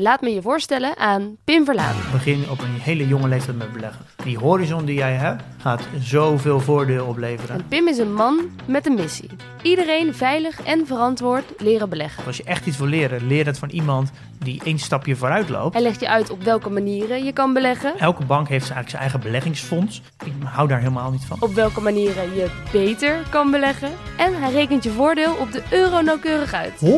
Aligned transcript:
Laat 0.00 0.20
me 0.20 0.30
je 0.30 0.42
voorstellen 0.42 0.96
aan 0.96 1.36
Pim 1.44 1.64
Verlaan. 1.64 1.96
Begin 2.12 2.50
op 2.50 2.60
een 2.60 2.80
hele 2.80 3.06
jonge 3.08 3.28
leeftijd 3.28 3.58
met 3.58 3.72
beleggen. 3.72 4.04
Die 4.24 4.38
horizon 4.38 4.84
die 4.84 4.94
jij 4.94 5.14
hebt, 5.14 5.42
gaat 5.58 5.82
zoveel 6.00 6.60
voordeel 6.60 7.06
opleveren. 7.06 7.54
En 7.54 7.66
Pim 7.68 7.88
is 7.88 7.98
een 7.98 8.14
man 8.14 8.50
met 8.66 8.86
een 8.86 8.94
missie. 8.94 9.30
Iedereen 9.62 10.14
veilig 10.14 10.62
en 10.62 10.86
verantwoord 10.86 11.44
leren 11.56 11.88
beleggen. 11.88 12.24
Als 12.24 12.36
je 12.36 12.42
echt 12.42 12.66
iets 12.66 12.78
wil 12.78 12.86
leren, 12.86 13.26
leer 13.26 13.46
het 13.46 13.58
van 13.58 13.68
iemand 13.68 14.10
die 14.38 14.60
één 14.64 14.78
stapje 14.78 15.16
vooruit 15.16 15.48
loopt. 15.48 15.74
Hij 15.74 15.82
legt 15.82 16.00
je 16.00 16.08
uit 16.08 16.30
op 16.30 16.42
welke 16.42 16.70
manieren 16.70 17.24
je 17.24 17.32
kan 17.32 17.52
beleggen. 17.52 17.98
Elke 17.98 18.24
bank 18.24 18.48
heeft 18.48 18.70
eigenlijk 18.70 18.90
zijn 18.90 19.02
eigen 19.02 19.20
beleggingsfonds. 19.20 20.02
Ik 20.24 20.32
hou 20.44 20.68
daar 20.68 20.78
helemaal 20.78 21.10
niet 21.10 21.24
van. 21.24 21.36
Op 21.40 21.54
welke 21.54 21.80
manieren 21.80 22.34
je 22.34 22.50
beter 22.72 23.16
kan 23.30 23.50
beleggen. 23.50 23.90
En 24.16 24.42
hij 24.42 24.52
rekent 24.52 24.84
je 24.84 24.90
voordeel 24.90 25.34
op 25.34 25.52
de 25.52 25.62
euro 25.70 26.00
nauwkeurig 26.00 26.52
uit. 26.52 26.72
192.000 26.80 26.88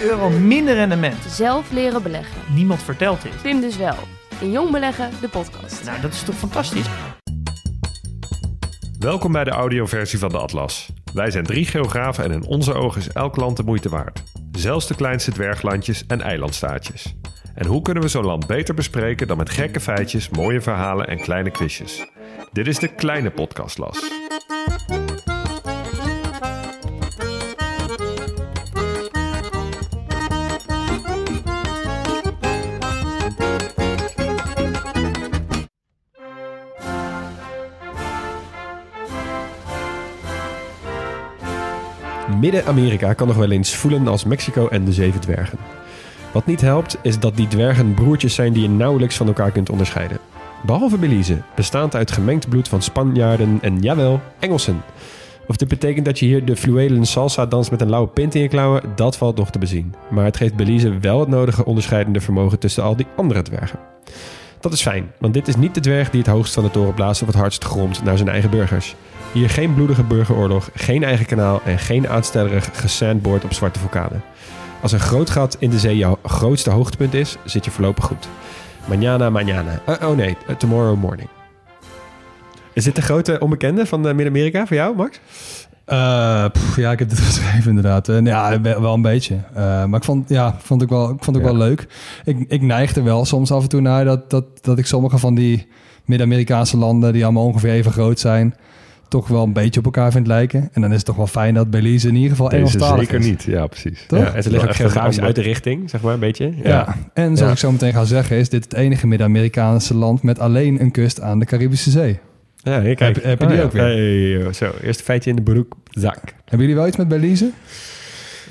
euro 0.00 0.30
minder 0.30 0.76
rendement. 1.00 1.32
Zelf 1.32 1.70
leren 1.70 2.02
beleggen. 2.02 2.54
Niemand 2.54 2.82
vertelt 2.82 3.22
dit. 3.22 3.42
Pim 3.42 3.60
dus 3.60 3.76
wel. 3.76 3.96
In 4.40 4.50
Jong 4.50 4.70
Beleggen, 4.70 5.10
de 5.20 5.28
podcast. 5.28 5.84
Nou, 5.84 6.00
dat 6.00 6.12
is 6.12 6.22
toch 6.22 6.34
fantastisch? 6.34 6.86
Welkom 8.98 9.32
bij 9.32 9.44
de 9.44 9.50
audioversie 9.50 10.18
van 10.18 10.28
de 10.28 10.38
Atlas. 10.38 10.88
Wij 11.14 11.30
zijn 11.30 11.44
drie 11.44 11.66
geografen 11.66 12.24
en 12.24 12.30
in 12.30 12.44
onze 12.44 12.74
ogen 12.74 13.00
is 13.00 13.08
elk 13.08 13.36
land 13.36 13.56
de 13.56 13.62
moeite 13.62 13.88
waard. 13.88 14.22
Zelfs 14.52 14.86
de 14.86 14.94
kleinste 14.94 15.32
dwerglandjes 15.32 16.06
en 16.06 16.20
eilandstaatjes. 16.20 17.14
En 17.54 17.66
hoe 17.66 17.82
kunnen 17.82 18.02
we 18.02 18.08
zo'n 18.08 18.24
land 18.24 18.46
beter 18.46 18.74
bespreken 18.74 19.26
dan 19.26 19.36
met 19.36 19.50
gekke 19.50 19.80
feitjes, 19.80 20.28
mooie 20.28 20.60
verhalen 20.60 21.06
en 21.06 21.20
kleine 21.20 21.50
quizjes? 21.50 22.06
Dit 22.52 22.66
is 22.66 22.78
de 22.78 22.88
kleine 22.88 23.30
podcastlas. 23.30 24.02
Midden-Amerika 42.40 43.12
kan 43.12 43.26
nog 43.26 43.36
wel 43.36 43.50
eens 43.50 43.74
voelen 43.74 44.08
als 44.08 44.24
Mexico 44.24 44.68
en 44.68 44.84
de 44.84 44.92
Zeven 44.92 45.20
Dwergen. 45.20 45.58
Wat 46.32 46.46
niet 46.46 46.60
helpt, 46.60 46.98
is 47.02 47.18
dat 47.18 47.36
die 47.36 47.48
dwergen 47.48 47.94
broertjes 47.94 48.34
zijn 48.34 48.52
die 48.52 48.62
je 48.62 48.68
nauwelijks 48.68 49.16
van 49.16 49.26
elkaar 49.26 49.50
kunt 49.50 49.70
onderscheiden. 49.70 50.18
Behalve 50.66 50.98
Belize, 50.98 51.42
bestaand 51.54 51.94
uit 51.94 52.10
gemengd 52.10 52.48
bloed 52.48 52.68
van 52.68 52.82
Spanjaarden 52.82 53.58
en 53.62 53.80
jawel, 53.80 54.20
Engelsen. 54.38 54.82
Of 55.46 55.56
dit 55.56 55.68
betekent 55.68 56.04
dat 56.04 56.18
je 56.18 56.26
hier 56.26 56.44
de 56.44 56.56
fluwelen 56.56 57.06
salsa 57.06 57.46
danst 57.46 57.70
met 57.70 57.80
een 57.80 57.90
lauwe 57.90 58.08
pint 58.08 58.34
in 58.34 58.42
je 58.42 58.48
klauwen, 58.48 58.82
dat 58.94 59.16
valt 59.16 59.36
nog 59.36 59.50
te 59.50 59.58
bezien. 59.58 59.94
Maar 60.10 60.24
het 60.24 60.36
geeft 60.36 60.56
Belize 60.56 60.98
wel 60.98 61.20
het 61.20 61.28
nodige 61.28 61.64
onderscheidende 61.64 62.20
vermogen 62.20 62.58
tussen 62.58 62.82
al 62.82 62.96
die 62.96 63.06
andere 63.16 63.42
dwergen. 63.42 63.78
Dat 64.60 64.72
is 64.72 64.82
fijn, 64.82 65.12
want 65.18 65.34
dit 65.34 65.48
is 65.48 65.56
niet 65.56 65.74
de 65.74 65.80
dwerg 65.80 66.10
die 66.10 66.20
het 66.20 66.30
hoogst 66.30 66.54
van 66.54 66.64
de 66.64 66.70
toren 66.70 66.94
blaast 66.94 67.20
of 67.20 67.26
het 67.26 67.36
hardst 67.36 67.64
gromt 67.64 68.04
naar 68.04 68.16
zijn 68.16 68.28
eigen 68.28 68.50
burgers. 68.50 68.94
Hier 69.34 69.50
geen 69.50 69.74
bloedige 69.74 70.02
burgeroorlog, 70.02 70.70
geen 70.74 71.04
eigen 71.04 71.26
kanaal 71.26 71.60
en 71.64 71.78
geen 71.78 72.08
aanstellerig 72.08 72.70
gesandboard 72.72 73.44
op 73.44 73.52
zwarte 73.52 73.78
vulkanen. 73.78 74.22
Als 74.82 74.92
een 74.92 75.00
groot 75.00 75.30
gat 75.30 75.56
in 75.58 75.70
de 75.70 75.78
zee 75.78 75.96
jouw 75.96 76.18
grootste 76.22 76.70
hoogtepunt 76.70 77.14
is, 77.14 77.36
zit 77.44 77.64
je 77.64 77.70
voorlopig 77.70 78.04
goed. 78.04 78.28
Mañana, 78.84 79.30
mañana. 79.30 79.82
Uh, 79.88 80.08
oh 80.08 80.16
nee, 80.16 80.36
uh, 80.48 80.56
tomorrow 80.56 80.96
morning. 80.96 81.28
Is 82.72 82.84
dit 82.84 82.96
de 82.96 83.02
grote 83.02 83.38
onbekende 83.38 83.86
van 83.86 84.06
uh, 84.06 84.06
Midden-Amerika 84.06 84.66
voor 84.66 84.76
jou, 84.76 84.96
Max? 84.96 85.20
Uh, 85.88 86.44
pff, 86.52 86.76
ja, 86.76 86.92
ik 86.92 86.98
heb 86.98 87.08
dit 87.08 87.20
geschreven 87.30 87.68
inderdaad. 87.68 88.06
Ja, 88.06 88.60
wel 88.60 88.94
een 88.94 89.02
beetje. 89.02 89.34
Uh, 89.34 89.84
maar 89.84 89.98
ik 89.98 90.04
vond, 90.04 90.28
ja, 90.28 90.56
vond 90.58 90.82
ik 90.82 90.88
wel, 90.88 91.10
ik 91.10 91.24
vond 91.24 91.36
het 91.36 91.44
ja. 91.44 91.52
wel 91.52 91.60
leuk. 91.60 91.86
Ik, 92.24 92.44
ik 92.48 92.62
neigde 92.62 93.02
wel 93.02 93.24
soms 93.24 93.50
af 93.50 93.62
en 93.62 93.68
toe 93.68 93.80
naar 93.80 94.04
dat, 94.04 94.30
dat, 94.30 94.44
dat 94.60 94.78
ik 94.78 94.86
sommige 94.86 95.18
van 95.18 95.34
die 95.34 95.66
Midden-Amerikaanse 96.04 96.76
landen, 96.76 97.12
die 97.12 97.24
allemaal 97.24 97.44
ongeveer 97.44 97.70
even 97.70 97.92
groot 97.92 98.20
zijn, 98.20 98.54
toch 99.14 99.28
wel 99.28 99.42
een 99.42 99.52
beetje 99.52 99.78
op 99.78 99.84
elkaar 99.84 100.12
vind 100.12 100.26
lijken. 100.26 100.68
En 100.72 100.80
dan 100.80 100.90
is 100.90 100.96
het 100.96 101.04
toch 101.04 101.16
wel 101.16 101.26
fijn 101.26 101.54
dat 101.54 101.70
Belize 101.70 102.08
in 102.08 102.14
ieder 102.14 102.30
geval 102.30 102.50
Engelstalig 102.50 103.00
zeker 103.00 103.18
is. 103.18 103.26
niet, 103.26 103.42
ja 103.42 103.66
precies. 103.66 104.04
Toch? 104.06 104.18
Ja, 104.18 104.34
en 104.34 104.42
ze 104.42 104.50
liggen 104.50 104.68
ook 104.68 104.74
geografisch 104.74 105.20
uit 105.20 105.34
de 105.34 105.42
richting, 105.42 105.90
zeg 105.90 106.00
maar, 106.00 106.14
een 106.14 106.20
beetje. 106.20 106.52
Ja, 106.56 106.68
ja. 106.68 106.96
en 107.12 107.36
zoals 107.36 107.52
ik 107.52 107.58
zo 107.58 107.72
meteen 107.72 107.92
ga 107.92 108.04
zeggen, 108.04 108.36
is 108.36 108.48
dit 108.48 108.64
het 108.64 108.74
enige 108.74 109.06
Midden-Amerikaanse 109.06 109.94
land 109.94 110.22
met 110.22 110.38
alleen 110.38 110.80
een 110.80 110.90
kust 110.90 111.20
aan 111.20 111.38
de 111.38 111.44
Caribische 111.44 111.90
Zee. 111.90 112.18
Ja, 112.56 112.80
kijk. 112.80 112.98
Heb, 112.98 113.22
heb 113.22 113.40
je 113.40 113.46
die 113.46 113.58
oh, 113.58 113.64
ook 113.64 113.72
ja. 113.72 113.84
weer? 113.84 114.42
Hey, 114.42 114.52
zo, 114.52 114.70
eerste 114.82 115.02
feitje 115.02 115.30
in 115.30 115.36
de 115.36 115.42
broekzak. 115.42 116.20
Hebben 116.44 116.58
jullie 116.58 116.74
wel 116.74 116.86
iets 116.86 116.96
met 116.96 117.08
Belize? 117.08 117.50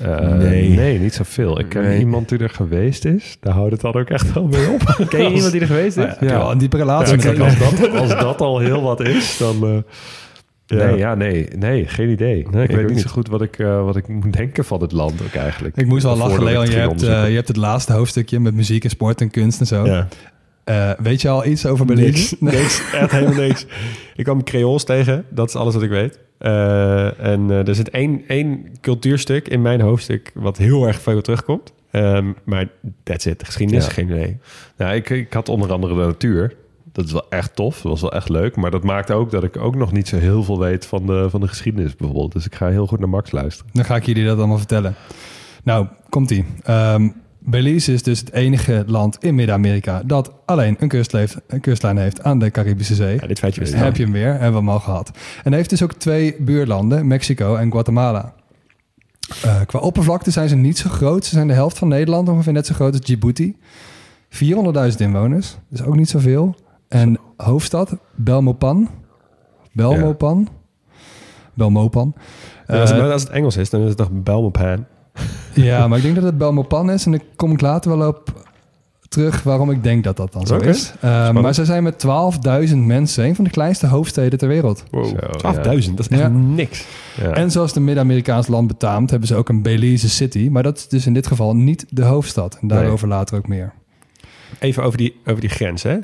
Uh, 0.02 0.18
nee. 0.18 0.68
nee, 0.68 0.98
niet 0.98 1.14
zoveel. 1.14 1.58
Ik 1.58 1.68
ken 1.68 1.82
nee. 1.82 1.98
iemand 1.98 2.28
die 2.28 2.38
er 2.38 2.50
geweest 2.50 3.04
is. 3.04 3.36
Daar 3.40 3.54
houdt 3.54 3.72
het 3.72 3.80
dan 3.80 3.94
ook 3.94 4.10
echt 4.10 4.32
wel 4.32 4.46
mee 4.46 4.68
op. 4.68 4.80
ken 5.08 5.22
je 5.22 5.34
iemand 5.34 5.52
die 5.52 5.60
er 5.60 5.66
geweest 5.66 5.96
is? 5.96 6.04
Ja, 6.04 6.16
ja. 6.20 6.26
ja. 6.26 6.50
een 6.50 6.58
diepe 6.58 6.76
relatie. 6.76 7.16
Ja, 7.16 7.22
kijk, 7.22 7.38
als, 7.38 7.58
dat, 7.58 7.90
als 7.90 8.08
dat 8.08 8.40
al 8.40 8.58
heel 8.58 8.82
wat 8.82 9.00
is, 9.00 9.36
dan... 9.38 9.56
Uh, 9.74 9.76
ja. 10.66 10.84
Nee, 10.84 10.96
ja, 10.96 11.14
nee, 11.14 11.48
nee, 11.58 11.86
geen 11.86 12.08
idee. 12.08 12.46
Nee, 12.50 12.62
ik, 12.62 12.70
ik 12.70 12.76
weet 12.76 12.88
niet 12.88 13.00
zo 13.00 13.08
goed 13.08 13.28
wat 13.28 13.42
ik, 13.42 13.58
uh, 13.58 13.84
wat 13.84 13.96
ik 13.96 14.08
moet 14.08 14.32
denken 14.32 14.64
van 14.64 14.80
het 14.80 14.92
land 14.92 15.22
ook 15.22 15.34
eigenlijk. 15.34 15.76
Ik 15.76 15.86
moest 15.86 16.02
wel 16.02 16.16
lachen, 16.16 16.44
Leon. 16.44 16.66
Je 16.66 16.76
hebt, 16.76 17.02
uh, 17.02 17.28
je 17.28 17.34
hebt 17.34 17.48
het 17.48 17.56
laatste 17.56 17.92
hoofdstukje 17.92 18.40
met 18.40 18.54
muziek 18.54 18.84
en 18.84 18.90
sport 18.90 19.20
en 19.20 19.30
kunst 19.30 19.60
en 19.60 19.66
zo. 19.66 19.86
Ja. 19.86 20.08
Uh, 20.64 20.90
weet 20.98 21.22
je 21.22 21.28
al 21.28 21.46
iets 21.46 21.66
over 21.66 21.86
Belize? 21.86 22.08
Niks, 22.10 22.36
niks, 22.58 22.92
echt 22.92 23.10
helemaal 23.10 23.46
niks. 23.46 23.66
Ik 24.16 24.24
kwam 24.24 24.44
Creools 24.44 24.84
tegen, 24.84 25.24
dat 25.30 25.48
is 25.48 25.54
alles 25.54 25.74
wat 25.74 25.82
ik 25.82 25.90
weet. 25.90 26.18
Uh, 26.40 27.20
en 27.20 27.50
uh, 27.50 27.68
er 27.68 27.74
zit 27.74 27.90
één, 27.90 28.22
één 28.26 28.66
cultuurstuk 28.80 29.48
in 29.48 29.62
mijn 29.62 29.80
hoofdstuk 29.80 30.30
wat 30.34 30.56
heel 30.56 30.86
erg 30.86 31.00
veel 31.00 31.20
terugkomt. 31.20 31.72
Um, 31.90 32.34
maar 32.44 32.68
that's 33.02 33.26
it, 33.26 33.44
geschiedenis, 33.44 33.84
ja. 33.84 33.92
geen 33.92 34.10
idee. 34.10 34.38
Nou, 34.76 34.94
ik, 34.94 35.10
ik 35.10 35.32
had 35.32 35.48
onder 35.48 35.72
andere 35.72 35.94
de 35.94 36.06
natuur. 36.06 36.54
Dat 36.94 37.04
is 37.04 37.12
wel 37.12 37.26
echt 37.28 37.56
tof, 37.56 37.74
dat 37.74 37.90
was 37.90 38.00
wel 38.00 38.12
echt 38.12 38.28
leuk. 38.28 38.56
Maar 38.56 38.70
dat 38.70 38.84
maakt 38.84 39.10
ook 39.10 39.30
dat 39.30 39.44
ik 39.44 39.56
ook 39.56 39.74
nog 39.74 39.92
niet 39.92 40.08
zo 40.08 40.16
heel 40.16 40.42
veel 40.42 40.58
weet 40.58 40.86
van 40.86 41.06
de, 41.06 41.26
van 41.30 41.40
de 41.40 41.48
geschiedenis 41.48 41.96
bijvoorbeeld. 41.96 42.32
Dus 42.32 42.46
ik 42.46 42.54
ga 42.54 42.68
heel 42.68 42.86
goed 42.86 42.98
naar 42.98 43.08
Max 43.08 43.30
luisteren. 43.30 43.70
Dan 43.72 43.84
ga 43.84 43.96
ik 43.96 44.06
jullie 44.06 44.24
dat 44.24 44.38
allemaal 44.38 44.58
vertellen. 44.58 44.94
Nou, 45.62 45.86
komt-ie. 46.08 46.44
Um, 46.70 47.14
Belize 47.38 47.92
is 47.92 48.02
dus 48.02 48.20
het 48.20 48.32
enige 48.32 48.84
land 48.86 49.16
in 49.20 49.34
Midden-Amerika 49.34 50.02
dat 50.06 50.32
alleen 50.44 50.76
een, 50.78 50.88
kust 50.88 51.12
heeft, 51.12 51.36
een 51.46 51.60
kustlijn 51.60 51.96
heeft 51.96 52.22
aan 52.22 52.38
de 52.38 52.50
Caribische 52.50 52.94
Zee. 52.94 53.18
Ja, 53.20 53.26
dit 53.26 53.38
feitje 53.38 53.60
wist 53.60 53.74
Heb 53.74 53.96
je 53.96 54.02
hem 54.02 54.12
weer, 54.12 54.30
hebben 54.30 54.50
we 54.50 54.56
hem 54.56 54.68
al 54.68 54.80
gehad. 54.80 55.10
En 55.44 55.52
heeft 55.52 55.70
dus 55.70 55.82
ook 55.82 55.92
twee 55.92 56.36
buurlanden, 56.38 57.06
Mexico 57.06 57.56
en 57.56 57.70
Guatemala. 57.70 58.34
Uh, 59.44 59.60
qua 59.66 59.78
oppervlakte 59.78 60.30
zijn 60.30 60.48
ze 60.48 60.56
niet 60.56 60.78
zo 60.78 60.90
groot. 60.90 61.24
Ze 61.24 61.34
zijn 61.34 61.46
de 61.46 61.54
helft 61.54 61.78
van 61.78 61.88
Nederland, 61.88 62.28
ongeveer 62.28 62.52
net 62.52 62.66
zo 62.66 62.74
groot 62.74 62.92
als 62.92 63.00
Djibouti. 63.00 63.56
400.000 64.30 64.96
inwoners, 64.96 65.56
dus 65.68 65.82
ook 65.82 65.96
niet 65.96 66.08
zoveel. 66.08 66.56
En 66.94 67.18
hoofdstad, 67.36 67.96
Belmopan. 68.14 68.88
Belmopan. 69.72 70.48
Ja. 70.50 70.92
Belmopan. 71.54 72.14
Ja, 72.66 72.80
als, 72.80 72.90
het, 72.90 73.00
als 73.00 73.22
het 73.22 73.30
Engels 73.30 73.56
is, 73.56 73.70
dan 73.70 73.80
is 73.80 73.88
het 73.88 73.96
toch 73.96 74.10
Belmopan. 74.12 74.84
Ja, 75.54 75.88
maar 75.88 75.98
ik 75.98 76.04
denk 76.04 76.14
dat 76.14 76.24
het 76.24 76.38
Belmopan 76.38 76.90
is. 76.90 77.04
En 77.04 77.10
daar 77.10 77.20
kom 77.36 77.52
ik 77.52 77.60
later 77.60 77.98
wel 77.98 78.08
op 78.08 78.44
terug 79.08 79.42
waarom 79.42 79.70
ik 79.70 79.82
denk 79.82 80.04
dat 80.04 80.16
dat 80.16 80.32
dan 80.32 80.46
zo 80.46 80.54
okay. 80.54 80.68
is. 80.68 80.92
Uh, 81.04 81.30
maar 81.30 81.54
ze 81.54 81.64
zijn 81.64 81.82
met 81.82 82.06
12.000 82.68 82.76
mensen 82.76 83.24
een 83.24 83.34
van 83.34 83.44
de 83.44 83.50
kleinste 83.50 83.86
hoofdsteden 83.86 84.38
ter 84.38 84.48
wereld. 84.48 84.84
Wow. 84.90 85.06
12.000, 85.06 85.18
ja. 85.42 85.62
dat 85.62 85.98
is 85.98 86.08
echt 86.08 86.20
ja. 86.20 86.28
niks. 86.28 86.86
Ja. 87.16 87.30
En 87.30 87.50
zoals 87.50 87.72
de 87.72 87.80
Midden-Amerikaans 87.80 88.46
land 88.46 88.66
betaamt, 88.66 89.10
hebben 89.10 89.28
ze 89.28 89.34
ook 89.34 89.48
een 89.48 89.62
Belize 89.62 90.08
City. 90.08 90.48
Maar 90.50 90.62
dat 90.62 90.76
is 90.76 90.88
dus 90.88 91.06
in 91.06 91.14
dit 91.14 91.26
geval 91.26 91.56
niet 91.56 91.86
de 91.88 92.04
hoofdstad. 92.04 92.58
En 92.60 92.68
daarover 92.68 93.08
nee. 93.08 93.16
later 93.16 93.36
ook 93.36 93.48
meer. 93.48 93.72
Even 94.58 94.82
over 94.82 94.98
die, 94.98 95.20
over 95.26 95.40
die 95.40 95.50
grens, 95.50 95.82
hè? 95.82 95.98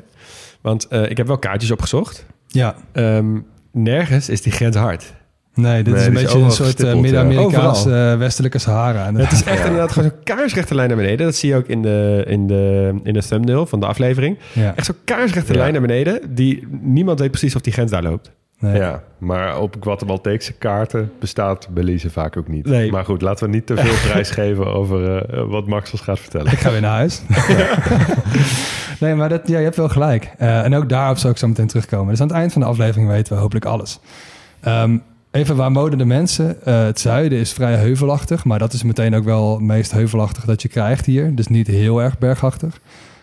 Want 0.61 0.87
uh, 0.89 1.09
ik 1.09 1.17
heb 1.17 1.27
wel 1.27 1.37
kaartjes 1.37 1.71
opgezocht. 1.71 2.25
Ja. 2.47 2.75
Um, 2.93 3.45
nergens 3.71 4.29
is 4.29 4.41
die 4.41 4.51
grens 4.51 4.75
hard. 4.75 5.13
Nee, 5.53 5.83
dit 5.83 5.93
Nee, 5.93 6.01
is 6.01 6.07
een 6.07 6.15
is 6.15 6.21
beetje 6.21 6.39
een 6.39 6.51
soort 6.51 6.59
uh, 6.59 6.65
gestippeld, 6.65 7.01
Midden-Amerikaans 7.01 7.83
ja. 7.83 8.11
uh, 8.11 8.17
westelijke 8.17 8.57
Sahara. 8.57 9.05
En 9.05 9.15
Het 9.15 9.31
is 9.31 9.43
echt 9.43 9.65
inderdaad 9.65 9.91
gewoon 9.91 10.09
zo'n 10.09 10.35
kaarsrechte 10.35 10.75
lijn 10.75 10.87
naar 10.87 10.97
beneden. 10.97 11.25
Dat 11.25 11.35
zie 11.35 11.49
je 11.49 11.55
ook 11.55 11.67
in 11.67 11.81
de, 11.81 12.23
in 12.27 12.47
de, 12.47 12.93
in 13.03 13.13
de 13.13 13.23
thumbnail 13.23 13.65
van 13.65 13.79
de 13.79 13.85
aflevering. 13.85 14.37
ja. 14.53 14.75
Echt 14.75 14.85
zo'n 14.85 14.95
kaarsrechte 15.05 15.53
Ja. 15.53 15.59
lijn 15.59 15.71
naar 15.71 15.81
beneden. 15.81 16.35
Die 16.35 16.67
niemand 16.81 17.19
weet 17.19 17.29
precies 17.31 17.55
of 17.55 17.61
die 17.61 17.73
grens 17.73 17.91
daar 17.91 18.03
loopt. 18.03 18.31
Nee. 18.61 18.75
Ja, 18.75 19.03
maar 19.17 19.59
op 19.59 19.75
Guatemalteekse 19.79 20.53
kaarten 20.53 21.11
bestaat 21.19 21.67
Belize 21.69 22.09
vaak 22.09 22.37
ook 22.37 22.47
niet. 22.47 22.65
Nee. 22.65 22.91
Maar 22.91 23.05
goed, 23.05 23.21
laten 23.21 23.45
we 23.45 23.51
niet 23.51 23.65
te 23.65 23.77
veel 23.77 23.93
prijs 24.09 24.29
geven 24.29 24.73
over 24.73 25.25
eh, 25.25 25.43
wat 25.47 25.67
Max 25.67 25.91
ons 25.91 26.01
gaat 26.01 26.19
vertellen. 26.19 26.51
Ik 26.51 26.59
ga 26.59 26.71
weer 26.71 26.81
naar 26.81 26.91
huis. 26.91 27.21
nee, 28.99 29.15
maar 29.15 29.29
dat, 29.29 29.47
ja, 29.47 29.57
je 29.57 29.63
hebt 29.63 29.75
wel 29.75 29.89
gelijk. 29.89 30.33
Eh, 30.37 30.63
en 30.63 30.75
ook 30.75 30.89
daarop 30.89 31.17
zou 31.17 31.33
ik 31.33 31.39
zo 31.39 31.47
meteen 31.47 31.67
terugkomen. 31.67 32.09
Dus 32.09 32.21
aan 32.21 32.27
het 32.27 32.35
eind 32.35 32.51
van 32.51 32.61
de 32.61 32.67
aflevering 32.67 33.09
weten 33.09 33.33
we 33.33 33.39
hopelijk 33.39 33.65
alles. 33.65 33.99
Ehm, 34.59 34.97
even 35.31 35.55
waar 35.55 35.73
wonen 35.73 35.97
de 35.97 36.05
mensen? 36.05 36.65
Eh, 36.65 36.83
het 36.83 36.99
zuiden 36.99 37.39
is 37.39 37.53
vrij 37.53 37.75
heuvelachtig, 37.75 38.45
maar 38.45 38.59
dat 38.59 38.73
is 38.73 38.83
meteen 38.83 39.15
ook 39.15 39.23
wel 39.23 39.51
het 39.51 39.61
meest 39.61 39.91
heuvelachtig 39.91 40.45
dat 40.45 40.61
je 40.61 40.67
krijgt 40.67 41.05
hier. 41.05 41.35
Dus 41.35 41.47
niet 41.47 41.67
heel 41.67 42.01
erg 42.01 42.17
bergachtig. 42.17 42.79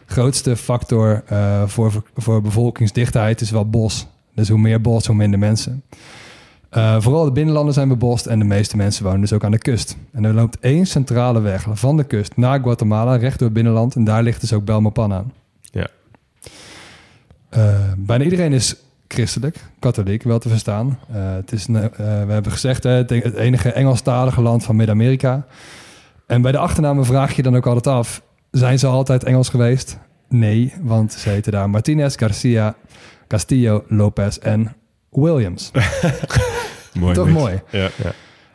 Grootste 0.07 0.57
factor 0.57 1.23
voor, 1.67 1.93
voor 2.17 2.43
bevolkingsdichtheid 2.43 3.41
is 3.41 3.51
wel 3.51 3.71
bos. 3.71 4.07
Dus 4.39 4.49
hoe 4.49 4.59
meer 4.59 4.81
bos, 4.81 5.07
hoe 5.07 5.17
minder 5.17 5.39
mensen. 5.39 5.83
Eh, 6.71 7.01
vooral 7.01 7.25
de 7.25 7.33
binnenlanden 7.33 7.75
zijn 7.75 7.89
bebost 7.89 8.27
en 8.27 8.39
de 8.39 8.45
meeste 8.45 8.77
mensen 8.77 9.05
wonen 9.05 9.21
dus 9.21 9.33
ook 9.33 9.45
aan 9.45 9.51
de 9.51 9.59
kust. 9.59 9.97
En 10.13 10.25
er 10.25 10.35
loopt 10.35 10.59
één 10.61 10.87
centrale 10.87 11.41
weg 11.41 11.67
van 11.71 11.97
de 11.97 12.05
kust 12.05 12.37
naar 12.37 12.61
Guatemala, 12.61 13.17
recht 13.17 13.39
door 13.39 13.49
het 13.49 13.57
binnenland. 13.57 13.95
En 13.95 14.05
daar 14.05 14.23
ligt 14.23 14.41
dus 14.41 14.53
ook 14.53 14.65
Belmopan 14.65 15.13
aan. 15.13 15.33
Ja. 15.61 15.87
Eh, 17.49 17.75
bijna 17.97 18.25
iedereen 18.25 18.53
is 18.53 18.77
christelijk, 19.09 19.57
katholiek, 19.79 20.23
wel 20.23 20.39
te 20.39 20.49
verstaan. 20.49 20.99
Eh, 21.13 21.33
het 21.33 21.53
is, 21.53 21.67
we 21.67 21.91
hebben 22.29 22.53
gezegd, 22.53 22.83
het 22.83 23.11
enige 23.35 23.73
Engelstalige 23.73 24.41
land 24.41 24.65
van 24.65 24.77
Midden-Amerika. 24.77 25.47
En 26.27 26.43
bij 26.43 26.53
de 26.53 26.59
achternamen 26.59 27.05
vraag 27.05 27.37
je 27.37 27.43
dan 27.43 27.57
ook 27.57 27.67
altijd 27.67 27.87
af, 27.87 28.23
zijn 28.51 28.79
ze 28.79 28.87
altijd 28.87 29.25
Engels 29.25 29.49
geweest? 29.49 29.99
Nee, 30.29 30.73
want 30.83 31.13
ze 31.13 31.29
heten 31.29 31.53
daar 31.53 31.71
Martinez, 31.71 32.17
Garcia, 32.19 32.75
Castillo, 33.29 33.85
Lopez 33.89 34.37
en 34.37 34.77
Williams. 35.11 35.71
mooi. 37.01 37.15
Toch 37.15 37.27
mix. 37.27 37.39
mooi. 37.39 37.61
Ja, 37.71 37.89
ja. 38.03 38.13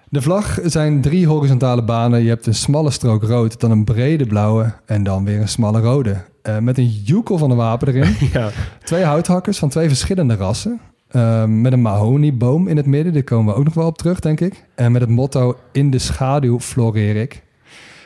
De 0.09 0.21
vlag 0.21 0.59
zijn 0.63 1.01
drie 1.01 1.27
horizontale 1.27 1.83
banen. 1.83 2.21
Je 2.23 2.29
hebt 2.29 2.45
een 2.45 2.53
smalle 2.55 2.91
strook 2.91 3.23
rood, 3.23 3.59
dan 3.59 3.71
een 3.71 3.83
brede 3.83 4.25
blauwe 4.25 4.73
en 4.85 5.03
dan 5.03 5.25
weer 5.25 5.39
een 5.41 5.47
smalle 5.47 5.79
rode. 5.79 6.15
Eh, 6.41 6.57
met 6.57 6.77
een 6.77 6.87
joekel 6.87 7.37
van 7.37 7.51
een 7.51 7.57
wapen 7.57 7.87
erin. 7.87 8.15
Ja. 8.33 8.49
Twee 8.83 9.03
houthakkers 9.03 9.57
van 9.59 9.69
twee 9.69 9.87
verschillende 9.87 10.35
rassen. 10.35 10.79
Eh, 11.07 11.45
met 11.45 11.71
een 11.73 11.81
mahoниeboom 11.81 12.67
in 12.67 12.77
het 12.77 12.85
midden. 12.85 13.13
Daar 13.13 13.23
komen 13.23 13.53
we 13.53 13.59
ook 13.59 13.65
nog 13.65 13.73
wel 13.73 13.85
op 13.87 13.97
terug, 13.97 14.19
denk 14.19 14.39
ik. 14.39 14.65
En 14.75 14.91
met 14.91 15.01
het 15.01 15.09
motto 15.09 15.57
in 15.71 15.89
de 15.91 15.99
schaduw 15.99 16.59
floreer 16.59 17.15
ik. 17.15 17.43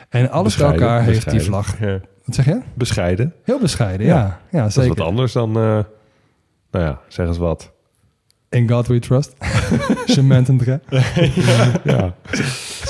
En 0.08 0.30
alles 0.30 0.56
bij 0.56 0.66
Bescheiden, 0.66 0.88
elkaar 0.88 1.04
heeft 1.12 1.30
die 1.30 1.40
vlag. 1.40 1.80
Ja. 1.80 2.00
Wat 2.24 2.34
zeg 2.34 2.44
je? 2.44 2.60
Bescheiden. 2.74 3.34
Heel 3.44 3.60
bescheiden, 3.60 4.06
Ja. 4.06 4.14
ja. 4.16 4.38
Ja, 4.50 4.58
Dat 4.58 4.68
is 4.68 4.74
zeker. 4.74 4.88
wat 4.88 5.06
anders 5.06 5.32
dan, 5.32 5.56
eh, 5.56 5.78
nou 6.70 6.84
ja, 6.84 7.00
zeg 7.08 7.26
eens 7.26 7.38
wat. 7.38 7.72
In 8.50 8.68
God 8.68 8.86
we 8.86 8.98
trust. 8.98 9.34
Cement 10.06 10.48
en 10.48 10.58
dre. 10.58 10.80
Ja, 11.84 12.14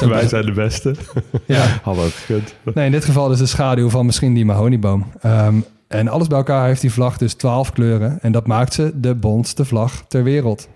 wij 0.01 0.29
zijn 0.29 0.45
de 0.47 0.53
beste. 0.53 0.95
Ja. 1.47 1.67
Hadden 1.83 2.05
ook 2.05 2.13
gekund. 2.13 2.55
Nee, 2.75 2.87
in 2.87 2.93
dit 2.93 3.05
geval 3.05 3.33
is 3.33 3.39
de 3.39 3.47
schaduw 3.47 3.91
van 3.91 4.07
misschien 4.07 4.35
die 4.35 4.45
mahonieboom. 4.45 5.07
Ehm, 5.21 5.61
en 5.89 6.09
alles 6.09 6.27
bij 6.27 6.39
elkaar 6.39 6.67
heeft 6.67 6.81
die 6.81 6.93
vlag 6.93 7.19
dus 7.19 7.35
12 7.35 7.73
kleuren. 7.73 8.19
En 8.21 8.33
dat 8.33 8.47
maakt 8.47 8.75
ze 8.75 8.93
de 8.95 9.15
bondste 9.15 9.65
vlag 9.65 10.05
ter 10.09 10.23
wereld. 10.23 10.69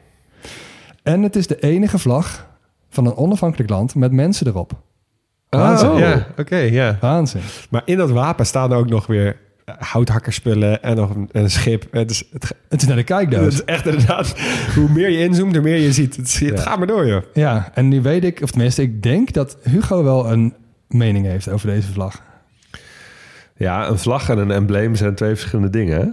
En 1.03 1.23
het 1.23 1.37
is 1.37 1.47
de 1.47 1.61
enige 1.61 1.99
vlag 1.99 2.47
van 2.91 3.07
een 3.07 3.17
onafhankelijk 3.17 3.71
land 3.71 3.95
met 3.95 4.13
mensen 4.13 4.47
erop. 4.47 4.73
Waanzin. 5.49 5.91
Oh, 5.91 5.99
ja, 5.99 6.27
oké, 6.37 6.57
ja. 6.57 6.99
Waanzin. 7.01 7.41
Maar 7.71 7.83
in 7.85 7.97
dat 7.97 8.11
wapen 8.11 8.47
staan 8.47 8.73
ook 8.73 8.89
nog 8.89 9.07
weer 9.07 9.41
houthakkerspullen 9.65 10.83
en 10.83 10.97
nog 10.97 11.15
een, 11.15 11.29
een 11.33 11.51
schip. 11.51 11.87
Het 11.91 12.11
is, 12.11 12.25
het, 12.33 12.55
Het 12.69 12.81
is 12.83 12.87
naar 12.87 12.97
de 12.97 13.03
het 13.03 13.11
kijkdoos. 13.11 13.55
is 13.55 13.65
echt 13.65 13.87
inderdaad, 13.87 14.35
hoe 14.75 14.89
meer 14.89 15.11
je 15.11 15.19
inzoomt, 15.19 15.55
hoe 15.55 15.65
meer 15.65 15.77
je 15.79 15.93
ziet. 15.93 16.17
Het, 16.17 16.39
het 16.41 16.61
gaat 16.61 16.79
maar 16.79 16.87
door, 16.87 17.07
joh. 17.07 17.23
Ja, 17.33 17.71
en 17.75 17.89
nu 17.89 18.03
weet 18.03 18.25
ik, 18.25 18.41
of 18.43 18.51
tenminste, 18.51 18.83
ik 18.83 19.03
denk 19.03 19.33
dat 19.33 19.57
Hugo 19.63 20.03
wel 20.05 20.33
een 20.33 20.55
mening 20.89 21.27
heeft 21.27 21.49
over 21.49 21.69
deze 21.69 21.93
vlag. 21.93 22.23
Ja, 23.57 23.89
een 23.89 23.99
vlag 23.99 24.29
en 24.29 24.39
een 24.39 24.51
embleem 24.51 24.95
zijn 24.95 25.15
twee 25.15 25.35
verschillende 25.35 25.71
dingen. 25.71 25.97
Hè? 25.99 26.05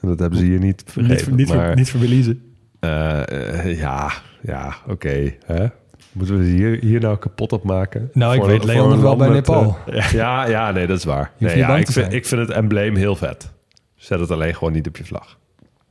En 0.00 0.08
dat 0.08 0.18
hebben 0.18 0.38
ze 0.38 0.44
hier 0.44 0.58
niet 0.58 0.82
vergeten. 0.86 1.36
Niet, 1.36 1.48
maar, 1.48 1.74
niet 1.76 1.90
voor 1.90 2.00
Belize. 2.00 2.36
eh, 2.80 3.58
eh, 3.58 3.78
ja, 3.78 4.12
ja 4.42 4.74
oké. 4.88 5.34
hè? 5.46 5.66
Moeten 6.12 6.38
we 6.38 6.44
hier, 6.44 6.78
hier 6.80 7.00
nou 7.00 7.18
kapot 7.18 7.52
op 7.52 7.64
maken? 7.64 8.10
Nou, 8.12 8.34
ik 8.34 8.42
weet 8.42 8.64
Leon 8.64 8.88
nog 8.88 9.00
wel 9.00 9.16
bij 9.16 9.28
met, 9.28 9.36
Nepal. 9.36 9.76
ja, 10.12 10.46
ja, 10.46 10.70
nee, 10.70 10.86
dat 10.86 10.98
is 10.98 11.04
waar. 11.04 11.32
Nee, 11.38 11.56
ja, 11.56 11.68
ik, 11.68 11.84
vind, 11.84 11.92
zijn. 11.92 12.12
ik 12.12 12.26
vind 12.26 12.40
het 12.40 12.50
embleem 12.50 12.96
heel 12.96 13.16
vet. 13.16 13.52
Zet 13.94 14.20
het 14.20 14.30
alleen 14.30 14.54
gewoon 14.54 14.72
niet 14.72 14.88
op 14.88 14.96
je 14.96 15.04
vlag. 15.04 15.38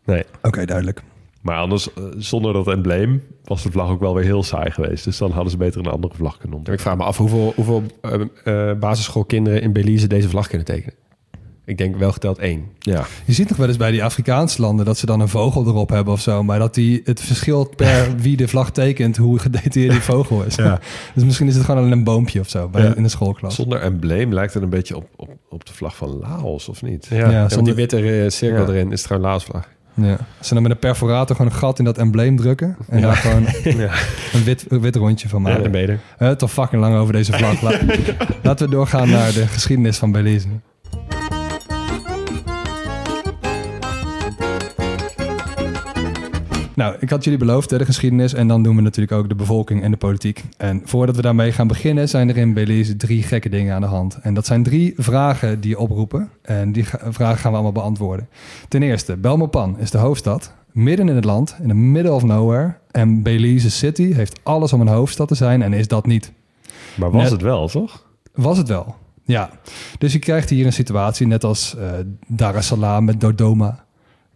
Nee. 0.05 0.23
Oké, 0.41 0.65
duidelijk. 0.65 1.01
Maar 1.41 1.57
anders, 1.57 1.93
eh, 1.93 2.03
zonder 2.17 2.53
dat 2.53 2.67
embleem, 2.67 3.23
was 3.43 3.63
de 3.63 3.71
vlag 3.71 3.89
ook 3.89 3.99
wel 3.99 4.15
weer 4.15 4.23
heel 4.23 4.43
saai 4.43 4.71
geweest. 4.71 5.03
Dus 5.03 5.17
dan 5.17 5.31
hadden 5.31 5.51
ze 5.51 5.57
beter 5.57 5.79
een 5.79 5.91
andere 5.91 6.13
vlag 6.13 6.37
kunnen 6.37 6.51
Ik 6.51 6.57
ontwikkelen. 6.57 6.97
vraag 6.97 7.05
me 7.05 7.11
af 7.11 7.17
hoeveel, 7.17 7.53
hoeveel 7.55 7.83
eh, 8.01 8.69
eh, 8.69 8.77
basisschoolkinderen 8.77 9.61
in 9.61 9.73
Belize 9.73 10.07
deze 10.07 10.29
vlag 10.29 10.47
kunnen 10.47 10.65
tekenen. 10.65 10.95
Ik 11.65 11.77
denk 11.77 11.95
wel 11.95 12.11
geteld 12.11 12.37
één. 12.39 12.65
Ja, 12.79 13.05
Je 13.25 13.33
ziet 13.33 13.49
nog 13.49 13.57
wel 13.57 13.67
eens 13.67 13.77
bij 13.77 13.91
die 13.91 14.03
Afrikaanse 14.03 14.61
landen 14.61 14.85
dat 14.85 14.97
ze 14.97 15.05
dan 15.05 15.19
een 15.19 15.27
vogel 15.27 15.65
erop 15.67 15.89
hebben 15.89 16.13
of 16.13 16.21
zo. 16.21 16.43
Maar 16.43 16.59
dat 16.59 16.73
die, 16.73 17.01
het 17.03 17.21
verschilt 17.21 17.75
per 17.75 18.15
wie 18.17 18.37
de 18.37 18.47
vlag 18.47 18.71
tekent 18.71 19.17
hoe 19.17 19.39
gedetailleerd 19.39 19.91
die 19.91 20.01
vogel 20.01 20.43
is. 20.43 20.55
Ja. 20.55 20.79
Dus 21.15 21.23
misschien 21.23 21.47
is 21.47 21.55
het 21.55 21.65
gewoon 21.65 21.79
alleen 21.81 21.91
een 21.97 22.03
boompje 22.03 22.39
of 22.39 22.49
zo 22.49 22.67
bij, 22.69 22.83
Ja. 22.83 22.95
in 22.95 23.03
de 23.03 23.09
schoolklas. 23.09 23.55
zonder 23.55 23.79
embleem 23.81 24.33
lijkt 24.33 24.53
het 24.53 24.63
een 24.63 24.69
beetje 24.69 24.95
op, 24.95 25.07
op, 25.15 25.29
op 25.49 25.65
de 25.65 25.73
vlag 25.73 25.95
van 25.95 26.17
Laos, 26.21 26.69
of 26.69 26.81
niet? 26.81 27.07
Ja, 27.09 27.17
Ja, 27.17 27.29
ja, 27.31 27.49
zonder- 27.49 27.65
die 27.65 27.73
witte 27.75 27.97
eh, 28.23 28.29
cirkel 28.29 28.61
Ja. 28.65 28.69
erin 28.73 28.91
is 28.91 28.97
het 28.97 29.07
gewoon 29.07 29.21
Laosvlag. 29.21 29.67
Ja. 29.93 30.17
Als 30.37 30.47
ze 30.47 30.53
dan 30.53 30.63
met 30.63 30.71
een 30.71 30.79
perforator 30.79 31.35
gewoon 31.35 31.51
een 31.51 31.57
gat 31.57 31.79
in 31.79 31.85
dat 31.85 31.97
embleem 31.97 32.35
drukken. 32.37 32.77
En 32.89 33.01
daar 33.01 33.15
gewoon 33.15 33.43
Ja, 33.83 33.91
een 34.33 34.43
wit, 34.43 34.65
een 34.69 34.81
wit 34.81 34.95
rondje 34.95 35.29
van 35.29 35.41
ja, 35.41 35.47
maken. 35.47 35.63
dan 35.63 35.71
ben 35.71 35.81
je 35.81 35.87
er. 35.87 35.99
Eh, 36.17 36.35
al 36.37 36.47
fucking 36.47 36.81
lang 36.81 36.95
over 36.95 37.13
deze 37.13 37.33
vlag. 37.33 37.61
La- 37.61 37.79
Laten 38.43 38.65
we 38.69 38.71
doorgaan 38.75 39.09
naar 39.09 39.33
de 39.33 39.47
geschiedenis 39.47 39.97
van 39.97 40.11
Belize. 40.11 40.47
Nou, 46.81 46.95
ik 46.99 47.09
had 47.09 47.23
jullie 47.23 47.39
beloofd, 47.39 47.69
hè, 47.69 47.77
de 47.77 47.85
geschiedenis. 47.85 48.33
En 48.33 48.47
dan 48.47 48.63
doen 48.63 48.75
we 48.75 48.81
natuurlijk 48.81 49.11
ook 49.17 49.29
de 49.29 49.35
bevolking 49.35 49.83
en 49.83 49.91
de 49.91 49.97
politiek. 49.97 50.43
En 50.57 50.81
voordat 50.85 51.15
we 51.15 51.21
daarmee 51.21 51.51
gaan 51.51 51.67
beginnen, 51.67 52.09
zijn 52.09 52.29
er 52.29 52.37
in 52.37 52.53
Belize 52.53 52.97
drie 52.97 53.23
gekke 53.23 53.49
dingen 53.49 53.75
aan 53.75 53.81
de 53.81 53.87
hand. 53.87 54.19
En 54.21 54.33
dat 54.33 54.45
zijn 54.45 54.63
drie 54.63 54.93
vragen 54.97 55.59
die 55.59 55.79
oproepen. 55.79 56.29
En 56.41 56.71
die 56.71 56.85
vragen 57.09 57.37
gaan 57.37 57.51
we 57.51 57.57
allemaal 57.57 57.71
beantwoorden. 57.71 58.27
Ten 58.67 58.83
eerste, 58.83 59.17
Belmopan 59.17 59.79
is 59.79 59.91
de 59.91 59.97
hoofdstad. 59.97 60.53
Midden 60.71 61.09
in 61.09 61.15
het 61.15 61.25
land, 61.25 61.55
in 61.61 61.67
the 61.67 61.73
middle 61.73 62.11
of 62.13 62.23
nowhere. 62.23 62.73
En 62.91 63.21
Belize 63.23 63.71
City 63.71 64.13
heeft 64.13 64.39
alles 64.43 64.73
om 64.73 64.81
een 64.81 64.87
hoofdstad 64.87 65.27
te 65.27 65.35
zijn 65.35 65.61
en 65.61 65.73
is 65.73 65.87
dat 65.87 66.05
niet. 66.05 66.31
Maar 66.95 67.11
was 67.11 67.21
Net- 67.21 67.31
het 67.31 67.41
wel, 67.41 67.67
toch? 67.67 68.05
Was 68.33 68.57
het 68.57 68.67
wel. 68.67 68.95
Ja. 69.23 69.49
Dus 69.97 70.13
je 70.13 70.19
krijgt 70.19 70.49
hier 70.49 70.65
een 70.65 70.73
situatie 70.73 71.27
net 71.27 71.43
als 71.43 71.75
eh 71.77 71.89
Dar 72.27 72.55
es 72.55 72.67
Salaam 72.67 73.05
met 73.05 73.21
Dodoma. 73.21 73.83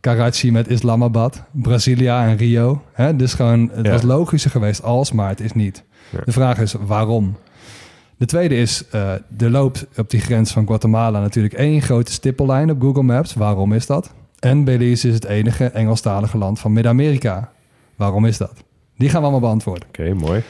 Karachi 0.06 0.52
met 0.52 0.68
Islamabad. 0.68 1.44
Brasilia 1.52 2.28
en 2.28 2.38
Rio. 2.38 2.82
Hè? 2.94 3.16
Dus 3.16 3.34
gewoon, 3.34 3.70
het 3.74 3.86
Ja. 3.86 3.92
was 3.92 4.02
logischer 4.02 4.52
geweest 4.52 4.84
als, 4.84 5.12
maar 5.12 5.30
het 5.30 5.40
is 5.40 5.54
niet. 5.54 5.84
Ja. 6.10 6.20
De 6.26 6.32
vraag 6.32 6.60
is 6.60 6.74
waarom? 6.86 7.36
De 8.18 8.26
tweede 8.26 8.56
is, 8.56 8.84
eh 8.92 9.12
er 9.38 9.50
loopt 9.50 9.86
op 9.98 10.10
die 10.10 10.20
grens 10.20 10.52
van 10.52 10.66
Guatemala 10.68 11.20
natuurlijk 11.20 11.54
één 11.54 11.82
grote 11.82 12.12
stippellijn 12.12 12.70
op 12.72 12.82
Google 12.82 13.04
Maps. 13.04 13.34
Waarom 13.34 13.74
is 13.74 13.86
dat? 13.86 14.14
En 14.40 14.64
Belize 14.64 15.08
is 15.08 15.14
het 15.14 15.26
enige 15.26 15.66
Engelstalige 15.66 16.38
land 16.38 16.60
van 16.60 16.74
Midden-Amerika. 16.74 17.52
Waarom 17.96 18.26
is 18.26 18.38
dat? 18.38 18.54
Die 18.98 19.10
gaan 19.10 19.22
we 19.22 19.28
allemaal 19.28 19.50
beantwoorden. 19.50 19.88
Oké, 19.88 20.14
mooi. 20.14 20.44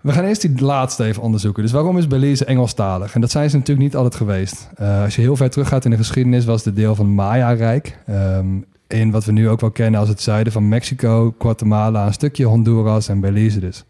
We 0.00 0.12
gaan 0.12 0.24
eerst 0.24 0.40
die 0.40 0.64
laatste 0.64 1.04
even 1.04 1.22
onderzoeken. 1.22 1.62
Dus 1.62 1.72
waarom 1.72 1.98
is 1.98 2.06
Belize 2.06 2.44
Engelstalig? 2.44 3.14
En 3.14 3.20
dat 3.20 3.30
zijn 3.30 3.50
ze 3.50 3.56
natuurlijk 3.56 3.86
niet 3.86 3.96
altijd 3.96 4.14
geweest. 4.14 4.68
Eh, 4.74 5.02
als 5.02 5.16
je 5.16 5.20
heel 5.20 5.36
ver 5.36 5.50
teruggaat 5.50 5.84
in 5.84 5.90
de 5.90 5.96
geschiedenis, 5.96 6.44
was 6.44 6.64
het 6.64 6.76
deel 6.76 6.94
van 6.94 7.06
het 7.06 7.14
Maya-rijk. 7.14 7.98
Ehm, 8.06 8.46
in 8.88 9.10
wat 9.10 9.24
we 9.24 9.32
nu 9.32 9.48
ook 9.48 9.60
wel 9.60 9.70
kennen 9.70 10.00
als 10.00 10.08
het 10.08 10.20
zuiden 10.20 10.52
van 10.52 10.68
Mexico, 10.68 11.34
Guatemala, 11.38 12.06
een 12.06 12.12
stukje 12.12 12.44
Honduras 12.44 13.08
en 13.08 13.20
Belize 13.20 13.60
dus. 13.60 13.84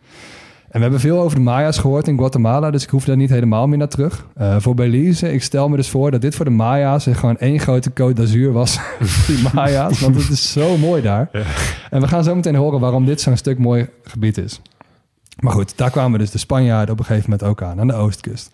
En 0.64 0.76
we 0.76 0.81
hebben 0.81 1.00
veel 1.00 1.21
over 1.21 1.37
de 1.37 1.43
Maya's 1.43 1.79
gehoord 1.79 2.09
in 2.09 2.19
Guatemala, 2.19 2.71
dus 2.71 2.83
ik 2.83 2.90
hoef 2.90 3.05
daar 3.05 3.17
niet 3.17 3.31
helemaal 3.31 3.67
meer 3.67 3.79
naar 3.79 3.88
terug. 3.88 4.26
Eh, 4.35 4.57
voor 4.59 4.75
Belize, 4.75 5.33
ik 5.33 5.43
stel 5.43 5.69
me 5.69 5.76
dus 5.76 5.88
voor 5.88 6.11
dat 6.11 6.21
dit 6.21 6.35
voor 6.35 6.45
de 6.45 6.50
Maya's 6.50 7.07
gewoon 7.12 7.38
één 7.38 7.59
grote 7.59 7.90
Côte 7.90 8.12
d'Azur 8.12 8.52
was. 8.52 8.79
die 9.26 9.43
Maya's, 9.52 10.00
want 10.00 10.17
het 10.17 10.31
is 10.31 10.52
zo 10.52 10.76
mooi 10.76 11.02
daar. 11.02 11.29
Ja. 11.33 11.43
En 11.90 12.00
we 12.00 12.09
gaan 12.09 12.25
zo 12.25 12.35
meteen 12.35 12.55
horen 12.55 12.81
waarom 12.81 13.07
dit 13.07 13.21
zo'n 13.21 13.37
stuk 13.37 13.59
mooi 13.59 13.88
gebied 14.05 14.38
is. 14.38 14.61
Maar 15.41 15.53
goed, 15.53 15.73
daar 15.77 15.91
kwamen 15.91 16.19
dus 16.19 16.31
de 16.31 16.39
Spanjaarden 16.39 16.93
op 16.93 16.99
een 16.99 17.05
gegeven 17.05 17.31
moment 17.31 17.49
ook 17.49 17.63
aan, 17.63 17.81
aan 17.81 17.87
de 17.87 17.95
oostkust. 17.95 18.51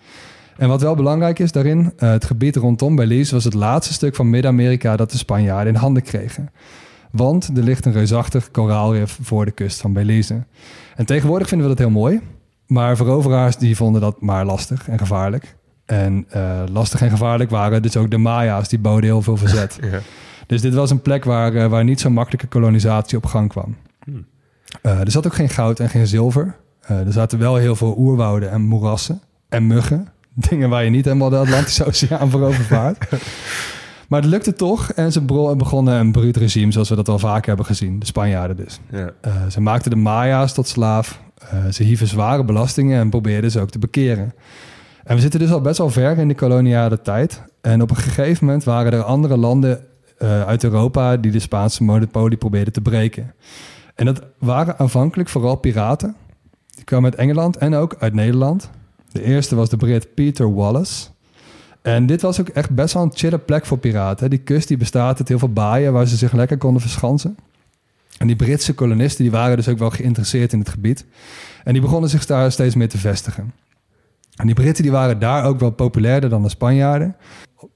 En 0.57 0.69
wat 0.69 0.81
wel 0.81 0.95
belangrijk 0.95 1.39
is 1.39 1.53
daarin, 1.53 1.93
eh, 1.97 2.11
het 2.11 2.25
gebied 2.25 2.57
rondom 2.57 2.97
Belize 2.97 3.35
was 3.35 3.45
het 3.45 3.55
laatste 3.55 3.93
stuk 3.93 4.15
van 4.15 4.31
Midden-Amerika 4.31 4.97
dat 4.97 5.11
de 5.11 5.19
Spanjaarden 5.19 5.75
in 5.75 5.81
handen 5.81 6.03
kregen. 6.03 6.51
Want 7.11 7.51
er 7.57 7.63
ligt 7.63 7.87
een 7.87 7.93
reusachtig 7.93 8.51
koraalrif 8.51 9.19
voor 9.23 9.45
de 9.45 9.51
kust 9.51 9.81
van 9.81 9.93
Belize. 9.93 10.45
En 10.97 11.07
tegenwoordig 11.07 11.49
vinden 11.49 11.69
we 11.69 11.75
dat 11.75 11.85
heel 11.85 11.95
mooi. 11.95 12.21
Maar 12.67 12.97
veroveraars 12.97 13.57
die 13.57 13.77
vonden 13.77 14.01
dat 14.01 14.21
maar 14.21 14.45
lastig 14.45 14.89
en 14.89 14.99
gevaarlijk. 14.99 15.57
En 15.85 16.25
eh, 16.29 16.63
lastig 16.73 17.01
en 17.01 17.11
gevaarlijk 17.11 17.51
waren 17.51 17.83
dus 17.83 17.97
ook 17.97 18.11
de 18.11 18.19
Maya's, 18.19 18.69
die 18.69 18.79
boden 18.79 19.05
heel 19.05 19.23
veel 19.23 19.37
verzet. 19.37 19.79
Ja. 19.91 20.01
Dus 20.47 20.61
dit 20.61 20.75
was 20.75 20.91
een 20.91 21.03
plek 21.03 21.25
waar, 21.25 21.55
eh, 21.55 21.67
waar 21.67 21.85
niet 21.85 22.01
zo 22.01 22.11
makkelijke 22.11 22.47
kolonisatie 22.47 23.17
op 23.17 23.27
gang 23.27 23.49
kwam. 23.49 23.77
Eh, 24.83 25.01
er 25.01 25.11
zat 25.11 25.27
ook 25.27 25.35
geen 25.35 25.49
goud 25.49 25.81
en 25.81 25.89
geen 25.89 26.07
zilver. 26.07 26.57
Eh, 26.87 27.07
er 27.07 27.13
zaten 27.13 27.39
wel 27.39 27.57
heel 27.57 27.77
veel 27.77 27.95
oerwouden 27.99 28.51
en 28.51 28.61
moerassen 28.61 29.21
en 29.49 29.67
muggen. 29.67 30.09
Dingen 30.49 30.69
waar 30.69 30.85
je 30.85 30.91
niet 30.91 31.05
helemaal 31.05 31.31
de 31.31 31.37
Atlantische 31.37 31.85
Oceaan 31.89 32.31
voor 32.31 32.43
overvaart. 32.43 33.07
Maar 34.09 34.21
het 34.21 34.31
lukte 34.31 34.53
toch 34.53 34.93
en 34.93 35.13
ze 35.13 35.21
begonnen 35.57 35.95
een 35.95 36.13
bruut 36.13 36.37
regime 36.37 36.73
zoals 36.73 36.89
we 36.89 36.95
dat 36.95 37.09
al 37.09 37.19
vaker 37.19 37.47
hebben 37.47 37.67
gezien. 37.67 37.99
De 37.99 38.07
Spanjaarden 38.07 38.57
dus. 38.57 38.81
Ja. 38.91 39.11
Eh, 39.21 39.33
ze 39.51 39.61
maakten 39.61 39.91
de 39.91 39.97
Maya's 39.97 40.53
tot 40.55 40.69
slaaf. 40.69 41.21
Eh, 41.39 41.67
ze 41.71 41.83
hieven 41.83 42.07
zware 42.07 42.45
belastingen 42.45 43.01
en 43.01 43.11
probeerden 43.11 43.51
ze 43.51 43.61
ook 43.61 43.71
te 43.71 43.79
bekeren. 43.79 44.35
En 45.05 45.15
we 45.15 45.21
zitten 45.21 45.41
dus 45.41 45.51
al 45.51 45.61
best 45.61 45.79
wel 45.79 45.91
ver 45.91 46.19
in 46.19 46.29
de 46.29 46.35
koloniale 46.35 47.03
tijd. 47.03 47.43
En 47.61 47.83
op 47.83 47.91
een 47.91 47.97
gegeven 47.97 48.47
moment 48.47 48.65
waren 48.65 48.93
er 48.93 49.03
andere 49.03 49.37
landen 49.37 49.81
uit 50.47 50.65
Europa 50.65 51.17
die 51.17 51.31
de 51.31 51.39
Spaanse 51.39 51.85
monopolie 51.85 52.39
probeerden 52.39 52.73
te 52.73 52.81
breken. 52.81 53.35
En 53.95 54.05
dat 54.05 54.23
waren 54.39 54.79
aanvankelijk 54.79 55.29
vooral 55.29 55.57
piraten. 55.57 56.17
Die 56.77 56.85
kwamen 56.85 57.11
uit 57.11 57.21
Engeland 57.21 57.57
en 57.57 57.75
ook 57.75 57.97
uit 57.99 58.15
Nederland. 58.15 58.71
De 59.13 59.23
eerste 59.23 59.55
was 59.55 59.69
de 59.69 59.77
Brit 59.77 60.15
Peter 60.15 60.55
Wallace. 60.55 61.09
En 61.83 62.07
dit 62.07 62.23
was 62.23 62.41
ook 62.41 62.49
echt 62.49 62.71
best 62.71 62.95
wel 62.95 63.03
een 63.03 63.13
chille 63.15 63.39
plek 63.39 63.67
voor 63.67 63.79
piraten. 63.79 64.31
Die 64.31 64.39
kust 64.39 64.69
die 64.69 64.77
bestaat 64.77 65.19
uit 65.19 65.29
heel 65.29 65.39
veel 65.39 65.53
baaien 65.53 65.93
waar 65.93 66.07
ze 66.07 66.17
zich 66.17 66.33
lekker 66.33 66.59
konden 66.59 66.83
verschansen. 66.83 67.37
En 68.19 68.27
die 68.27 68.37
Britse 68.37 68.75
kolonisten 68.75 69.23
die 69.23 69.33
waren 69.33 69.57
dus 69.57 69.69
ook 69.69 69.79
wel 69.79 69.91
geïnteresseerd 69.91 70.53
in 70.53 70.59
het 70.59 70.69
gebied. 70.69 71.07
En 71.65 71.73
die 71.73 71.83
begonnen 71.83 72.11
zich 72.11 72.27
daar 72.27 72.53
steeds 72.53 72.75
meer 72.75 72.89
te 72.89 72.99
vestigen. 72.99 73.53
En 74.37 74.47
die 74.47 74.55
Britten 74.55 74.83
die 74.83 74.93
waren 74.93 75.19
daar 75.19 75.45
ook 75.45 75.61
wel 75.61 75.71
populairder 75.71 76.31
dan 76.31 76.43
de 76.43 76.49
Spanjaarden. 76.49 77.17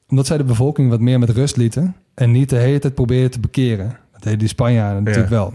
Omdat 0.08 0.26
zij 0.26 0.36
de 0.36 0.44
bevolking 0.44 0.90
wat 0.90 1.00
meer 1.00 1.18
met 1.18 1.30
rust 1.30 1.56
lieten. 1.56 1.96
En 2.14 2.30
niet 2.30 2.50
de 2.50 2.56
hele 2.56 2.78
tijd 2.78 2.94
probeerden 2.94 3.30
te 3.30 3.40
bekeren. 3.40 3.96
Dat 4.12 4.22
deden 4.22 4.38
die 4.38 4.48
Spanjaarden 4.48 5.02
natuurlijk 5.02 5.30
wel. 5.30 5.54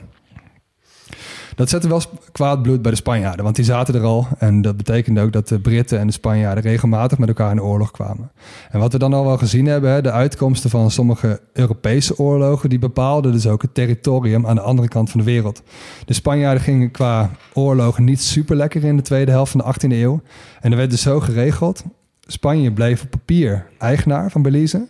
Dat 1.56 1.70
zette 1.70 1.88
wel 1.88 2.02
kwaad 2.32 2.62
bloed 2.62 2.82
bij 2.82 2.92
de 2.92 2.98
Spanjaarden, 2.98 3.44
want 3.44 3.56
die 3.56 3.66
zaten 3.66 3.96
er 3.96 4.04
al. 4.04 4.28
En 4.38 4.62
dat 4.62 4.78
betekende 4.78 5.22
ook 5.22 5.32
dat 5.32 5.48
de 5.48 5.60
Britten 5.60 6.00
en 6.00 6.08
de 6.08 6.14
Spanjaarden 6.14 6.64
regelmatig 6.64 7.18
met 7.18 7.28
elkaar 7.28 7.52
in 7.52 7.62
oorlog 7.62 7.92
kwamen. 7.92 8.32
En 8.70 8.80
wat 8.80 8.92
we 8.92 9.00
dan 9.00 9.14
al 9.14 9.26
wel 9.26 9.38
gezien 9.38 9.66
hebben, 9.66 9.92
hè, 9.92 10.02
de 10.02 10.12
uitkomsten 10.12 10.70
van 10.70 10.92
sommige 10.92 11.42
Europese 11.54 12.18
oorlogen, 12.20 12.70
die 12.70 12.80
bepaalden 12.80 13.32
dus 13.32 13.48
ook 13.48 13.62
het 13.62 13.74
territorium 13.74 14.48
aan 14.48 14.56
de 14.56 14.62
andere 14.62 14.88
kant 14.88 15.10
van 15.10 15.20
de 15.20 15.26
wereld. 15.26 15.62
De 16.06 16.14
Spanjaarden 16.14 16.64
gingen 16.64 16.92
qua 16.92 17.32
oorlogen 17.54 18.04
niet 18.04 18.22
super 18.22 18.56
lekker 18.56 18.84
in 18.84 18.96
de 18.96 19.02
tweede 19.02 19.32
helft 19.32 19.52
van 19.52 19.60
de 19.60 19.88
18e 19.88 19.92
eeuw. 19.92 20.22
En 20.62 20.72
er 20.72 20.78
werd 20.78 20.90
dus 20.90 21.02
zo 21.02 21.20
geregeld. 21.20 21.84
Spanje 22.28 22.72
bleef 22.72 23.04
op 23.04 23.10
papier 23.10 23.66
eigenaar 23.78 24.32
van 24.32 24.42
Belize, 24.42 24.88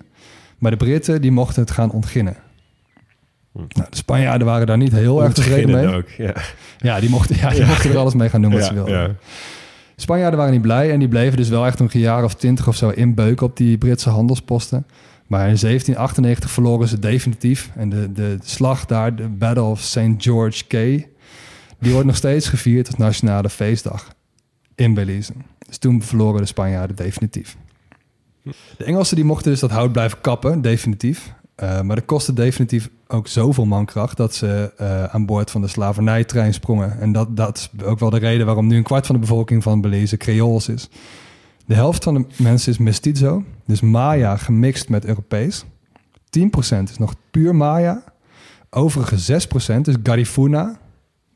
maar 0.58 0.72
de 0.72 0.78
Britten 0.78 1.22
die 1.22 1.32
mochten 1.32 1.62
het 1.62 1.72
gaan 1.72 1.92
ontginnen. 1.92 2.45
Nou, 3.56 3.88
de 3.90 3.96
Spanjaarden 3.98 4.48
waren 4.48 4.68
daar 4.68 4.78
niet 4.78 4.92
heel 4.92 5.24
erg 5.24 5.34
tevreden 5.34 5.72
mee. 5.76 5.96
Ook, 5.96 6.10
ja. 6.10 6.34
Ja, 6.78 7.00
die 7.00 7.10
mochten, 7.10 7.36
ja, 7.38 7.50
die 7.50 7.60
Ja. 7.60 7.68
mochten 7.68 7.90
er 7.92 7.98
alles 7.98 8.14
mee 8.14 8.30
gaan 8.30 8.42
doen 8.42 8.52
wat 8.52 8.64
ze 8.64 8.74
wilden. 8.74 9.00
ja. 9.00 9.12
Spanjaarden 9.96 10.38
waren 10.40 10.54
niet 10.54 10.62
blij 10.62 10.92
en 10.92 11.00
die 11.00 11.08
bleven 11.08 11.38
dus 11.38 11.50
wel 11.50 11.66
echt 11.66 11.80
nog 11.80 11.94
een 11.94 12.00
jaar 12.00 12.24
of 12.24 12.36
twintig 12.36 12.68
of 12.68 12.76
zo 12.76 12.90
inbeuken 12.90 13.46
op 13.46 13.58
die 13.58 13.78
Britse 13.78 14.10
handelsposten. 14.10 14.86
Maar 15.28 15.40
in 15.40 15.58
1798 15.60 16.52
verloren 16.52 16.88
ze 16.88 17.00
definitief. 17.00 17.70
En 17.76 17.90
de, 17.90 18.12
de 18.12 18.38
slag 18.44 18.86
daar, 18.86 19.16
de 19.16 19.28
Battle 19.28 19.64
of 19.64 19.80
St. 19.82 20.00
George 20.18 20.68
Cay, 20.68 21.08
die 21.80 21.92
wordt 21.92 22.08
nog 22.08 22.16
steeds 22.16 22.48
gevierd 22.50 22.88
als 22.88 22.96
nationale 22.96 23.50
feestdag 23.50 24.08
in 24.76 24.94
Belize. 24.94 25.32
Dus 25.68 25.78
toen 25.78 26.02
verloren 26.04 26.42
de 26.42 26.48
Spanjaarden 26.48 26.96
definitief. 26.96 27.58
De 28.78 28.84
Engelsen 28.84 29.16
die 29.16 29.26
mochten 29.26 29.52
dus 29.52 29.60
dat 29.60 29.72
hout 29.72 29.92
blijven 29.92 30.22
kappen, 30.22 30.62
definitief. 30.62 31.34
Eh, 31.56 31.82
maar 31.82 31.96
dat 31.96 32.06
kostte 32.06 32.34
definitief 32.34 32.90
ook 33.08 33.28
zoveel 33.28 33.66
mankracht 33.66 34.18
dat 34.18 34.36
ze 34.36 34.74
eh, 34.78 35.04
aan 35.04 35.26
boord 35.26 35.52
van 35.52 35.62
de 35.62 35.68
slavernijtrein 35.68 36.54
sprongen. 36.54 37.00
En 37.00 37.12
dat, 37.12 37.38
dat 37.38 37.58
is 37.58 37.84
ook 37.84 38.00
wel 38.00 38.10
de 38.10 38.18
reden 38.18 38.46
waarom 38.46 38.68
nu 38.68 38.78
een 38.78 38.84
kwart 38.84 39.06
van 39.06 39.16
de 39.16 39.22
bevolking 39.22 39.64
van 39.64 39.82
Belize 39.82 40.18
Creools 40.18 40.70
is. 40.70 40.90
De 41.66 41.74
helft 41.74 42.04
van 42.04 42.14
de 42.14 42.26
mensen 42.38 42.72
is 42.72 42.78
mestizo, 42.78 43.44
dus 43.66 43.82
Maya 43.82 44.38
gemixt 44.38 44.90
met 44.90 45.06
Europees. 45.06 45.66
10% 46.30 46.84
is 46.84 46.98
nog 46.98 47.16
puur 47.32 47.56
Maya. 47.56 48.04
Overige 48.70 49.42
6% 49.78 49.82
is 49.82 49.96
Garifuna. 50.04 50.80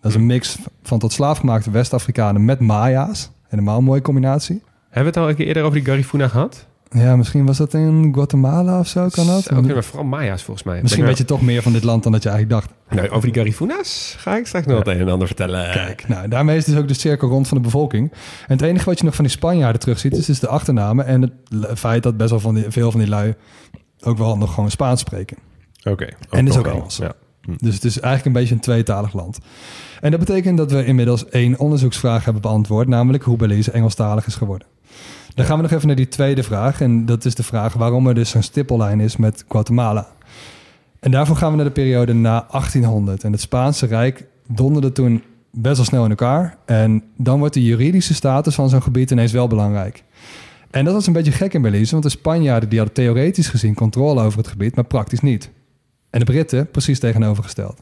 Dat 0.02 0.12
is 0.12 0.18
een 0.18 0.26
mix 0.26 0.58
van 0.84 1.00
tot 1.00 1.12
slaafgemaakte 1.12 1.72
West-Afrikanen 1.72 2.46
met 2.46 2.60
Maya's. 2.60 3.32
Helemaal 3.48 3.78
een 3.78 3.84
mooie 3.84 4.02
combinatie. 4.02 4.62
Hebben 4.90 5.14
we 5.14 5.20
het 5.20 5.28
al 5.28 5.30
een 5.30 5.36
keer 5.36 5.48
eerder 5.48 5.64
over 5.64 5.78
die 5.78 5.86
Garifuna 5.86 6.28
gehad? 6.28 6.68
Ja, 6.92 7.16
misschien 7.16 7.46
was 7.46 7.58
dat 7.58 7.74
in 7.74 8.12
Guatemala 8.14 8.80
of 8.80 8.88
zo, 8.88 9.08
kan 9.08 9.28
dat? 9.28 9.52
Oké, 9.52 9.74
maar 9.74 9.84
vooral 9.84 10.06
Maya's 10.06 10.44
volgens 10.44 10.66
mij. 10.66 10.82
Misschien 10.82 11.06
weet 11.06 11.18
je 11.18 11.26
toch 11.26 11.42
meer 11.42 11.62
van 11.62 11.72
dit 11.72 11.84
land 11.84 12.04
dan 12.04 12.12
dat 12.12 12.24
je 12.24 12.30
eigenlijk 12.30 12.62
dacht. 12.62 12.78
Nou, 12.90 13.10
over 13.10 13.32
die 13.32 13.42
Garifuna's 13.42 14.16
ga 14.18 14.38
ik 14.38 14.48
straks 14.48 14.66
nog 14.66 14.78
wat 14.78 14.88
een 14.88 15.00
en 15.00 15.10
ander 15.10 15.28
vertellen. 15.28 15.72
Kijk, 15.72 16.08
nou, 16.08 16.28
daarmee 16.28 16.58
is 16.58 16.66
dus 16.66 16.78
ook 16.78 16.88
de 16.88 16.94
cirkel 16.94 17.30
rond 17.30 17.48
van 17.48 17.58
de 17.58 17.64
bevolking. 17.64 18.12
En 18.48 18.54
het 18.54 18.62
enige 18.62 18.86
wat 18.86 19.00
je 19.00 19.06
nog 19.06 19.16
van 19.16 19.24
die 19.24 19.34
Spanjaarden 19.34 19.82
terugziet, 19.82 20.18
is 20.18 20.26
dus 20.26 20.40
de 20.40 20.48
achternamen 20.48 21.06
en 21.06 21.22
het 21.22 21.80
feit 21.80 22.04
dat 22.04 22.18
best 22.18 22.30
wel 22.30 22.40
van 22.40 22.56
die, 22.56 22.66
veel 22.68 22.92
van 22.92 23.00
die 23.00 23.10
lui 23.10 23.36
ook 24.02 24.18
wel 24.18 24.38
nog 24.38 24.54
gewoon 24.54 24.72
Spaans 24.72 25.00
spreken. 25.00 25.38
Oké. 25.84 26.08
En 26.30 26.46
dus 26.46 26.58
ook. 26.58 26.68
Engels. 26.68 26.98
Ja. 26.98 27.12
Dus 27.58 27.74
het 27.74 27.84
is 27.84 28.00
eigenlijk 28.00 28.26
een 28.26 28.42
beetje 28.42 28.56
een 28.56 28.62
tweetalig 28.62 29.14
land. 29.14 29.40
En 30.02 30.12
dat 30.12 30.20
betekent 30.20 30.58
dat 30.58 30.72
we 30.72 30.86
inmiddels 30.86 31.30
één 31.30 31.60
onderzoeksvraag 31.60 32.24
hebben 32.24 32.42
beantwoord, 32.42 32.88
namelijk 32.88 33.24
hoe 33.24 33.38
Belize 33.38 33.72
Engelstalig 33.72 34.26
is 34.26 34.36
geworden. 34.36 34.68
Dan 35.40 35.48
gaan 35.48 35.58
we 35.58 35.64
nog 35.64 35.72
even 35.72 35.88
naar 35.88 35.96
die 35.96 36.08
tweede 36.08 36.44
vraag. 36.44 36.82
En 36.82 37.06
dat 37.06 37.26
is 37.26 37.36
de 37.36 37.44
vraag 37.44 37.74
waarom 37.74 38.08
er 38.08 38.14
dus 38.14 38.30
zo'n 38.30 38.42
stippellijn 38.42 39.00
is 39.00 39.18
met 39.18 39.46
Guatemala. 39.48 40.08
En 41.00 41.12
daarvoor 41.12 41.36
gaan 41.36 41.50
we 41.50 41.56
naar 41.56 41.66
de 41.66 41.72
periode 41.72 42.14
na 42.14 42.46
1800. 42.52 43.24
En 43.24 43.32
het 43.32 43.42
Spaanse 43.42 43.86
Rijk 43.86 44.26
donderde 44.48 44.92
toen 44.92 45.24
best 45.52 45.76
wel 45.76 45.86
snel 45.86 46.04
in 46.04 46.10
elkaar. 46.10 46.58
En 46.66 47.04
dan 47.18 47.40
wordt 47.40 47.54
de 47.54 47.64
juridische 47.64 48.14
status 48.14 48.56
van 48.56 48.70
zo'n 48.70 48.82
gebied 48.82 49.12
ineens 49.12 49.32
wel 49.32 49.48
belangrijk. 49.48 50.04
En 50.72 50.86
dat 50.86 50.94
was 50.94 51.08
een 51.08 51.14
beetje 51.14 51.32
gek 51.32 51.54
in 51.54 51.62
Belize, 51.62 51.92
want 51.92 52.04
de 52.04 52.10
Spanjaarden 52.10 52.70
die 52.70 52.80
hadden 52.80 52.96
theoretisch 52.96 53.48
gezien 53.48 53.74
controle 53.74 54.22
over 54.22 54.38
het 54.38 54.48
gebied, 54.48 54.76
maar 54.76 54.86
praktisch 54.86 55.22
niet. 55.22 55.50
En 56.10 56.20
de 56.20 56.26
Britten 56.26 56.72
precies 56.72 57.00
tegenovergesteld. 57.00 57.82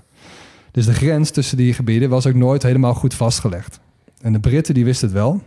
Dus 0.71 0.85
de 0.85 0.93
grens 0.93 1.31
tussen 1.31 1.57
die 1.57 1.73
gebieden 1.73 2.09
was 2.09 2.27
ook 2.27 2.35
nooit 2.35 2.63
helemaal 2.63 2.93
goed 2.93 3.13
vastgelegd. 3.13 3.79
En 4.21 4.33
de 4.33 4.39
Britten 4.39 4.73
die 4.73 4.85
wisten 4.85 5.07
het 5.07 5.17
wel. 5.17 5.41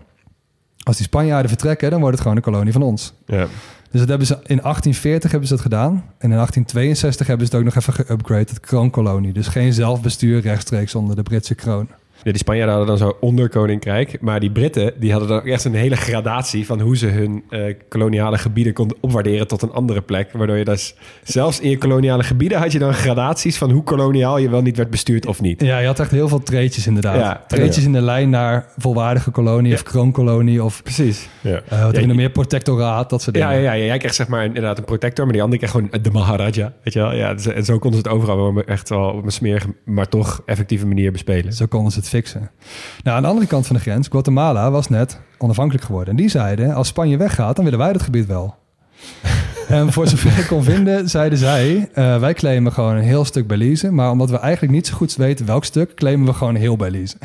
Als 0.83 0.97
die 0.97 1.07
Spanjaarden 1.07 1.49
vertrekken, 1.49 1.91
dan 1.91 2.01
wordt 2.01 2.15
het 2.15 2.23
gewoon 2.23 2.37
een 2.37 2.43
kolonie 2.43 2.73
van 2.73 2.83
ons. 2.83 3.13
Ja. 3.27 3.47
Dus 3.91 4.01
dat 4.01 4.09
hebben 4.09 4.27
ze, 4.27 4.35
in 4.35 4.61
1840 4.61 5.31
hebben 5.31 5.49
ze 5.49 5.55
dat 5.55 5.63
gedaan. 5.63 5.93
En 5.93 6.31
in 6.31 6.37
1862 6.37 7.27
hebben 7.27 7.47
ze 7.47 7.57
het 7.57 7.61
ook 7.61 7.75
nog 7.75 7.85
even 7.85 8.05
geüpgrade 8.05 8.45
tot 8.45 8.61
kroonkolonie. 8.61 9.33
Dus 9.33 9.47
geen 9.47 9.73
zelfbestuur 9.73 10.41
rechtstreeks 10.41 10.95
onder 10.95 11.17
de 11.17 11.23
Britse 11.23 11.55
kroon. 11.55 11.89
Die 12.23 12.37
Spanjaarden 12.37 12.77
hadden 12.77 12.99
dan 12.99 13.09
zo 13.09 13.17
onderkoninkrijk. 13.21 14.21
Maar 14.21 14.41
die 14.41 14.51
Britten 14.51 14.93
die 14.99 15.11
hadden 15.11 15.29
dan 15.29 15.45
echt 15.45 15.65
een 15.65 15.75
hele 15.75 15.97
gradatie 15.97 16.67
van 16.67 16.81
hoe 16.81 16.97
ze 16.97 17.07
hun 17.07 17.45
eh, 17.51 17.75
koloniale 17.89 18.39
gebieden 18.39 18.73
konden 18.73 18.97
opwaarderen 19.01 19.47
tot 19.47 19.63
een 19.63 19.73
andere 19.73 20.03
plek. 20.03 20.33
Waardoor 20.33 20.57
je 20.57 20.65
dus 20.65 20.95
zelfs 21.23 21.61
in 21.61 21.71
je 21.71 21.79
koloniale 21.79 22.23
gebieden 22.23 22.59
had 22.59 22.73
je 22.73 22.79
dan 22.79 22.95
gradaties 22.95 23.59
van 23.59 23.71
hoe 23.71 23.83
koloniaal 23.83 24.39
je 24.39 24.51
wel 24.51 24.63
niet 24.63 24.77
werd 24.77 24.91
bestuurd 24.91 25.27
of 25.27 25.41
niet. 25.41 25.61
Ja, 25.61 25.79
je 25.79 25.87
had 25.87 26.01
echt 26.01 26.11
heel 26.11 26.29
veel 26.29 26.43
treetjes 26.43 26.87
inderdaad. 26.87 27.17
Ja, 27.17 27.45
treetjes 27.49 27.77
ja. 27.77 27.83
in 27.83 27.93
de 27.93 28.01
lijn 28.01 28.31
naar 28.31 28.67
volwaardige 28.77 29.31
kolonie 29.31 29.75
of 29.75 29.83
kroonkolonie 29.83 30.65
of 30.65 30.83
Precies. 30.83 31.29
Ja. 31.41 31.51
eh, 31.51 31.71
wat 31.71 31.81
heb 31.81 31.95
je 31.95 32.01
Ja, 32.01 32.07
nog 32.07 32.17
meer 32.17 32.31
protectoraat, 32.31 33.11
dat 33.11 33.23
soort 33.23 33.35
dingen. 33.37 33.53
Ja, 33.53 33.59
ja, 33.59 33.73
ja, 33.73 33.85
jij 33.85 33.99
krijgt 33.99 34.17
zeg 34.17 34.29
maar 34.29 34.45
inderdaad 34.45 34.79
een 34.79 34.85
protector, 34.85 35.25
maar 35.25 35.33
die 35.33 35.43
andere 35.43 35.61
kreeg 35.61 35.73
gewoon 35.73 36.03
de 36.03 36.11
Maharaja. 36.11 36.73
Weet 36.83 36.93
je 36.93 37.01
wel? 37.01 37.15
Ja, 37.15 37.35
dus- 37.35 37.47
en 37.47 37.65
zo 37.65 37.79
konden 37.79 38.01
ze 38.01 38.09
het 38.09 38.17
overal 38.17 38.37
wel 38.55 38.65
echt 38.65 38.89
wel 38.89 39.11
op 39.11 39.25
een 39.25 39.31
smerige, 39.31 39.75
maar 39.85 40.09
toch 40.09 40.43
effectieve 40.47 40.87
manier 40.87 41.13
bespelen. 41.13 41.53
Zo 41.53 41.67
konden 41.67 41.93
ze 41.93 41.99
het 41.99 42.09
fixen. 42.11 42.51
Nou, 43.03 43.17
aan 43.17 43.23
de 43.23 43.29
andere 43.29 43.47
kant 43.47 43.67
van 43.67 43.77
de 43.77 43.83
grens, 43.83 44.09
Guatemala 44.09 44.71
was 44.71 44.89
net 44.89 45.21
onafhankelijk 45.39 45.85
geworden. 45.85 46.11
En 46.11 46.17
die 46.17 46.29
zeiden, 46.29 46.75
als 46.75 46.89
Spanje 46.89 47.17
weggaat, 47.17 47.57
dan 47.57 47.65
willen 47.65 47.81
wij 47.81 47.93
dat 47.93 48.03
gebied 48.03 48.27
wel. 48.27 48.55
en 49.69 49.93
voor 49.93 50.07
zover 50.07 50.39
ik 50.39 50.47
kon 50.47 50.63
vinden, 50.63 51.09
zeiden 51.09 51.39
zij, 51.39 51.89
eh, 51.95 52.19
wij 52.19 52.35
claimen 52.35 52.73
gewoon 52.73 52.97
een 52.97 53.03
heel 53.03 53.25
stuk 53.25 53.47
Belize. 53.47 53.91
Maar 53.91 54.11
omdat 54.11 54.31
we 54.31 54.39
eigenlijk 54.39 54.73
niet 54.73 54.87
zo 54.87 54.95
goed 54.97 55.15
weten 55.15 55.47
welk 55.47 55.65
stuk, 55.65 55.95
claimen 55.95 56.27
we 56.27 56.33
gewoon 56.33 56.55
heel 56.55 56.77
Belize. 56.77 57.17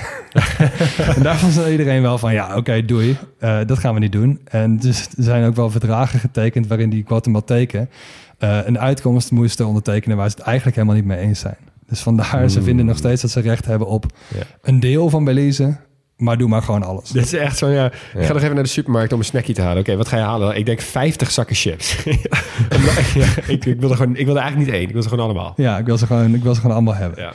en 1.15 1.23
daarvan 1.23 1.51
zei 1.51 1.71
iedereen 1.71 2.01
wel 2.01 2.17
van, 2.17 2.33
ja, 2.33 2.55
oké, 2.55 2.85
doei. 2.85 3.17
Eh, 3.39 3.59
dat 3.65 3.79
gaan 3.79 3.93
we 3.93 3.99
niet 3.99 4.11
doen. 4.11 4.39
En 4.43 4.77
dus 4.77 5.07
er 5.17 5.23
zijn 5.23 5.45
ook 5.45 5.55
wel 5.55 5.69
verdragen 5.69 6.19
getekend 6.19 6.67
waarin 6.67 6.89
die 6.89 7.03
Guatemalteken 7.07 7.89
eh, 8.37 8.59
een 8.65 8.79
uitkomst 8.79 9.31
moesten 9.31 9.67
ondertekenen 9.67 10.17
waar 10.17 10.29
ze 10.29 10.35
het 10.35 10.45
eigenlijk 10.45 10.75
helemaal 10.77 10.97
niet 10.97 11.05
mee 11.05 11.17
eens 11.17 11.39
zijn. 11.39 11.57
Dus 11.87 11.99
vandaar, 11.99 12.49
ze 12.49 12.61
vinden 12.61 12.85
nog 12.85 12.97
steeds 12.97 13.21
dat 13.21 13.31
ze 13.31 13.39
recht 13.39 13.65
hebben 13.65 13.87
op 13.87 14.05
Ja. 14.35 14.43
een 14.61 14.79
deel 14.79 15.09
van 15.09 15.23
Belize, 15.23 15.77
maar 16.17 16.37
doe 16.37 16.47
maar 16.49 16.61
gewoon 16.61 16.83
alles. 16.83 17.09
Dit 17.09 17.23
is 17.25 17.33
echt 17.33 17.57
zo, 17.57 17.67
ja. 17.69 17.85
Ik 17.85 18.25
ga 18.25 18.33
nog 18.33 18.41
even 18.41 18.53
naar 18.55 18.63
de 18.63 18.69
supermarkt 18.69 19.13
om 19.13 19.19
een 19.19 19.25
snackje 19.25 19.53
te 19.53 19.61
halen. 19.61 19.79
Oké, 19.79 19.95
wat 19.95 20.07
ga 20.07 20.17
je 20.17 20.23
halen? 20.23 20.57
Ik 20.57 20.65
denk 20.65 20.81
50 20.81 21.31
zakken 21.31 21.55
chips. 21.55 21.95
ja, 22.03 23.25
ik, 23.47 23.65
ik 23.65 23.79
wilde 23.79 23.95
gewoon, 23.95 24.15
ik 24.15 24.25
wilde 24.25 24.39
eigenlijk 24.39 24.69
niet 24.69 24.79
één. 24.79 24.87
Ik 24.87 24.93
wilde 24.93 25.03
ze 25.03 25.09
gewoon 25.09 25.25
allemaal. 25.25 25.53
Ja, 25.55 25.77
ik 25.77 25.85
wil 25.85 25.97
ze 25.97 26.05
gewoon, 26.05 26.33
ik 26.35 26.43
wil 26.43 26.53
ze 26.53 26.59
gewoon 26.61 26.75
allemaal 26.75 26.95
hebben. 26.95 27.21
Ja. 27.21 27.33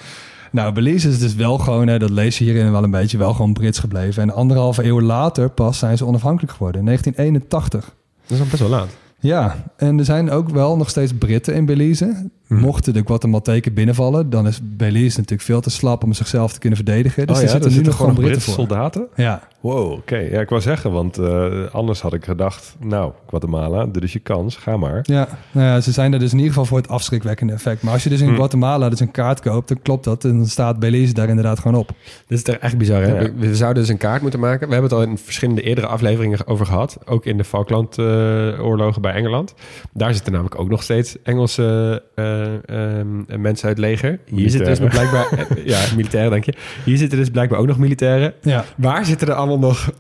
Nou, 0.53 0.73
Belize 0.73 1.09
is 1.09 1.19
dus 1.19 1.35
wel 1.35 1.59
gewoon, 1.59 1.87
hè, 1.89 1.99
dat 1.99 2.11
lees 2.11 2.39
je 2.39 2.45
hierin 2.45 2.73
wel 2.73 2.85
een 2.85 2.91
beetje, 2.91 3.19
wel 3.19 3.33
gewoon 3.35 3.53
Brits 3.53 3.79
gebleven. 3.79 4.23
En 4.23 4.35
anderhalve 4.35 4.85
eeuw 4.85 5.01
later 5.01 5.49
pas 5.51 5.79
zijn 5.79 5.97
ze 5.97 6.07
onafhankelijk 6.07 6.53
geworden, 6.53 6.81
in 6.81 6.87
1981. 6.87 7.95
Dat 8.27 8.39
is 8.39 8.45
al 8.45 8.51
best 8.51 8.63
wel 8.63 8.69
laat. 8.71 8.89
Ja, 9.21 9.65
en 9.77 9.99
er 9.99 10.05
zijn 10.05 10.31
ook 10.31 10.49
wel 10.49 10.77
nog 10.77 10.89
steeds 10.91 11.13
Britten 11.19 11.55
in 11.55 11.65
Belize. 11.65 12.31
Mochten 12.59 12.93
de 12.93 13.03
Guatemalteken 13.05 13.75
binnenvallen, 13.75 14.31
dan 14.31 14.47
is 14.47 14.61
Belize 14.63 15.17
natuurlijk 15.17 15.49
veel 15.49 15.61
te 15.61 15.71
slap 15.71 16.05
om 16.05 16.13
zichzelf 16.13 16.53
te 16.53 16.59
kunnen 16.59 16.79
verdedigen. 16.79 17.27
Dus 17.27 17.37
oh 17.37 17.43
er 17.43 17.49
ja, 17.49 17.53
zitten 17.53 17.71
er 17.71 17.77
nu 17.77 17.83
nog 17.83 17.97
gewoon 17.97 18.15
Britse 18.15 18.41
voor. 18.41 18.55
soldaten? 18.55 19.07
Ja, 19.17 19.49
Wow, 19.61 19.93
oké. 19.93 20.17
Ja, 20.17 20.41
ik 20.41 20.49
wou 20.49 20.61
zeggen, 20.63 20.93
want 20.93 21.19
eh, 21.19 21.51
anders 21.73 22.01
had 22.01 22.13
ik 22.15 22.25
gedacht... 22.25 22.77
Nou, 22.79 23.13
Guatemala, 23.27 23.87
dit 23.87 24.03
is 24.03 24.13
je 24.13 24.19
kans, 24.19 24.57
ga 24.57 24.77
maar. 24.77 25.01
ja. 25.03 25.29
Nou 25.53 25.67
ja, 25.67 25.81
ze 25.81 25.93
zijn 25.93 26.13
er 26.13 26.19
dus 26.19 26.31
in 26.33 26.37
ieder 26.37 26.53
geval 26.53 26.67
voor 26.67 26.79
het 26.79 26.89
afschrikwekkende 26.89 27.53
effect. 27.53 27.83
Maar 27.83 27.93
als 27.93 28.03
je 28.03 28.09
dus 28.09 28.21
in 28.21 28.29
Hm. 28.29 28.35
Guatemala 28.35 28.89
dus 28.89 29.01
een 29.01 29.11
kaart 29.11 29.41
koopt, 29.41 29.69
dan 29.69 29.83
klopt 29.83 30.05
dat. 30.05 30.25
En 30.25 30.37
dan 30.37 30.47
staat 30.47 30.79
Belize 30.79 31.13
daar 31.15 31.29
inderdaad 31.29 31.59
gewoon 31.59 31.81
op. 31.81 31.89
Dit 32.27 32.39
is 32.39 32.45
toch 32.45 32.55
echt 32.55 32.79
bizar, 32.79 33.03
hè? 33.03 33.15
Ja. 33.15 33.19
We, 33.19 33.33
we 33.49 33.57
zouden 33.57 33.83
dus 33.83 33.93
een 33.93 33.99
kaart 33.99 34.23
moeten 34.23 34.41
maken. 34.41 34.67
We 34.69 34.73
hebben 34.73 34.91
het 34.91 34.99
al 35.01 35.07
in 35.09 35.19
verschillende 35.19 35.63
eerdere 35.63 35.87
afleveringen 35.87 36.47
over 36.47 36.67
gehad. 36.67 36.99
Ook 37.05 37.27
in 37.27 37.37
de 37.37 37.45
Falkland-oorlogen 37.45 39.03
bij 39.03 39.13
Engeland. 39.13 39.55
Daar 39.93 40.15
zitten 40.15 40.33
namelijk 40.33 40.61
ook 40.61 40.69
nog 40.69 40.83
steeds 40.83 41.23
Engelse 41.23 42.03
eh, 42.15 42.40
ehm, 42.67 43.41
mensen 43.43 43.69
uit 43.69 43.77
het 43.77 43.87
leger. 43.87 44.19
Hier 44.25 44.51
zitten 44.51 44.69
dus 44.69 44.91
blijkbaar... 44.91 45.27
eh, 45.33 45.65
ja, 45.73 45.79
militairen, 45.97 46.31
dank 46.31 46.45
je. 46.45 46.55
Hier 46.85 46.97
zitten 46.97 47.19
dus 47.19 47.31
blijkbaar 47.31 47.59
ook 47.59 47.67
nog 47.67 47.79
militairen. 47.79 48.33
Ja, 48.43 48.65
Waar 48.77 49.05
zitten 49.05 49.29
er 49.29 49.35
allemaal 49.35 49.59
nog 49.59 49.91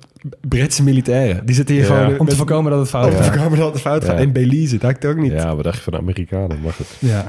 Britse 0.48 0.82
militairen? 0.82 1.46
Die 1.46 1.54
zitten 1.54 1.74
hier 1.74 1.84
Ja. 1.84 1.96
gewoon... 2.04 2.18
om 2.18 2.26
te 2.28 2.36
voorkomen 2.36 2.70
dat 2.70 2.80
het 2.80 2.88
fout 2.88 3.04
Om 3.04 3.10
te 3.10 3.16
gaat. 3.16 3.26
voorkomen 3.32 3.58
dat 3.58 3.72
het 3.72 3.82
fout 3.82 4.04
gaat. 4.04 4.20
In 4.20 4.32
Belize, 4.32 4.78
dat 4.78 4.90
ik 4.90 4.96
het 5.02 5.10
ook 5.10 5.16
niet. 5.16 5.32
Ja, 5.32 5.54
wat 5.54 5.64
dacht 5.64 5.76
je 5.76 5.82
van 5.82 5.92
de 5.92 5.98
Amerikanen? 5.98 6.60
Maar 6.62 6.72
goed. 6.72 6.86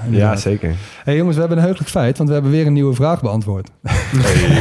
Ja, 0.09 0.35
zeker. 0.35 0.73
hey, 1.03 1.15
jongens, 1.15 1.33
we 1.35 1.39
hebben 1.39 1.57
een 1.57 1.63
heugelijk 1.63 1.91
feit, 1.91 2.17
want 2.17 2.29
we 2.29 2.35
hebben 2.35 2.51
weer 2.53 2.67
een 2.67 2.73
nieuwe 2.73 2.93
vraag 2.93 3.21
beantwoord. 3.21 3.69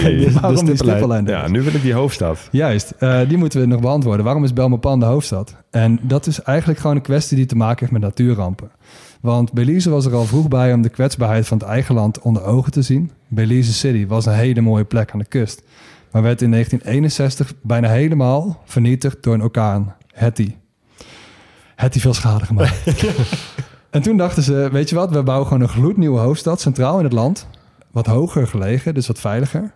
Hey. 0.01 0.31
Waarom 0.41 0.65
die 0.65 0.77
stippellijn? 0.77 1.27
Ja, 1.27 1.49
nu 1.49 1.63
wil 1.63 1.75
ik 1.75 1.83
die 1.83 1.93
hoofdstad. 1.93 2.49
Juist, 2.51 2.91
eh, 2.99 3.19
die 3.29 3.37
moeten 3.39 3.61
we 3.61 3.67
nog 3.67 3.81
beantwoorden. 3.81 4.25
Waarom 4.25 4.45
is 4.45 4.53
Belmopan 4.53 5.01
de 5.01 5.07
hoofdstad? 5.07 5.57
En 5.71 5.99
dat 6.03 6.27
is 6.27 6.43
eigenlijk 6.43 6.81
gewoon 6.81 6.97
een 6.97 7.03
kwestie 7.03 7.37
die 7.37 7.47
te 7.47 7.57
maken 7.57 7.79
heeft 7.79 7.93
met 7.93 8.01
natuurrampen. 8.03 8.71
Want 9.21 9.53
Belize 9.53 9.91
was 9.91 10.07
er 10.07 10.15
al 10.15 10.25
vroeg 10.25 10.49
bij 10.49 10.73
om 10.73 10.83
de 10.83 10.89
kwetsbaarheid 10.89 11.47
van 11.47 11.59
het 11.59 11.67
eigen 11.67 11.95
land 11.95 12.19
onder 12.19 12.45
ogen 12.45 12.73
te 12.73 12.83
zien. 12.83 13.11
Belize 13.29 13.73
City 13.73 14.07
was 14.07 14.27
een 14.27 14.33
hele 14.33 14.61
mooie 14.61 14.85
plek 14.85 15.13
aan 15.13 15.19
de 15.19 15.25
kust. 15.25 15.63
Maar 16.11 16.23
werd 16.23 16.43
in 16.43 16.51
1961 16.51 17.53
bijna 17.63 17.89
helemaal 17.89 18.63
vernietigd 18.65 19.23
door 19.23 19.35
een 19.35 19.43
orkaan, 19.43 19.95
Hattie. 20.15 20.57
Hattie 21.77 22.01
veel 22.01 22.15
schade 22.15 22.45
gemaakt. 22.45 23.05
en 23.91 24.03
toen 24.03 24.17
dachten 24.17 24.43
ze, 24.43 24.69
weet 24.73 24.89
je 24.89 24.95
wat, 24.95 25.11
we 25.11 25.23
bouwen 25.23 25.47
gewoon 25.47 25.63
een 25.63 25.69
gloednieuwe 25.69 26.19
hoofdstad, 26.19 26.61
centraal 26.61 26.99
in 26.99 27.05
het 27.05 27.13
land. 27.13 27.47
Wat 27.91 28.07
hoger 28.07 28.47
gelegen, 28.47 28.95
dus 28.95 29.07
wat 29.07 29.21
veiliger. 29.21 29.75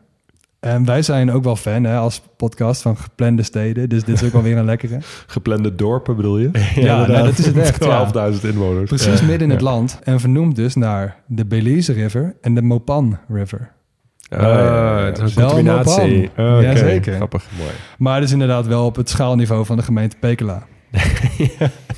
En 0.64 0.84
wij 0.84 1.02
zijn 1.02 1.32
ook 1.32 1.44
wel 1.44 1.56
fan 1.56 1.84
hè, 1.84 1.96
als 1.96 2.22
podcast 2.36 2.82
van 2.82 2.96
geplande 2.96 3.42
steden. 3.42 3.88
Dus 3.88 4.04
dit 4.04 4.14
is 4.20 4.26
ook 4.26 4.32
wel 4.32 4.42
weer 4.42 4.56
een 4.56 4.64
lekkere. 4.64 4.98
Geplande 5.26 5.74
dorpen 5.74 6.16
bedoel 6.16 6.38
je? 6.38 6.50
Ja, 6.74 7.06
nee, 7.06 7.22
dat 7.22 7.38
is 7.38 7.46
het 7.46 7.56
echt, 7.56 7.84
ja. 7.84 8.32
12.000 8.34 8.40
inwoners. 8.40 8.88
Precies 8.88 9.20
Ja. 9.20 9.26
midden 9.26 9.40
in 9.48 9.50
het 9.50 9.60
land. 9.60 9.98
En 10.02 10.20
vernoemd 10.20 10.56
dus 10.56 10.74
naar 10.74 11.16
de 11.26 11.44
Belize 11.46 11.92
River 11.92 12.36
en 12.40 12.54
de 12.54 12.62
Mopan 12.62 13.18
River. 13.28 13.70
Ja, 14.18 14.98
het 15.04 15.18
is 15.18 15.34
een 15.36 15.42
Wel 15.42 15.48
combinatie. 15.50 16.28
Oké. 16.30 16.42
Jazeker. 16.60 17.14
Grappig. 17.14 17.44
Mooi. 17.58 17.70
Maar 17.98 18.20
dus 18.20 18.32
inderdaad 18.32 18.66
wel 18.66 18.84
op 18.86 18.96
het 18.96 19.08
schaalniveau 19.10 19.64
van 19.66 19.76
de 19.76 19.82
gemeente 19.82 20.16
Pekela. 20.20 20.62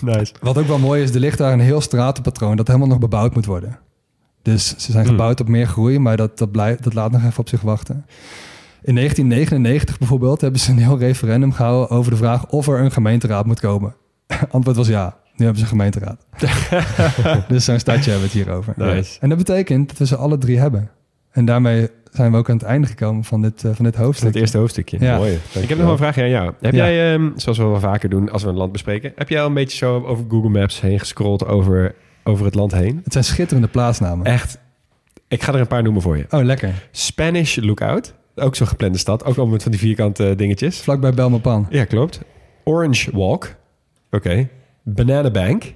Nice. 0.01 0.33
Wat 0.41 0.59
ook 0.59 0.67
wel 0.67 0.79
mooi 0.79 1.03
is, 1.03 1.15
er 1.15 1.21
ligt 1.21 1.39
daar 1.39 1.53
een 1.53 1.61
heel 1.61 1.81
stratenpatroon 1.81 2.57
dat 2.57 2.67
helemaal 2.67 2.89
nog 2.89 2.99
bebouwd 2.99 3.35
moet 3.35 3.47
worden. 3.47 3.79
Dus 4.43 4.69
ze 4.69 4.93
zijn 4.93 5.05
Hmm. 5.05 5.13
gebouwd 5.15 5.41
op 5.41 5.49
meer 5.49 5.67
groei, 5.67 5.99
maar 5.99 6.17
dat, 6.17 6.39
dat, 6.39 6.51
blijft, 6.53 6.83
dat 6.83 6.95
laat 6.95 7.11
nog 7.13 7.25
even 7.25 7.39
op 7.39 7.49
zich 7.49 7.61
wachten. 7.61 8.05
In 8.87 8.95
1999 8.95 9.99
bijvoorbeeld 9.99 10.41
hebben 10.41 10.61
ze 10.61 10.71
een 10.71 10.79
heel 10.79 10.99
referendum 10.99 11.53
gehouden 11.53 11.97
over 11.97 12.11
de 12.11 12.17
vraag 12.17 12.47
of 12.49 12.69
er 12.69 12.81
een 12.81 12.91
gemeenteraad 12.93 13.47
moet 13.47 13.61
komen. 13.61 13.95
Antwoord 14.51 14.77
was 14.77 14.89
ja. 14.89 15.17
Nu 15.37 15.45
hebben 15.45 15.57
ze 15.57 15.63
een 15.63 15.69
gemeenteraad. 15.79 16.27
dus 17.49 17.65
zo'n 17.65 17.79
stadje 17.79 18.11
hebben 18.11 18.31
we 18.31 18.39
het 18.39 18.45
hier 18.47 18.55
over. 18.55 18.75
Nice. 18.77 19.21
En 19.21 19.29
dat 19.29 19.39
betekent 19.39 19.89
dat 19.89 19.99
we 19.99 20.07
ze 20.07 20.17
alle 20.17 20.39
drie 20.39 20.59
hebben. 20.59 20.91
En 21.31 21.45
daarmee 21.45 21.89
zijn 22.13 22.33
we 22.33 22.37
ook 22.39 22.51
aan 22.51 22.57
het 22.57 22.65
einde 22.65 22.87
gekomen 22.87 23.25
van 23.25 23.43
dit, 23.43 23.65
eh, 23.65 23.71
van 23.75 23.85
dit 23.85 23.95
hoofdstuk. 23.97 24.29
het 24.29 24.37
eerste 24.37 24.59
hoofdstukje. 24.59 24.97
Ja. 25.01 25.17
Mooi. 25.17 25.39
Ik 25.53 25.69
heb 25.69 25.79
nog 25.79 25.91
een 25.91 25.97
vraagje 25.97 26.23
aan 26.23 26.29
jou. 26.29 26.53
Heb 26.61 26.75
Ja. 26.75 26.85
jij, 26.91 27.15
ehm, 27.15 27.31
zoals 27.37 27.59
we 27.59 27.65
wel 27.65 27.81
vaker 27.81 28.09
doen 28.09 28.31
als 28.31 28.43
we 28.43 28.49
een 28.49 28.57
land 28.57 28.73
bespreken, 28.73 29.13
heb 29.17 29.29
jij 29.29 29.41
al 29.41 29.47
een 29.47 29.55
beetje 29.55 29.77
zo 29.77 30.05
over 30.05 30.25
Google 30.29 30.51
Maps 30.51 30.81
heen 30.81 30.99
gescrolld 30.99 31.47
over, 31.47 31.95
over 32.25 32.45
het 32.45 32.55
land 32.55 32.73
heen? 32.73 33.01
Het 33.05 33.13
zijn 33.13 33.25
schitterende 33.25 33.69
plaatsnamen. 33.69 34.27
Echt. 34.27 34.59
Ik 35.29 35.43
ga 35.43 35.53
er 35.55 35.61
een 35.61 35.67
paar 35.67 35.83
noemen 35.83 36.03
voor 36.03 36.17
je. 36.17 36.27
Oh, 36.31 36.45
lekker. 36.45 36.89
Spanish 36.91 37.57
Lookout. 37.57 38.15
Ook 38.39 38.57
zo'n 38.57 38.67
geplande 38.67 38.99
stad. 38.99 39.25
Ook 39.25 39.37
al 39.37 39.47
met 39.47 39.63
van 39.63 39.73
die 39.73 39.81
vierkante 39.81 40.35
dingetjes. 40.37 40.81
Vlakbij 40.81 41.15
Belmopan. 41.15 41.67
Ja, 41.71 41.85
klopt. 41.85 42.21
Orange 42.65 43.11
Walk. 43.17 43.55
Oké. 44.11 44.49
Banana 44.83 45.31
Bank. 45.31 45.65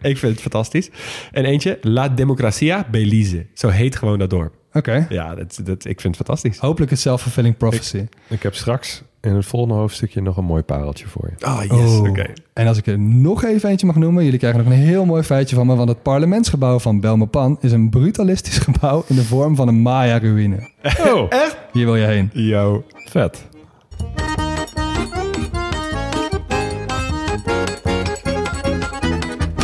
ik 0.00 0.18
vind 0.18 0.32
het 0.32 0.40
fantastisch. 0.40 0.90
En 1.32 1.44
eentje, 1.44 1.78
La 1.80 2.08
Democracia 2.08 2.86
Belize. 2.90 3.46
Zo 3.54 3.68
heet 3.68 3.96
gewoon 3.96 4.18
dat 4.18 4.30
dorp. 4.30 4.54
Oké. 4.72 5.06
Ja, 5.08 5.34
dat, 5.34 5.60
dat, 5.64 5.84
ik 5.84 6.00
vind 6.00 6.16
het 6.16 6.26
fantastisch. 6.26 6.58
Hopelijk 6.58 6.90
een 6.90 6.96
self-fulfilling 6.96 7.56
prophecy. 7.56 8.06
Ik 8.28 8.42
heb 8.42 8.54
straks 8.54 9.02
in 9.20 9.34
het 9.34 9.46
volgende 9.46 9.74
hoofdstukje 9.74 10.22
nog 10.22 10.36
een 10.36 10.44
mooi 10.44 10.62
pareltje 10.62 11.06
voor 11.06 11.30
je. 11.36 11.46
Oh, 11.46 11.62
yes. 11.62 11.98
Oh. 11.98 12.08
Oké. 12.08 12.26
En 12.52 12.66
als 12.66 12.78
ik 12.78 12.86
er 12.86 12.98
nog 12.98 13.44
even 13.44 13.68
eentje 13.68 13.86
mag 13.86 13.96
noemen, 13.96 14.24
jullie 14.24 14.38
krijgen 14.38 14.64
nog 14.64 14.72
een 14.72 14.78
heel 14.78 15.04
mooi 15.04 15.22
feitje 15.22 15.56
van 15.56 15.66
me, 15.66 15.76
want 15.76 15.88
het 15.88 16.02
parlementsgebouw 16.02 16.78
van 16.78 17.00
Belmopan 17.00 17.58
is 17.60 17.72
een 17.72 17.90
brutalistisch 17.90 18.58
gebouw 18.68 19.04
in 19.06 19.16
de 19.16 19.24
vorm 19.24 19.56
van 19.56 19.68
een 19.68 19.82
Maya-ruïne. 19.82 20.70
Oh, 21.06 21.30
Hier 21.72 21.84
wil 21.84 21.96
je 21.96 22.06
heen. 22.06 22.30
Yo. 22.32 22.84
vet. 23.04 23.46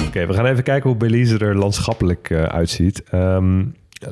Oké, 0.07 0.27
we 0.27 0.35
gaan 0.35 0.47
even 0.47 0.63
kijken 0.63 0.91
hoe 0.91 0.99
Belize 0.99 1.39
er 1.39 1.57
landschappelijk 1.57 2.31
eh, 2.31 2.43
uitziet. 2.43 3.03
Ehm 3.11 3.63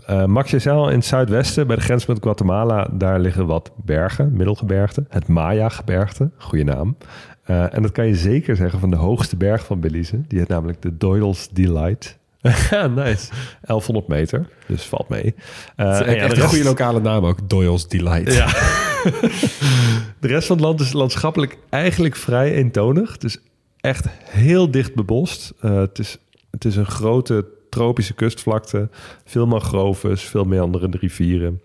eh 0.07 0.25
Max, 0.25 0.51
je 0.51 0.59
zei 0.59 0.77
al, 0.77 0.89
in 0.89 0.97
het 0.97 1.05
zuidwesten, 1.05 1.67
bij 1.67 1.77
de 1.77 1.83
grens 1.83 2.07
met 2.07 2.19
Guatemala, 2.23 2.89
daar 2.93 3.21
liggen 3.21 3.47
wat 3.47 3.73
bergen, 3.77 4.33
middelgebergte. 4.33 5.05
Het 5.09 5.29
Maya-gebergte, 5.29 6.31
goede 6.37 6.65
naam. 6.65 6.97
Eh, 7.43 7.75
en 7.75 7.83
dat 7.83 7.93
kan 7.93 8.07
je 8.07 8.15
zeker 8.15 8.57
zeggen 8.57 8.81
van 8.81 8.91
de 8.91 8.97
hoogste 8.97 9.37
berg 9.37 9.65
van 9.65 9.81
Belize. 9.81 10.21
Die 10.29 10.39
heet 10.39 10.49
namelijk 10.49 10.83
de 10.83 10.97
Doyle's 10.97 11.49
Delight. 11.49 12.19
nice. 12.95 13.31
1100 13.61 14.09
meter, 14.09 14.49
dus 14.67 14.83
valt 14.83 15.09
mee. 15.09 15.35
Eh, 15.77 16.01
en 16.01 16.15
ja, 16.15 16.21
echt 16.21 16.35
de 16.35 16.43
een 16.43 16.49
goede 16.49 16.65
lokale 16.65 17.01
naam 17.01 17.27
ook. 17.27 17.49
Doyle's 17.49 17.89
Delight. 17.89 18.33
Ja. 18.33 18.47
de 20.21 20.29
rest 20.29 20.47
van 20.47 20.57
het 20.57 20.65
land 20.65 20.81
is 20.81 20.93
landschappelijk 20.93 21.59
eigenlijk 21.69 22.17
vrij 22.17 22.53
eentonig. 22.55 23.13
Het 23.13 23.25
is 23.25 23.39
echt 23.81 24.07
heel 24.25 24.71
dicht 24.71 24.95
bebost. 24.95 25.53
Eh, 25.61 25.77
het, 25.77 25.99
is, 25.99 26.19
het 26.51 26.65
is 26.65 26.77
een 26.77 26.87
grote 26.87 27.47
tropische 27.73 28.15
kustvlakte. 28.15 28.89
Veel 29.25 29.47
mangroves, 29.47 30.23
veel 30.23 30.45
meanderende 30.45 30.99
rivieren. 30.99 31.61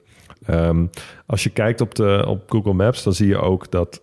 Ehm, 0.46 0.86
als 1.26 1.44
je 1.44 1.50
kijkt 1.50 1.82
op, 1.82 1.96
de, 1.96 2.24
op 2.28 2.44
Google 2.50 2.74
Maps, 2.74 3.04
dan 3.04 3.14
zie 3.14 3.28
je 3.28 3.38
ook 3.38 3.72
dat 3.72 4.02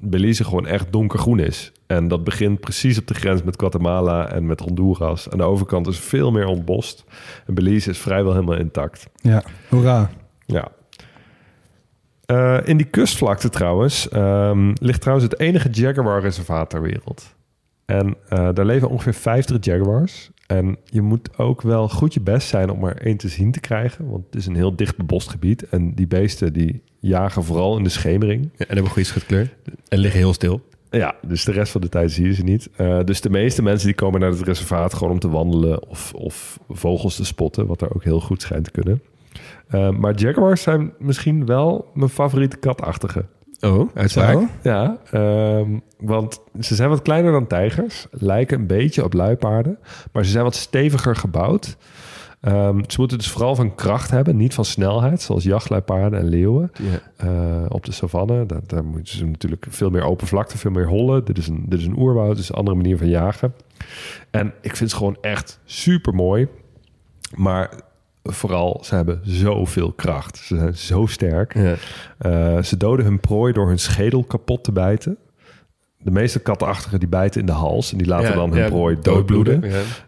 Belize 0.00 0.44
gewoon 0.44 0.66
echt 0.66 0.92
donkergroen 0.92 1.38
is. 1.38 1.72
En 1.86 2.08
dat 2.08 2.24
begint 2.24 2.60
precies 2.60 2.98
op 2.98 3.06
de 3.06 3.14
grens 3.14 3.42
met 3.42 3.58
Guatemala 3.58 4.28
en 4.28 4.46
met 4.46 4.60
Honduras. 4.60 5.30
Aan 5.30 5.38
de 5.38 5.44
overkant 5.44 5.86
is 5.86 5.98
veel 5.98 6.30
meer 6.30 6.46
ontbost. 6.46 7.04
En 7.46 7.54
Belize 7.54 7.90
is 7.90 7.98
vrijwel 7.98 8.32
helemaal 8.32 8.56
intact. 8.56 9.08
Ja, 9.20 9.42
hoera. 9.68 10.10
Ja. 10.46 10.68
Eh, 12.26 12.58
in 12.64 12.76
die 12.76 12.86
kustvlakte 12.86 13.48
trouwens 13.48 14.08
ehm, 14.08 14.72
ligt 14.80 15.00
trouwens 15.00 15.30
het 15.30 15.40
enige 15.40 15.68
jaguar-reservaat 15.70 16.70
ter 16.70 16.82
wereld. 16.82 17.34
En 17.84 18.16
eh, 18.28 18.48
daar 18.54 18.64
leven 18.64 18.88
ongeveer 18.88 19.14
50 19.14 19.64
jaguars. 19.64 20.30
En 20.46 20.76
je 20.84 21.02
moet 21.02 21.38
ook 21.38 21.62
wel 21.62 21.88
goed 21.88 22.14
je 22.14 22.20
best 22.20 22.48
zijn 22.48 22.70
om 22.70 22.84
er 22.84 22.96
één 22.96 23.16
te 23.16 23.28
zien 23.28 23.52
te 23.52 23.60
krijgen. 23.60 24.10
Want 24.10 24.24
het 24.26 24.34
is 24.34 24.46
een 24.46 24.54
heel 24.54 24.76
dicht 24.76 24.96
bebost 24.96 25.28
gebied. 25.28 25.68
En 25.68 25.94
die 25.94 26.06
beesten 26.06 26.52
die 26.52 26.82
jagen 27.00 27.44
vooral 27.44 27.76
in 27.76 27.82
de 27.82 27.88
schemering. 27.88 28.42
Ja, 28.42 28.66
en 28.66 28.74
hebben 28.74 28.92
goede 28.92 29.08
schutkleur. 29.08 29.56
En 29.88 29.98
liggen 29.98 30.20
heel 30.20 30.32
stil. 30.32 30.60
Ja, 30.90 31.14
dus 31.26 31.44
de 31.44 31.52
rest 31.52 31.72
van 31.72 31.80
de 31.80 31.88
tijd 31.88 32.12
zie 32.12 32.26
je 32.26 32.34
ze 32.34 32.42
niet. 32.42 32.68
Eh, 32.76 33.00
dus 33.04 33.20
de 33.20 33.30
meeste 33.30 33.62
mensen 33.62 33.86
die 33.86 33.96
komen 33.96 34.20
naar 34.20 34.30
het 34.30 34.40
reservaat 34.40 34.94
gewoon 34.94 35.12
om 35.12 35.18
te 35.18 35.28
wandelen 35.28 35.88
of, 35.88 36.12
of 36.14 36.58
vogels 36.68 37.16
te 37.16 37.24
spotten, 37.24 37.66
wat 37.66 37.80
er 37.80 37.94
ook 37.94 38.04
heel 38.04 38.20
goed 38.20 38.42
schijnt 38.42 38.64
te 38.64 38.70
kunnen. 38.70 39.02
Eh, 39.68 39.90
maar 39.90 40.14
jaguars 40.14 40.62
zijn 40.62 40.92
misschien 40.98 41.46
wel 41.46 41.90
mijn 41.94 42.10
favoriete 42.10 42.56
katachtige. 42.56 43.24
Oh, 43.66 43.90
uitspraak. 43.94 44.32
Zo. 44.32 44.48
Ja, 44.62 44.98
ehm, 45.10 45.78
want 45.98 46.40
ze 46.60 46.74
zijn 46.74 46.88
wat 46.88 47.02
kleiner 47.02 47.32
dan 47.32 47.46
tijgers, 47.46 48.06
lijken 48.10 48.60
een 48.60 48.66
beetje 48.66 49.04
op 49.04 49.12
luipaarden, 49.12 49.78
maar 50.12 50.24
ze 50.24 50.30
zijn 50.30 50.44
wat 50.44 50.54
steviger 50.54 51.16
gebouwd. 51.16 51.76
Ehm, 52.40 52.80
ze 52.86 53.00
moeten 53.00 53.18
dus 53.18 53.30
vooral 53.30 53.54
van 53.54 53.74
kracht 53.74 54.10
hebben, 54.10 54.36
niet 54.36 54.54
van 54.54 54.64
snelheid, 54.64 55.22
zoals 55.22 55.44
jachtluipaarden 55.44 56.18
en 56.18 56.28
leeuwen. 56.28 56.72
Eh, 57.16 57.64
op 57.68 57.84
de 57.84 57.92
savanne, 57.92 58.46
daar, 58.46 58.60
daar 58.66 58.84
moeten 58.84 59.16
ze 59.16 59.24
natuurlijk 59.24 59.66
veel 59.68 59.90
meer 59.90 60.04
open 60.04 60.26
vlakte, 60.26 60.58
veel 60.58 60.70
meer 60.70 60.88
hollen. 60.88 61.24
Dit 61.24 61.38
is 61.38 61.48
een, 61.48 61.64
dit 61.68 61.78
is 61.78 61.86
een 61.86 61.98
oerwoud, 61.98 62.36
dus 62.36 62.48
een 62.48 62.54
andere 62.54 62.76
manier 62.76 62.98
van 62.98 63.08
jagen. 63.08 63.54
En 64.30 64.52
ik 64.60 64.76
vind 64.76 64.90
ze 64.90 64.96
gewoon 64.96 65.16
echt 65.20 65.60
super 65.64 66.14
mooi. 66.14 66.48
Maar 67.34 67.80
vooral, 68.32 68.80
ze 68.84 68.94
hebben 68.94 69.20
zoveel 69.22 69.92
kracht. 69.92 70.36
Ze 70.36 70.56
zijn 70.56 70.76
zo 70.76 71.06
sterk. 71.06 71.54
Ja. 71.54 71.74
Eh, 72.18 72.62
ze 72.62 72.76
doden 72.76 73.04
hun 73.04 73.20
prooi 73.20 73.52
door 73.52 73.68
hun 73.68 73.78
schedel 73.78 74.24
kapot 74.24 74.64
te 74.64 74.72
bijten. 74.72 75.16
De 75.98 76.10
meeste 76.10 76.40
katachtigen 76.40 76.98
die 76.98 77.08
bijten 77.08 77.40
in 77.40 77.46
de 77.46 77.52
hals 77.52 77.92
en 77.92 77.98
die 77.98 78.06
laten 78.06 78.28
Ja, 78.28 78.34
dan 78.34 78.50
hun 78.50 78.62
ja, 78.62 78.68
prooi 78.68 78.96
doodbloeden. 79.00 79.62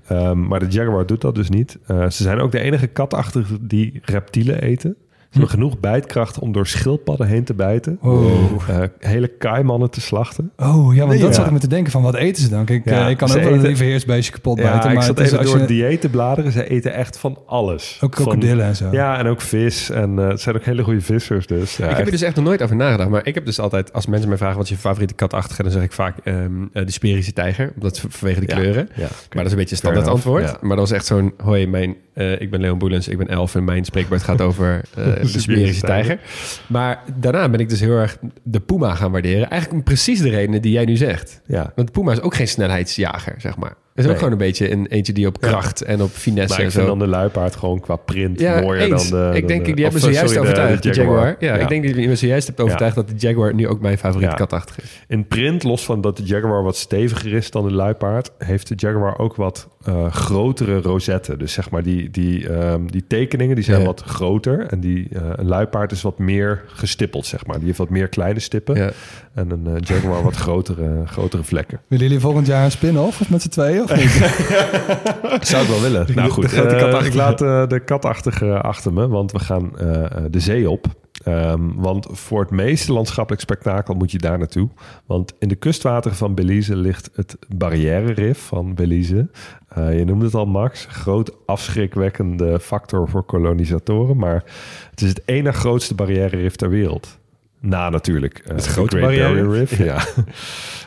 Ehm, 0.07 0.46
maar 0.46 0.61
de 0.61 0.66
jaguar 0.66 1.07
doet 1.07 1.20
dat 1.20 1.35
dus 1.35 1.48
niet. 1.48 1.78
Eh, 1.87 2.02
ze 2.02 2.22
zijn 2.22 2.40
ook 2.40 2.52
de 2.52 2.61
enige 2.61 2.87
katachtigen 2.87 3.66
die 3.66 4.00
reptielen 4.04 4.62
eten. 4.62 4.96
Ze 5.30 5.38
hebben 5.38 5.50
genoeg 5.58 5.80
bijtkracht 5.80 6.38
om 6.38 6.52
door 6.52 6.66
schildpadden 6.66 7.26
heen 7.26 7.44
te 7.44 7.54
bijten. 7.54 7.98
Oh. 8.02 8.52
Eh, 8.68 8.76
hele 8.98 9.28
kaimannen 9.28 9.90
te 9.90 10.00
slachten. 10.00 10.50
Oh 10.56 10.94
ja, 10.94 11.06
want 11.06 11.20
dat 11.20 11.28
Ja. 11.28 11.34
zat 11.34 11.46
ik 11.46 11.52
me 11.52 11.58
te 11.58 11.66
denken 11.68 11.92
van 11.92 12.02
wat 12.02 12.14
eten 12.14 12.42
ze 12.42 12.48
dan? 12.48 12.64
Kijk, 12.64 12.84
Ja, 12.84 13.04
eh, 13.04 13.10
ik 13.10 13.16
kan 13.16 13.28
ook 13.30 13.34
wel 13.36 13.46
een 13.46 13.52
eten- 13.54 13.66
lieve 13.66 13.84
heersbeestje 13.84 14.32
kapot 14.32 14.58
Ja, 14.58 14.62
bijten, 14.70 14.88
ik 14.88 14.94
maar 14.96 15.04
zat 15.04 15.18
het 15.18 15.26
is 15.26 15.32
even 15.32 15.44
door 15.44 15.54
je- 15.54 15.60
het 15.60 15.68
dieet 15.68 16.00
te 16.00 16.08
bladeren. 16.08 16.52
Ze 16.52 16.68
eten 16.68 16.94
echt 16.94 17.18
van 17.18 17.38
alles. 17.46 17.98
ook 18.02 18.14
Van- 18.14 18.24
krokodillen 18.24 18.64
en 18.64 18.76
zo. 18.76 18.88
Ja, 18.92 19.18
en 19.18 19.26
ook 19.26 19.40
vis. 19.40 19.90
En 19.90 20.18
eh, 20.18 20.28
het 20.28 20.40
zijn 20.40 20.56
ook 20.56 20.64
hele 20.64 20.82
goede 20.82 21.00
vissers. 21.00 21.46
Dus, 21.46 21.76
ja, 21.76 21.88
ik 21.88 21.96
heb 21.96 22.04
er 22.06 22.12
dus 22.12 22.22
echt 22.22 22.36
nog 22.36 22.44
nooit 22.44 22.62
over 22.62 22.76
nagedacht. 22.76 23.08
Maar 23.10 23.26
ik 23.26 23.34
heb 23.34 23.44
dus 23.44 23.60
altijd, 23.60 23.92
als 23.92 24.06
mensen 24.06 24.28
mij 24.28 24.38
vragen 24.38 24.56
wat 24.56 24.64
is 24.64 24.70
je 24.70 24.76
favoriete 24.76 25.14
katachtige, 25.14 25.62
dan 25.62 25.72
zeg 25.72 25.82
ik 25.82 25.92
vaak 25.92 26.16
ehm, 26.24 26.36
eh, 26.72 26.84
de 26.86 26.92
Sperische 26.92 27.32
tijger. 27.32 27.72
Omdat 27.74 28.04
vanwege 28.08 28.40
de 28.40 28.46
Ja, 28.46 28.54
kleuren. 28.54 28.88
ja, 28.94 29.00
Maar 29.02 29.10
dat 29.30 29.44
is 29.46 29.50
een 29.52 29.56
beetje 29.56 29.70
een 29.70 29.76
standaard 29.76 30.06
antwoord. 30.06 30.44
ja. 30.44 30.56
Maar 30.60 30.76
dat 30.76 30.88
was 30.88 30.90
echt 30.90 31.06
zo'n... 31.06 31.32
Hoi, 31.42 31.66
mijn, 31.66 31.96
eh, 32.12 32.40
ik 32.40 32.50
ben 32.50 32.60
Leon 32.60 32.78
Boelens, 32.78 33.08
ik 33.08 33.18
ben 33.18 33.28
elf 33.28 33.54
en 33.54 33.64
mijn 33.64 33.84
spreekwoord 33.84 34.22
gaat 34.22 34.40
over 34.40 34.82
eh, 34.96 35.04
de 35.20 35.40
Smerische 35.40 35.87
tijger. 35.87 36.18
Maar 36.66 37.02
daarna 37.16 37.48
ben 37.48 37.61
ik 37.61 37.68
dus 37.68 37.81
heel 37.81 37.96
erg 37.96 38.18
de 38.42 38.61
Puma 38.61 38.94
gaan 38.94 39.11
waarderen. 39.12 39.50
Eigenlijk 39.50 39.85
precies 39.85 40.20
de 40.20 40.31
redenen 40.31 40.62
die 40.62 40.72
jij 40.72 40.85
nu 40.85 40.96
zegt. 40.96 41.40
ja. 41.46 41.72
Want 41.74 41.87
de 41.87 42.00
Puma 42.00 42.12
is 42.12 42.20
ook 42.20 42.35
geen 42.35 42.48
snelheidsjager, 42.48 43.35
zeg 43.38 43.57
maar. 43.57 43.74
Het 43.98 44.06
is 44.06 44.12
ook 44.12 44.18
Nee. 44.20 44.28
gewoon 44.28 44.32
een 44.32 44.46
beetje 44.52 44.72
een 44.72 44.87
eentje 44.87 45.12
die 45.12 45.26
op 45.26 45.37
Ja. 45.40 45.48
kracht 45.48 45.82
en 45.82 46.02
op 46.02 46.11
finesse 46.11 46.48
Maar 46.48 46.58
en 46.58 46.64
ik 46.66 46.70
vind 46.72 46.84
zo... 46.84 46.88
dan 46.90 46.98
de 46.98 47.06
luipaard 47.06 47.56
gewoon 47.56 47.80
qua 47.80 47.96
print 47.96 48.40
Ja, 48.40 48.61
mooier 48.61 48.92
eens. 48.92 49.08
dan 49.11 49.30
de... 49.30 49.37
ik 49.37 49.48
denk, 49.48 49.64
de- 49.64 49.72
die 49.74 49.82
hebben 49.84 50.00
ze 50.02 50.11
juist 50.11 50.32
sorry, 50.32 50.48
overtuigd, 50.48 50.82
de 50.82 50.92
Jaguar. 50.92 51.37
Ja, 51.38 51.54
Ja. 51.54 51.61
ik 51.62 51.68
denk 51.68 51.87
dat 51.87 51.96
je 51.96 52.08
me 52.08 52.16
zojuist 52.16 52.46
hebt 52.46 52.61
overtuigd 52.61 52.94
dat 52.94 53.08
de 53.08 53.14
Jaguar 53.16 53.54
nu 53.54 53.68
ook 53.68 53.80
mijn 53.80 53.98
favoriete 53.98 54.30
Ja. 54.32 54.37
katachtig 54.38 54.80
is. 54.82 55.02
In 55.08 55.26
print, 55.26 55.62
los 55.62 55.84
van 55.84 56.00
dat 56.00 56.16
de 56.16 56.22
Jaguar 56.22 56.62
wat 56.62 56.76
steviger 56.76 57.32
is 57.32 57.50
dan 57.50 57.64
de 57.68 57.72
luipaard... 57.72 58.30
heeft 58.38 58.68
de 58.68 58.74
Jaguar 58.76 59.18
ook 59.18 59.37
wat 59.37 59.68
eh, 59.84 60.12
grotere 60.12 60.80
rosetten. 60.80 61.38
Dus 61.38 61.52
zeg 61.52 61.70
maar 61.70 61.82
die, 61.82 62.11
die, 62.11 62.48
ehm, 62.48 62.87
die 62.87 63.04
tekeningen 63.08 63.54
die 63.54 63.64
zijn 63.64 63.80
Ja. 63.80 63.87
wat 63.87 64.02
groter. 64.06 64.61
En 64.66 64.80
die, 64.80 65.08
eh, 65.12 65.22
een 65.34 65.46
luipaard 65.46 65.92
is 65.92 66.02
wat 66.02 66.18
meer 66.18 66.62
gestippeld, 66.66 67.26
zeg 67.26 67.46
maar. 67.46 67.56
Die 67.56 67.66
heeft 67.66 67.78
wat 67.78 67.90
meer 67.90 68.08
kleine 68.08 68.40
stippen. 68.40 68.76
Ja. 68.76 68.90
En 69.34 69.50
een 69.50 69.66
eh, 69.66 69.72
Jaguar 69.80 70.22
wat 70.22 70.37
grotere, 70.46 71.02
grotere 71.06 71.44
vlekken. 71.44 71.80
Willen 71.88 72.04
jullie 72.06 72.20
volgend 72.20 72.46
jaar 72.46 72.64
een 72.64 72.70
spin-off 72.70 73.20
of 73.20 73.30
met 73.30 73.42
z'n 73.42 73.48
tweeën? 73.48 73.88
Of 73.90 73.96
niet? 74.01 75.46
Zou 75.46 75.62
ik 75.62 75.68
wel 75.68 75.81
willen. 75.81 76.07
Nou 76.14 76.31
goed, 76.31 76.42
de 76.42 76.48
grote 76.48 76.74
eh, 76.74 76.81
katachtige. 76.83 77.09
ik 77.09 77.14
laat 77.14 77.40
eh, 77.42 77.66
de 77.66 77.81
katachtige 77.81 78.61
achter 78.61 78.92
me, 78.92 79.09
want 79.09 79.33
we 79.33 79.38
gaan 79.38 79.79
eh, 79.79 80.05
eh, 80.05 80.11
de 80.31 80.40
zee 80.40 80.70
op. 80.70 80.87
Ehm, 81.24 81.61
want 81.74 82.07
voor 82.11 82.40
het 82.40 82.51
meeste 82.51 82.92
landschappelijk 82.92 83.42
spektakel 83.42 83.94
moet 83.94 84.11
je 84.11 84.18
daar 84.18 84.38
naartoe. 84.38 84.68
Want 85.07 85.35
in 85.38 85.48
de 85.48 85.55
kustwateren 85.55 86.16
van 86.16 86.35
Belize 86.35 86.77
ligt 86.77 87.11
het 87.14 87.37
Barrière 87.57 88.12
Rif 88.12 88.38
van 88.38 88.74
Belize. 88.74 89.29
Eh, 89.68 89.98
je 89.98 90.05
noemde 90.05 90.24
het 90.24 90.35
al, 90.35 90.46
Max. 90.46 90.87
Groot 90.90 91.33
afschrikwekkende 91.46 92.61
factor 92.61 93.09
voor 93.09 93.24
kolonisatoren. 93.24 94.16
Maar 94.16 94.44
het 94.90 95.01
is 95.01 95.09
het 95.09 95.22
ene 95.24 95.53
grootste 95.53 95.94
barrière 95.94 96.37
rif 96.37 96.57
ter 96.57 96.70
wereld. 96.70 97.17
Na 97.60 97.88
natuurlijk. 97.90 98.38
eh, 98.38 98.54
Het 98.54 98.64
de 98.64 98.70
grote 98.70 98.98
Barrier 98.98 99.50
Reef. 99.50 99.78
Ja. 99.78 100.04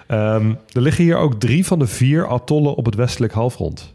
Ehm, 0.07 0.53
er 0.71 0.81
liggen 0.81 1.03
hier 1.03 1.17
ook 1.17 1.39
drie 1.39 1.65
van 1.65 1.79
de 1.79 1.87
vier 1.87 2.27
atollen 2.27 2.75
op 2.75 2.85
het 2.85 2.95
westelijk 2.95 3.33
halfrond. 3.33 3.93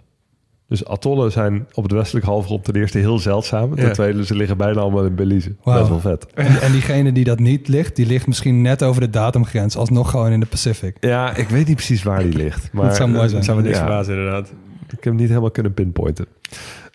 Dus 0.69 0.85
atollen 0.87 1.33
zijn 1.33 1.67
op 1.73 1.83
het 1.83 1.93
westelijk 1.93 2.27
halfrond 2.27 2.65
ten 2.65 2.75
eerste 2.75 2.99
heel 2.99 3.19
zeldzaam. 3.19 3.75
Ten 3.75 3.85
Ja. 3.87 3.91
tweede, 3.93 4.25
ze 4.27 4.35
liggen 4.35 4.57
bijna 4.57 4.81
allemaal 4.81 5.05
in 5.05 5.15
Belize. 5.15 5.55
Dat 5.65 5.83
is 5.83 5.89
wel 5.89 6.01
vet. 6.01 6.27
en, 6.35 6.61
en 6.61 6.73
diegene 6.73 7.13
die 7.13 7.25
dat 7.25 7.39
niet 7.39 7.69
ligt, 7.69 7.97
die 7.97 8.07
ligt 8.07 8.27
misschien 8.27 8.63
net 8.63 8.83
over 8.83 9.01
de 9.01 9.11
datumgrens, 9.11 9.77
alsnog 9.77 10.11
gewoon 10.11 10.33
in 10.33 10.41
de 10.41 10.47
Pacific. 10.47 10.97
Ja, 11.01 11.37
ik 11.37 11.49
weet 11.49 11.67
niet 11.67 11.77
precies 11.77 12.03
waar 12.03 12.23
die 12.23 12.33
ligt. 12.37 12.69
Maar, 12.73 12.95
zou 12.95 13.09
mooi 13.11 13.23
zijn. 13.23 13.35
Dat 13.35 13.45
zou 13.45 13.57
me 13.57 13.63
niks 13.63 13.77
Ja. 13.77 13.83
verbazen 13.85 14.15
inderdaad. 14.17 14.49
Ik 14.83 14.91
heb 14.91 15.05
hem 15.05 15.15
niet 15.17 15.29
helemaal 15.29 15.51
kunnen 15.51 15.75
pinpointen. 15.75 16.27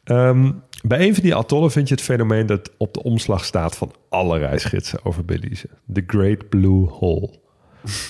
Ehm, 0.04 0.52
bij 0.82 1.08
een 1.08 1.14
van 1.14 1.24
die 1.24 1.36
atollen 1.36 1.72
vind 1.72 1.88
je 1.88 1.94
het 1.94 2.04
fenomeen 2.04 2.46
dat 2.46 2.72
op 2.78 2.94
de 2.94 3.04
omslag 3.04 3.46
staat 3.46 3.76
van 3.76 3.94
alle 4.10 4.38
reisgidsen 4.38 5.00
over 5.04 5.26
Belize. 5.26 5.70
The 5.94 6.04
Great 6.08 6.50
Blue 6.50 6.88
Hole. 6.88 7.30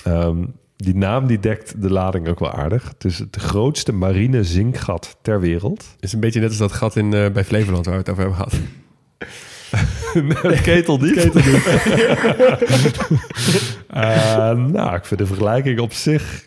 Ehm, 0.04 0.44
die 0.76 0.96
naam 0.96 1.28
die 1.28 1.40
dekt 1.40 1.82
de 1.82 1.92
lading 1.92 2.28
ook 2.28 2.40
wel 2.40 2.52
aardig. 2.52 2.84
Het 2.84 3.06
is 3.06 3.20
het 3.20 3.36
grootste 3.36 3.92
marine 3.92 4.44
zinkgat 4.44 5.18
ter 5.22 5.40
wereld. 5.40 5.88
Het 5.96 6.04
is 6.04 6.14
een 6.14 6.20
beetje 6.20 6.40
net 6.40 6.50
als 6.50 6.58
dat 6.58 6.72
gat 6.72 6.96
in, 6.96 7.14
eh, 7.14 7.30
bij 7.32 7.44
Flevoland 7.44 7.86
waar 7.86 7.94
we 7.94 8.00
het 8.00 8.10
over 8.10 8.24
hebben 8.24 8.40
gehad. 8.40 8.60
Het 10.52 10.62
ketel 10.62 10.98
niet. 10.98 11.30
Eh, 13.92 14.52
nou, 14.52 14.96
ik 14.96 15.06
vind 15.06 15.20
de 15.20 15.26
vergelijking 15.26 15.80
op 15.80 15.94
zich 15.94 16.46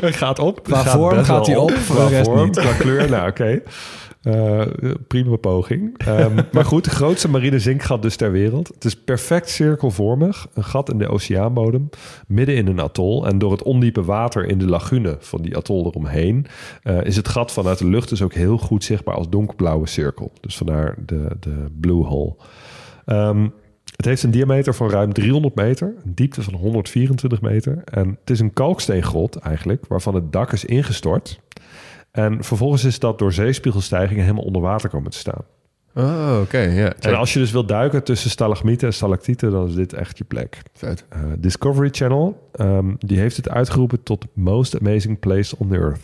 gaat 0.00 0.38
op. 0.38 0.62
Qua 0.62 0.82
gaat 0.82 0.92
vorm 0.92 1.24
gaat 1.24 1.46
hij 1.46 1.56
op, 1.56 1.72
voor 1.72 1.96
de 1.96 2.08
rest 2.08 2.30
niet. 2.30 2.58
Qua 2.58 2.72
kleur, 2.72 3.10
nou 3.10 3.28
oké. 3.28 3.62
Eh, 4.24 4.62
prima 5.08 5.36
poging. 5.36 5.98
Ehm, 5.98 6.34
maar 6.52 6.64
goed, 6.64 6.84
de 6.84 6.90
grootste 6.90 7.28
marine 7.28 7.58
zinkgat 7.58 8.02
dus 8.02 8.16
ter 8.16 8.32
wereld. 8.32 8.68
Het 8.68 8.84
is 8.84 8.96
perfect 8.96 9.50
cirkelvormig. 9.50 10.48
Een 10.54 10.64
gat 10.64 10.90
in 10.90 10.98
de 10.98 11.08
oceaanbodem, 11.08 11.88
midden 12.26 12.56
in 12.56 12.66
een 12.66 12.80
atol. 12.80 13.26
En 13.26 13.38
door 13.38 13.52
het 13.52 13.62
ondiepe 13.62 14.04
water 14.04 14.46
in 14.46 14.58
de 14.58 14.66
lagune 14.66 15.16
van 15.20 15.42
die 15.42 15.56
atol 15.56 15.86
eromheen... 15.86 16.46
eh, 16.82 17.04
is 17.04 17.16
het 17.16 17.28
gat 17.28 17.52
vanuit 17.52 17.78
de 17.78 17.86
lucht 17.86 18.08
dus 18.08 18.22
ook 18.22 18.34
heel 18.34 18.58
goed 18.58 18.84
zichtbaar 18.84 19.14
als 19.14 19.28
donkerblauwe 19.28 19.86
cirkel. 19.86 20.32
Dus 20.40 20.56
vandaar 20.56 20.96
de, 21.06 21.28
de 21.40 21.66
blue 21.80 22.04
hole. 22.04 22.36
Ehm, 23.04 23.48
het 23.96 24.04
heeft 24.04 24.22
een 24.22 24.30
diameter 24.30 24.74
van 24.74 24.90
ruim 24.90 25.12
300 25.12 25.54
meter, 25.54 25.94
een 26.04 26.14
diepte 26.14 26.42
van 26.42 26.54
124 26.54 27.40
meter. 27.40 27.82
En 27.84 28.16
het 28.20 28.30
is 28.30 28.40
een 28.40 28.52
kalksteengrot 28.52 29.36
eigenlijk, 29.36 29.86
waarvan 29.88 30.14
het 30.14 30.32
dak 30.32 30.52
is 30.52 30.64
ingestort. 30.64 31.40
En 32.14 32.44
vervolgens 32.44 32.84
is 32.84 32.98
dat 32.98 33.18
door 33.18 33.32
zeespiegelstijgingen 33.32 34.22
helemaal 34.22 34.44
onder 34.44 34.62
water 34.62 34.88
komen 34.90 35.10
te 35.10 35.18
staan. 35.18 35.42
Oh, 35.94 36.38
oké. 36.42 36.58
ja. 36.58 36.92
En 37.00 37.14
als 37.14 37.32
je 37.32 37.38
dus 37.38 37.50
wilt 37.52 37.68
duiken 37.68 38.04
tussen 38.04 38.30
stalagmieten 38.30 38.86
en 38.86 38.94
stalactieten, 38.94 39.50
dan 39.50 39.66
is 39.68 39.74
dit 39.74 39.92
echt 39.92 40.18
je 40.18 40.24
plek. 40.24 40.58
Vet. 40.74 41.04
Eh, 41.08 41.20
Discovery 41.38 41.88
Channel, 41.92 42.48
ehm, 42.52 42.94
die 42.98 43.18
heeft 43.18 43.36
het 43.36 43.48
uitgeroepen 43.48 44.02
tot 44.02 44.24
most 44.32 44.78
amazing 44.80 45.18
place 45.18 45.54
on 45.58 45.68
the 45.68 45.76
earth. 45.76 46.00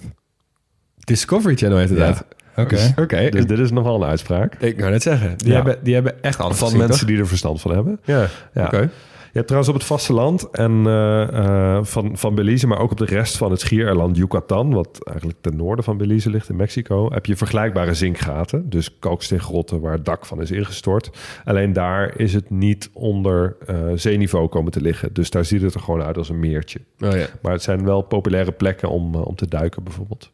Discovery 0.99 1.57
Channel 1.57 1.79
heet 1.79 1.89
het 1.89 1.99
Ja. 1.99 2.05
uit. 2.05 2.25
Oké. 2.57 2.95
Oké. 3.03 3.29
Dus 3.31 3.47
dit 3.47 3.59
is 3.59 3.71
nogal 3.71 4.03
een 4.03 4.09
uitspraak. 4.09 4.55
Ik 4.55 4.79
wou 4.79 4.91
net 4.91 5.03
zeggen. 5.03 5.39
Die, 5.39 5.49
Ja. 5.49 5.55
hebben, 5.55 5.79
die 5.83 5.95
hebben 5.95 6.23
echt 6.23 6.39
alles 6.41 6.57
Van 6.57 6.67
gezien, 6.67 6.83
mensen 6.83 6.99
toch? 7.01 7.09
die 7.09 7.19
er 7.19 7.27
verstand 7.29 7.61
van 7.61 7.75
hebben. 7.75 8.01
Ja, 8.05 8.27
Ja. 8.55 8.65
oké. 8.65 8.91
Je 9.33 9.37
hebt 9.37 9.47
trouwens 9.47 9.73
op 9.73 9.79
het 9.79 9.89
vasteland 9.89 10.51
en 10.51 10.87
eh, 10.87 11.23
eh, 11.23 11.85
van, 11.85 12.19
van 12.19 12.35
Belize, 12.35 12.67
maar 12.67 12.79
ook 12.79 12.91
op 12.91 12.99
de 12.99 13.05
rest 13.05 13.37
van 13.37 13.51
het 13.51 13.61
schiereiland 13.61 14.17
Yucatan, 14.17 14.73
wat 14.73 14.99
eigenlijk 15.05 15.39
ten 15.41 15.57
noorden 15.57 15.85
van 15.85 15.97
Belize 15.97 16.31
ligt 16.31 16.49
in 16.49 16.57
Mexico, 16.57 17.13
heb 17.13 17.27
je 17.27 17.37
vergelijkbare 17.37 17.95
zinkgaten. 17.95 18.71
Dus 18.71 18.99
kalksteengrotten 18.99 19.81
waar 19.81 19.93
het 19.93 20.05
dak 20.05 20.27
van 20.27 20.41
is 20.41 20.51
ingestort. 20.51 21.11
Alleen 21.45 21.73
daar 21.73 22.19
is 22.19 22.35
het 22.35 22.51
niet 22.51 22.91
onder 22.93 23.57
eh, 23.67 23.77
zeeniveau 23.95 24.49
komen 24.49 24.73
te 24.73 24.81
liggen. 24.81 25.13
Dus 25.13 25.31
daar 25.31 25.45
ziet 25.45 25.63
het 25.63 25.75
er 25.75 25.81
gewoon 25.81 26.03
uit 26.03 26.17
als 26.17 26.29
een 26.29 26.41
meertje. 26.41 26.81
Oh 27.01 27.17
ja. 27.17 27.27
Maar 27.43 27.53
het 27.53 27.63
zijn 27.63 27.85
wel 27.85 28.03
populaire 28.03 28.53
plekken 28.53 28.91
om, 28.91 29.15
om 29.15 29.35
te 29.35 29.49
duiken 29.49 29.83
bijvoorbeeld. 29.85 30.31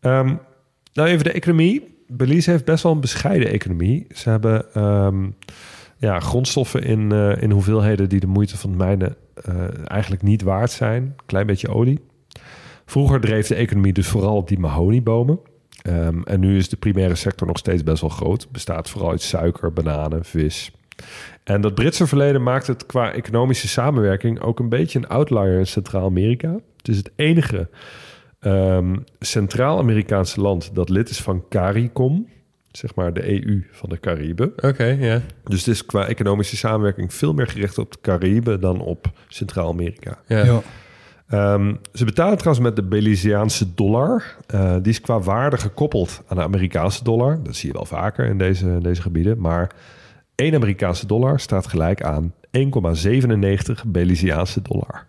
Ehm, 0.00 0.34
nou, 0.92 1.08
even 1.08 1.24
de 1.24 1.32
economie. 1.32 1.94
Belize 2.06 2.50
heeft 2.50 2.64
best 2.64 2.82
wel 2.82 2.92
een 2.92 3.00
bescheiden 3.00 3.48
economie. 3.48 4.06
Ze 4.10 4.30
hebben 4.30 4.74
ehm, 4.74 5.28
ja, 6.02 6.20
grondstoffen 6.20 6.82
in, 6.82 7.12
eh, 7.12 7.42
in 7.42 7.50
hoeveelheden 7.50 8.08
die 8.08 8.20
de 8.20 8.26
moeite 8.26 8.58
van 8.58 8.70
het 8.70 8.78
mijnen 8.78 9.16
eh, 9.34 9.54
eigenlijk 9.84 10.22
niet 10.22 10.42
waard 10.42 10.70
zijn. 10.70 11.14
Klein 11.26 11.46
beetje 11.46 11.68
olie. 11.68 12.00
Vroeger 12.86 13.20
dreef 13.20 13.46
de 13.46 13.54
economie 13.54 13.92
dus 13.92 14.08
vooral 14.08 14.36
op 14.36 14.48
die 14.48 14.58
mahoniebomen. 14.58 15.38
Ehm, 15.82 16.22
en 16.22 16.40
nu 16.40 16.56
is 16.56 16.68
de 16.68 16.76
primaire 16.76 17.14
sector 17.14 17.46
nog 17.46 17.58
steeds 17.58 17.82
best 17.82 18.00
wel 18.00 18.10
groot. 18.10 18.50
Bestaat 18.50 18.90
vooral 18.90 19.10
uit 19.10 19.22
suiker, 19.22 19.72
bananen, 19.72 20.24
vis. 20.24 20.72
En 21.44 21.60
dat 21.60 21.74
Britse 21.74 22.06
verleden 22.06 22.42
maakt 22.42 22.66
het 22.66 22.86
qua 22.86 23.12
economische 23.12 23.68
samenwerking 23.68 24.40
ook 24.40 24.58
een 24.58 24.68
beetje 24.68 24.98
een 24.98 25.08
outlier 25.08 25.58
in 25.58 25.66
Centraal-Amerika. 25.66 26.52
Het 26.76 26.88
is 26.88 26.96
het 26.96 27.10
enige 27.16 27.68
ehm, 28.40 28.96
Centraal-Amerikaanse 29.18 30.40
land 30.40 30.74
dat 30.74 30.88
lid 30.88 31.08
is 31.08 31.20
van 31.20 31.44
CARICOM, 31.48 32.28
zeg 32.72 32.94
maar 32.94 33.12
de 33.12 33.46
EU 33.46 33.66
van 33.70 33.88
de 33.88 34.00
Cariben. 34.00 34.52
Oké, 34.56 34.84
ja. 34.84 35.20
Dus 35.44 35.58
het 35.64 35.74
is 35.74 35.86
qua 35.86 36.06
economische 36.06 36.56
samenwerking 36.56 37.14
veel 37.14 37.32
meer 37.32 37.46
gericht 37.46 37.78
op 37.78 37.92
de 37.92 37.98
Cariben 38.00 38.60
dan 38.60 38.80
op 38.80 39.10
Centraal-Amerika. 39.28 40.18
ja. 40.26 40.44
Ja. 40.44 40.62
Ehm, 41.32 41.74
ze 41.92 42.04
betalen 42.04 42.38
trouwens 42.38 42.64
met 42.64 42.76
de 42.76 42.82
Belizeaanse 42.82 43.74
dollar. 43.74 44.36
Eh, 44.46 44.74
die 44.82 44.92
is 44.92 45.00
qua 45.00 45.20
waarde 45.20 45.56
gekoppeld 45.56 46.22
aan 46.26 46.36
de 46.36 46.42
Amerikaanse 46.42 47.04
dollar. 47.04 47.42
Dat 47.42 47.56
zie 47.56 47.68
je 47.68 47.74
wel 47.74 47.84
vaker 47.84 48.26
in 48.26 48.38
deze, 48.38 48.66
in 48.66 48.80
deze 48.80 49.02
gebieden. 49.02 49.40
Maar 49.40 49.70
één 50.34 50.54
Amerikaanse 50.54 51.06
dollar 51.06 51.40
staat 51.40 51.66
gelijk 51.66 52.02
aan 52.02 52.34
1,97 52.50 53.84
Belizeaanse 53.86 54.62
dollar. 54.62 55.06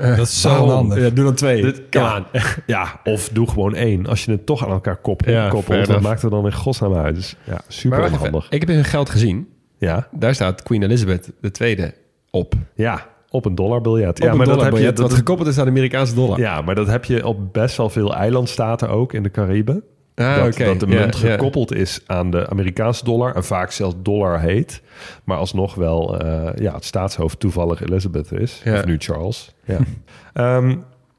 Dat 0.00 0.18
is 0.26 0.40
zo 0.40 0.48
handig. 0.68 0.98
Ja, 0.98 1.10
doe 1.10 1.24
dan 1.24 1.34
twee. 1.34 1.62
Dit- 1.62 1.82
Come 1.90 2.22
ja. 2.66 3.00
of 3.04 3.28
doe 3.28 3.48
gewoon 3.48 3.74
één. 3.74 4.06
Als 4.06 4.24
je 4.24 4.30
het 4.30 4.46
toch 4.46 4.64
aan 4.64 4.70
elkaar 4.70 4.96
koppelt, 4.96 5.30
Ja, 5.30 5.48
koppelt 5.48 5.88
enough. 5.88 6.02
maakt 6.04 6.22
er 6.22 6.30
dan 6.30 6.44
in 6.44 6.52
godsnaam 6.54 6.94
uit? 6.94 7.14
Dus 7.14 7.36
ja, 7.44 7.60
super 7.68 8.10
handig. 8.16 8.46
Ik 8.50 8.60
heb 8.60 8.68
hun 8.68 8.84
geld 8.84 9.10
gezien. 9.10 9.48
Ja, 9.78 10.08
Daar 10.12 10.34
staat 10.34 10.62
Queen 10.62 10.82
Elizabeth 10.82 11.30
II 11.60 11.92
op. 12.30 12.54
ja. 12.74 13.06
op 13.30 13.44
een 13.44 13.54
dollarbiljet. 13.54 14.08
Op 14.08 14.24
ja, 14.24 14.30
een 14.30 14.36
maar 14.36 14.46
dat 14.46 14.62
heb 14.62 14.76
je, 14.76 14.84
dat, 14.84 14.98
wat 14.98 15.12
gekoppeld 15.12 15.48
is 15.48 15.58
aan 15.58 15.64
de 15.64 15.70
Amerikaanse 15.70 16.14
dollar. 16.14 16.38
ja, 16.38 16.60
maar 16.60 16.74
dat 16.74 16.86
heb 16.86 17.04
je 17.04 17.26
op 17.26 17.52
best 17.52 17.76
wel 17.76 17.88
veel 17.90 18.14
eilandstaten 18.14 18.88
ook 18.88 19.12
in 19.12 19.22
de 19.22 19.30
Cariben. 19.30 19.82
Ah, 20.14 20.52
dat, 20.56 20.80
de 20.80 20.86
munt 20.86 21.16
gekoppeld 21.16 21.74
is 21.74 22.00
aan 22.06 22.30
de 22.30 22.48
Amerikaanse 22.48 23.04
dollar 23.04 23.34
en 23.34 23.44
vaak 23.44 23.70
zelfs 23.70 23.94
dollar 24.02 24.40
heet, 24.40 24.82
maar 25.24 25.36
alsnog 25.36 25.74
wel 25.74 26.18
eh, 26.18 26.48
ja, 26.56 26.74
het 26.74 26.84
staatshoofd 26.84 27.40
toevallig 27.40 27.82
Elizabeth 27.82 28.32
is, 28.32 28.62
of 28.66 28.84
nu 28.84 28.96
Charles. 28.98 29.54
Ja. 29.64 29.78
Ehm, 30.32 30.76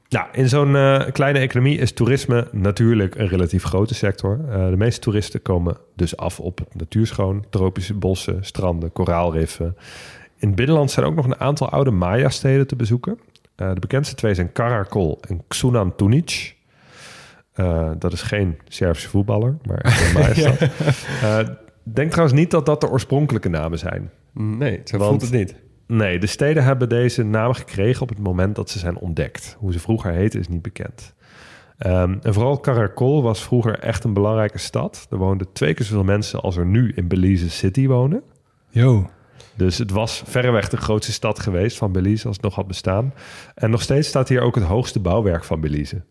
ja, 0.08 0.32
in 0.32 0.48
zo'n 0.48 0.76
eh, 0.76 1.00
kleine 1.12 1.38
economie 1.38 1.78
is 1.78 1.92
toerisme 1.92 2.48
natuurlijk 2.52 3.14
een 3.14 3.28
relatief 3.28 3.62
grote 3.62 3.94
sector. 3.94 4.40
Eh, 4.50 4.68
de 4.68 4.76
meeste 4.76 5.00
toeristen 5.00 5.42
komen 5.42 5.76
dus 5.96 6.16
af 6.16 6.40
op 6.40 6.58
het 6.58 6.74
natuurschoon, 6.74 7.44
tropische 7.50 7.94
bossen, 7.94 8.44
stranden, 8.44 8.92
koraalriffen. 8.92 9.76
In 10.38 10.46
het 10.46 10.56
binnenland 10.56 10.90
zijn 10.90 11.06
ook 11.06 11.14
nog 11.14 11.24
een 11.24 11.40
aantal 11.40 11.68
oude 11.68 11.90
Maya-steden 11.90 12.66
te 12.66 12.76
bezoeken. 12.76 13.18
De 13.54 13.80
bekendste 13.80 14.14
twee 14.14 14.34
zijn 14.34 14.52
Karakol 14.52 15.18
en 15.28 15.42
Xunan 15.48 15.96
Tunic. 15.96 16.56
Eh, 17.52 17.90
dat 17.98 18.12
is 18.12 18.22
geen 18.22 18.58
Servische 18.68 19.08
voetballer, 19.08 19.56
maar 19.66 19.84
een 20.06 20.12
Maya-stad. 20.12 20.60
Eh, 21.22 21.38
denk 21.82 22.10
trouwens 22.10 22.38
niet 22.38 22.50
dat 22.50 22.66
dat 22.66 22.80
de 22.80 22.90
oorspronkelijke 22.90 23.48
namen 23.48 23.78
zijn. 23.78 24.10
Nee, 24.34 24.80
zo 24.84 24.96
Want- 24.98 25.10
voelt 25.10 25.22
het 25.22 25.32
niet. 25.32 25.54
Nee, 25.86 26.18
de 26.18 26.26
steden 26.26 26.64
hebben 26.64 26.88
deze 26.88 27.22
naam 27.22 27.52
gekregen 27.52 28.02
op 28.02 28.08
het 28.08 28.18
moment 28.18 28.56
dat 28.56 28.70
ze 28.70 28.78
zijn 28.78 28.98
ontdekt. 28.98 29.56
Hoe 29.58 29.72
ze 29.72 29.78
vroeger 29.78 30.12
heten 30.12 30.40
is 30.40 30.48
niet 30.48 30.62
bekend. 30.62 31.14
Ehm, 31.78 32.16
en 32.22 32.34
vooral 32.34 32.58
Karakol 32.60 33.22
was 33.22 33.42
vroeger 33.42 33.78
echt 33.78 34.04
een 34.04 34.12
belangrijke 34.12 34.58
stad. 34.58 35.06
Er 35.10 35.16
woonden 35.16 35.52
twee 35.52 35.74
keer 35.74 35.86
zoveel 35.86 36.04
mensen 36.04 36.40
als 36.40 36.56
er 36.56 36.66
nu 36.66 36.92
in 36.94 37.08
Belize 37.08 37.50
City 37.50 37.86
wonen. 37.86 38.22
Yo. 38.68 39.10
Dus 39.56 39.78
het 39.78 39.90
was 39.90 40.22
verreweg 40.26 40.68
de 40.68 40.76
grootste 40.76 41.12
stad 41.12 41.38
geweest 41.40 41.76
van 41.76 41.92
Belize 41.92 42.26
als 42.26 42.36
het 42.36 42.44
nog 42.44 42.54
had 42.54 42.66
bestaan. 42.66 43.14
En 43.54 43.70
nog 43.70 43.82
steeds 43.82 44.08
staat 44.08 44.28
hier 44.28 44.40
ook 44.40 44.54
het 44.54 44.64
hoogste 44.64 45.00
bouwwerk 45.00 45.44
van 45.44 45.60
Belize. 45.60 46.02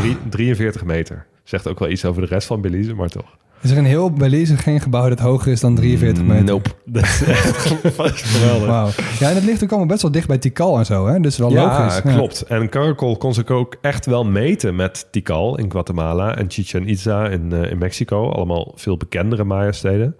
Drie- 0.00 0.16
43 0.30 0.84
meter. 0.84 1.26
Zegt 1.44 1.68
ook 1.68 1.78
wel 1.78 1.88
iets 1.88 2.04
over 2.04 2.22
de 2.22 2.28
rest 2.28 2.46
van 2.46 2.60
Belize, 2.60 2.94
maar 2.94 3.08
toch. 3.08 3.36
Is 3.60 3.70
er 3.70 3.76
in 3.76 3.84
heel 3.84 4.10
Belize 4.12 4.56
geen 4.56 4.80
gebouw 4.80 5.08
dat 5.08 5.18
hoger 5.18 5.52
is 5.52 5.60
dan 5.60 5.74
43 5.74 6.24
meter? 6.24 6.44
Nope. 6.44 6.70
Dat 6.84 7.02
is 7.02 7.22
echt 7.22 7.56
geweldig. 8.36 8.66
Wauw. 8.68 8.88
Ja, 9.18 9.28
en 9.28 9.34
het 9.34 9.44
ligt 9.44 9.62
ook 9.62 9.68
allemaal 9.70 9.88
best 9.88 10.02
wel 10.02 10.10
dicht 10.10 10.26
bij 10.26 10.38
Tikal 10.38 10.78
en 10.78 10.86
zo, 10.86 11.06
hè? 11.06 11.20
Dus 11.20 11.38
wel 11.38 11.50
Ja, 11.50 11.78
logisch. 11.78 12.00
klopt. 12.14 12.42
En 12.42 12.68
Caracol 12.68 13.16
kon 13.16 13.34
zich 13.34 13.46
ook 13.48 13.76
echt 13.80 14.06
wel 14.06 14.24
meten 14.24 14.76
met 14.76 15.08
Tikal 15.10 15.58
in 15.58 15.70
Guatemala 15.70 16.36
en 16.36 16.50
Chichen 16.50 16.88
Itza 16.88 17.28
in, 17.28 17.52
eh, 17.52 17.70
in 17.70 17.78
Mexico. 17.78 18.30
Allemaal 18.30 18.72
veel 18.74 18.96
bekendere 18.96 19.44
Maya-steden. 19.44 20.16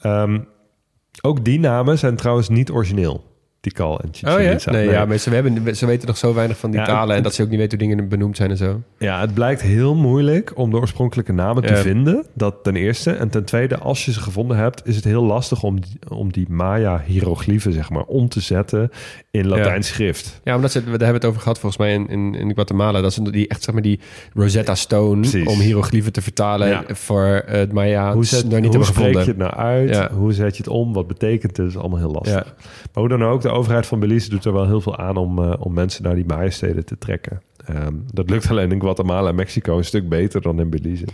Ehm, 0.00 0.38
ook 1.22 1.44
die 1.44 1.60
namen 1.60 1.98
zijn 1.98 2.16
trouwens 2.16 2.48
niet 2.48 2.70
origineel. 2.70 3.24
Tikal 3.66 4.00
en 4.00 4.08
Chichen 4.12 4.34
Oh 4.36 4.42
ja? 4.42 4.50
Itza. 4.52 4.70
Nee, 4.70 4.88
ja, 4.88 5.04
maar 5.04 5.18
ze, 5.18 5.30
hebben, 5.30 5.76
ze 5.76 5.86
weten 5.86 6.06
nog 6.06 6.16
zo 6.16 6.34
weinig 6.34 6.58
van 6.58 6.70
die 6.70 6.80
Ja, 6.80 6.86
talen... 6.86 7.08
en 7.08 7.14
het- 7.14 7.24
dat 7.24 7.34
ze 7.34 7.42
ook 7.42 7.48
niet 7.48 7.58
weten 7.58 7.78
hoe 7.78 7.88
dingen 7.88 8.08
benoemd 8.08 8.36
zijn 8.36 8.50
en 8.50 8.56
zo. 8.56 8.80
Ja, 8.98 9.20
het 9.20 9.34
blijkt 9.34 9.62
heel 9.62 9.94
moeilijk 9.94 10.52
om 10.54 10.70
de 10.70 10.76
oorspronkelijke 10.76 11.32
namen 11.32 11.62
te 11.62 11.76
vinden. 11.76 12.26
Dat 12.34 12.56
ten 12.62 12.76
eerste. 12.76 13.10
En 13.10 13.28
ten 13.28 13.44
tweede, 13.44 13.78
als 13.78 14.04
je 14.04 14.12
ze 14.12 14.20
gevonden 14.20 14.56
hebt, 14.56 14.86
is 14.86 14.96
het 14.96 15.04
heel 15.04 15.24
lastig 15.24 15.62
om 15.62 15.80
die, 15.80 15.98
om 16.08 16.32
die 16.32 16.46
Maya-hieroglyphen, 16.48 17.72
zeg 17.72 17.90
maar, 17.90 18.02
om 18.04 18.28
te 18.28 18.40
zetten 18.40 18.90
in 19.38 19.48
Latijns 19.48 19.88
schrift. 19.88 20.40
Ja, 20.44 20.54
omdat 20.56 20.72
ze, 20.72 20.80
daar 20.80 20.90
hebben 20.90 21.08
we 21.08 21.14
het 21.14 21.24
over 21.24 21.40
gehad 21.40 21.58
volgens 21.58 21.80
mij 21.82 21.92
in, 21.94 22.08
in, 22.08 22.34
in 22.34 22.54
Guatemala. 22.54 23.00
Dat 23.00 23.12
ze 23.12 23.30
die 23.30 23.48
echt, 23.48 23.62
zeg 23.62 23.74
maar, 23.74 23.82
die 23.82 24.00
Rosetta 24.34 24.74
Stone... 24.74 25.20
Precies. 25.20 25.46
om 25.46 25.58
hieroglyphen 25.58 26.12
te 26.12 26.22
vertalen 26.22 26.68
Ja. 26.68 26.84
voor 26.88 27.24
eh, 27.24 27.58
het 27.58 27.72
Maya's... 27.72 28.14
Hoe, 28.14 28.24
zet, 28.24 28.50
daar 28.50 28.60
niet 28.60 28.74
hoe 28.74 28.84
spreek 28.84 28.96
gevonden. 28.96 29.22
je 29.22 29.28
het 29.28 29.38
nou 29.38 29.54
uit? 29.54 29.88
Ja. 29.88 30.10
Hoe 30.12 30.32
zet 30.32 30.56
je 30.56 30.62
het 30.62 30.72
om? 30.72 30.92
Wat 30.92 31.06
betekent 31.06 31.56
het? 31.56 31.66
is 31.66 31.76
allemaal 31.76 31.98
heel 31.98 32.10
lastig. 32.10 32.44
Ja. 32.44 32.54
Maar 32.92 33.04
hoe 33.04 33.08
dan 33.08 33.24
ook, 33.24 33.40
de 33.40 33.50
overheid 33.50 33.86
van 33.86 34.00
Belize 34.00 34.30
doet 34.30 34.44
er 34.44 34.52
wel 34.52 34.66
heel 34.66 34.80
veel 34.80 34.98
aan 34.98 35.16
om, 35.16 35.38
eh, 35.38 35.52
om 35.58 35.72
mensen 35.72 36.02
naar 36.02 36.14
die 36.14 36.26
Maya-steden 36.26 36.84
te 36.84 36.98
trekken. 36.98 37.40
Ehm, 37.66 37.94
dat 38.12 38.30
lukt 38.30 38.50
alleen 38.50 38.72
in 38.72 38.80
Guatemala 38.80 39.28
en 39.28 39.34
Mexico 39.34 39.76
een 39.76 39.84
stuk 39.84 40.08
beter 40.08 40.40
dan 40.42 40.60
in 40.60 40.70
Belize. 40.70 41.04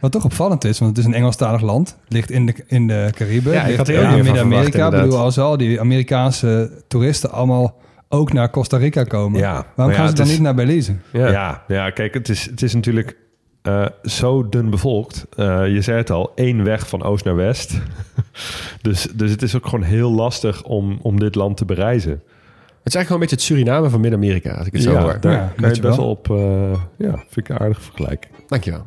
Wat 0.00 0.12
toch 0.12 0.24
opvallend 0.24 0.64
is, 0.64 0.78
want 0.78 0.90
het 0.96 0.98
is 1.06 1.12
een 1.12 1.14
Engelstalig 1.18 1.60
land. 1.60 1.96
Het 2.04 2.12
ligt 2.12 2.30
in 2.30 2.46
de, 2.46 2.54
in 2.66 2.86
de 2.86 3.08
Cariben. 3.14 3.52
Ja, 3.52 3.62
ik 3.64 3.76
had 3.76 3.88
in 3.88 3.98
ook 3.98 4.04
van 4.04 4.14
Midden-Amerika. 4.22 4.84
Ik 4.86 4.90
bedoel, 5.02 5.18
als 5.18 5.38
al 5.38 5.56
die 5.56 5.80
Amerikaanse 5.80 6.70
toeristen 6.88 7.30
allemaal 7.30 7.78
ook 8.08 8.32
naar 8.32 8.50
Costa 8.50 8.76
Rica 8.76 9.04
komen. 9.04 9.40
Ja, 9.40 9.66
Waarom 9.76 9.94
ja, 9.94 10.00
gaan 10.00 10.08
ze 10.10 10.14
dan 10.14 10.26
is- 10.26 10.32
niet 10.32 10.40
naar 10.40 10.54
Belize? 10.54 10.94
Ja. 11.12 11.30
Ja, 11.30 11.62
ja, 11.68 11.90
kijk, 11.90 12.14
het 12.14 12.28
is, 12.28 12.44
het 12.50 12.62
is 12.62 12.74
natuurlijk 12.74 13.16
eh, 13.62 13.86
zo 14.02 14.48
dun 14.48 14.70
bevolkt. 14.70 15.26
Eh, 15.36 15.68
je 15.68 15.80
zei 15.82 15.96
het 15.96 16.10
al, 16.10 16.32
één 16.34 16.64
weg 16.64 16.88
van 16.88 17.02
oost 17.02 17.24
naar 17.24 17.36
west. 17.36 17.78
dus, 18.82 19.08
dus 19.14 19.30
het 19.30 19.42
is 19.42 19.56
ook 19.56 19.64
gewoon 19.66 19.84
heel 19.84 20.10
lastig 20.10 20.62
om, 20.62 20.98
om 21.02 21.18
dit 21.18 21.34
land 21.34 21.56
te 21.56 21.64
bereizen. 21.64 22.10
Het 22.12 22.88
is 22.88 22.94
eigenlijk 22.94 23.06
gewoon 23.06 23.22
een 23.22 23.28
beetje 23.28 23.36
het 23.36 23.66
Suriname 23.74 23.90
van 23.90 24.00
Midden-Amerika, 24.00 24.54
als 24.58 24.66
ik 24.66 24.72
het 24.72 24.82
zo 24.82 24.92
ja, 24.92 25.00
hoor. 25.02 25.16
daar 25.20 25.32
Ja, 25.32 25.38
kan 25.56 25.74
je 25.74 25.80
best 25.80 25.80
wel. 25.80 25.96
wel 25.96 26.06
op... 26.08 26.30
eh, 26.30 26.80
ja, 27.06 27.16
vind 27.16 27.36
ik 27.36 27.48
een 27.48 27.58
aardige 27.58 27.80
vergelijking. 27.80 28.32
Dankjewel. 28.48 28.86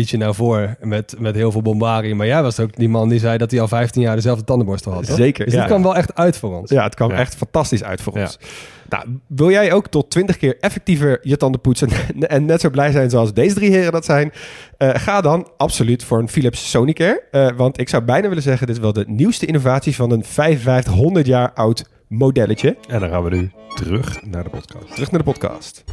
studietje 0.01 0.17
nou 0.25 0.35
voor 0.35 0.75
met, 0.81 1.15
met 1.19 1.35
heel 1.35 1.51
veel 1.51 1.61
bombardie. 1.61 2.15
Maar 2.15 2.27
jij 2.27 2.41
was 2.43 2.59
ook 2.59 2.75
die 2.75 2.89
man 2.89 3.09
die 3.09 3.19
zei 3.19 3.37
dat 3.37 3.51
hij 3.51 3.61
al 3.61 3.67
15 3.67 4.01
jaar 4.01 4.15
dezelfde 4.15 4.43
tandenborstel 4.43 4.93
had. 4.93 5.05
toch? 5.05 5.15
Zeker, 5.15 5.45
Dus 5.45 5.53
ja. 5.53 5.59
dit 5.59 5.69
kwam 5.69 5.83
wel 5.83 5.95
echt 5.95 6.15
uit 6.15 6.37
voor 6.37 6.57
ons. 6.59 6.69
Ja, 6.69 6.83
het 6.83 6.95
kwam 6.95 7.09
Ja. 7.09 7.17
echt 7.17 7.35
fantastisch 7.35 7.83
uit 7.83 8.01
voor 8.01 8.17
Ja. 8.17 8.21
ons. 8.21 8.39
Nou, 8.89 9.05
wil 9.27 9.49
jij 9.51 9.73
ook 9.73 9.87
tot 9.87 10.09
20 10.09 10.37
keer 10.37 10.57
effectiever 10.59 11.19
je 11.21 11.37
tanden 11.37 11.61
poetsen 11.61 11.89
en 12.19 12.45
net 12.45 12.61
zo 12.61 12.69
blij 12.69 12.91
zijn 12.91 13.09
zoals 13.09 13.33
deze 13.33 13.55
drie 13.55 13.71
heren 13.71 13.91
dat 13.91 14.05
zijn? 14.05 14.31
Eh, 14.77 14.89
ga 14.93 15.21
dan 15.21 15.47
absoluut 15.57 16.03
voor 16.03 16.19
een 16.19 16.29
Philips 16.29 16.69
Sonicare. 16.69 17.23
Eh, 17.31 17.49
want 17.55 17.79
ik 17.79 17.89
zou 17.89 18.03
bijna 18.03 18.27
willen 18.27 18.43
zeggen, 18.43 18.67
dit 18.67 18.75
is 18.75 18.81
wel 18.81 18.93
de 18.93 19.05
nieuwste 19.07 19.45
innovatie 19.45 19.95
van 19.95 20.11
een 20.11 20.23
5500 20.23 21.25
jaar 21.25 21.51
oud 21.53 21.85
modelletje. 22.07 22.77
En 22.87 22.99
dan 22.99 23.09
gaan 23.09 23.23
we 23.23 23.29
nu 23.29 23.51
terug 23.75 24.21
naar 24.25 24.43
de 24.43 24.49
podcast. 24.49 24.93
Terug 24.93 25.11
naar 25.11 25.23
de 25.23 25.31
podcast. 25.31 25.83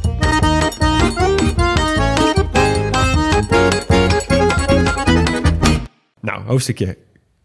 Nou, 6.21 6.43
hoofdstukje 6.45 6.97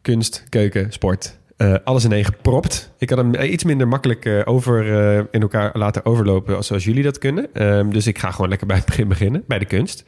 kunst, 0.03 0.45
keuken, 0.49 0.93
sport. 0.93 1.39
Eh, 1.57 1.75
alles 1.85 2.05
in 2.05 2.13
één 2.13 2.25
gepropt. 2.25 2.91
Ik 2.99 3.11
had 3.11 3.19
hem 3.19 3.35
eh, 3.35 3.53
iets 3.53 3.65
minder 3.65 3.89
makkelijk 3.89 4.25
eh, 4.25 4.41
over, 4.45 4.87
in 5.31 5.41
elkaar 5.41 5.71
laten 5.73 6.05
overlopen 6.05 6.57
als 6.57 6.67
zoals 6.67 6.85
jullie 6.85 7.03
dat 7.03 7.19
kunnen. 7.19 7.49
Ehm, 7.53 7.91
dus 7.91 8.07
ik 8.07 8.19
ga 8.19 8.31
gewoon 8.31 8.49
lekker 8.49 8.67
bij 8.67 8.77
het 8.77 8.85
begin 8.87 9.09
beginnen, 9.09 9.45
bij 9.47 9.59
de 9.59 9.65
kunst. 9.65 10.05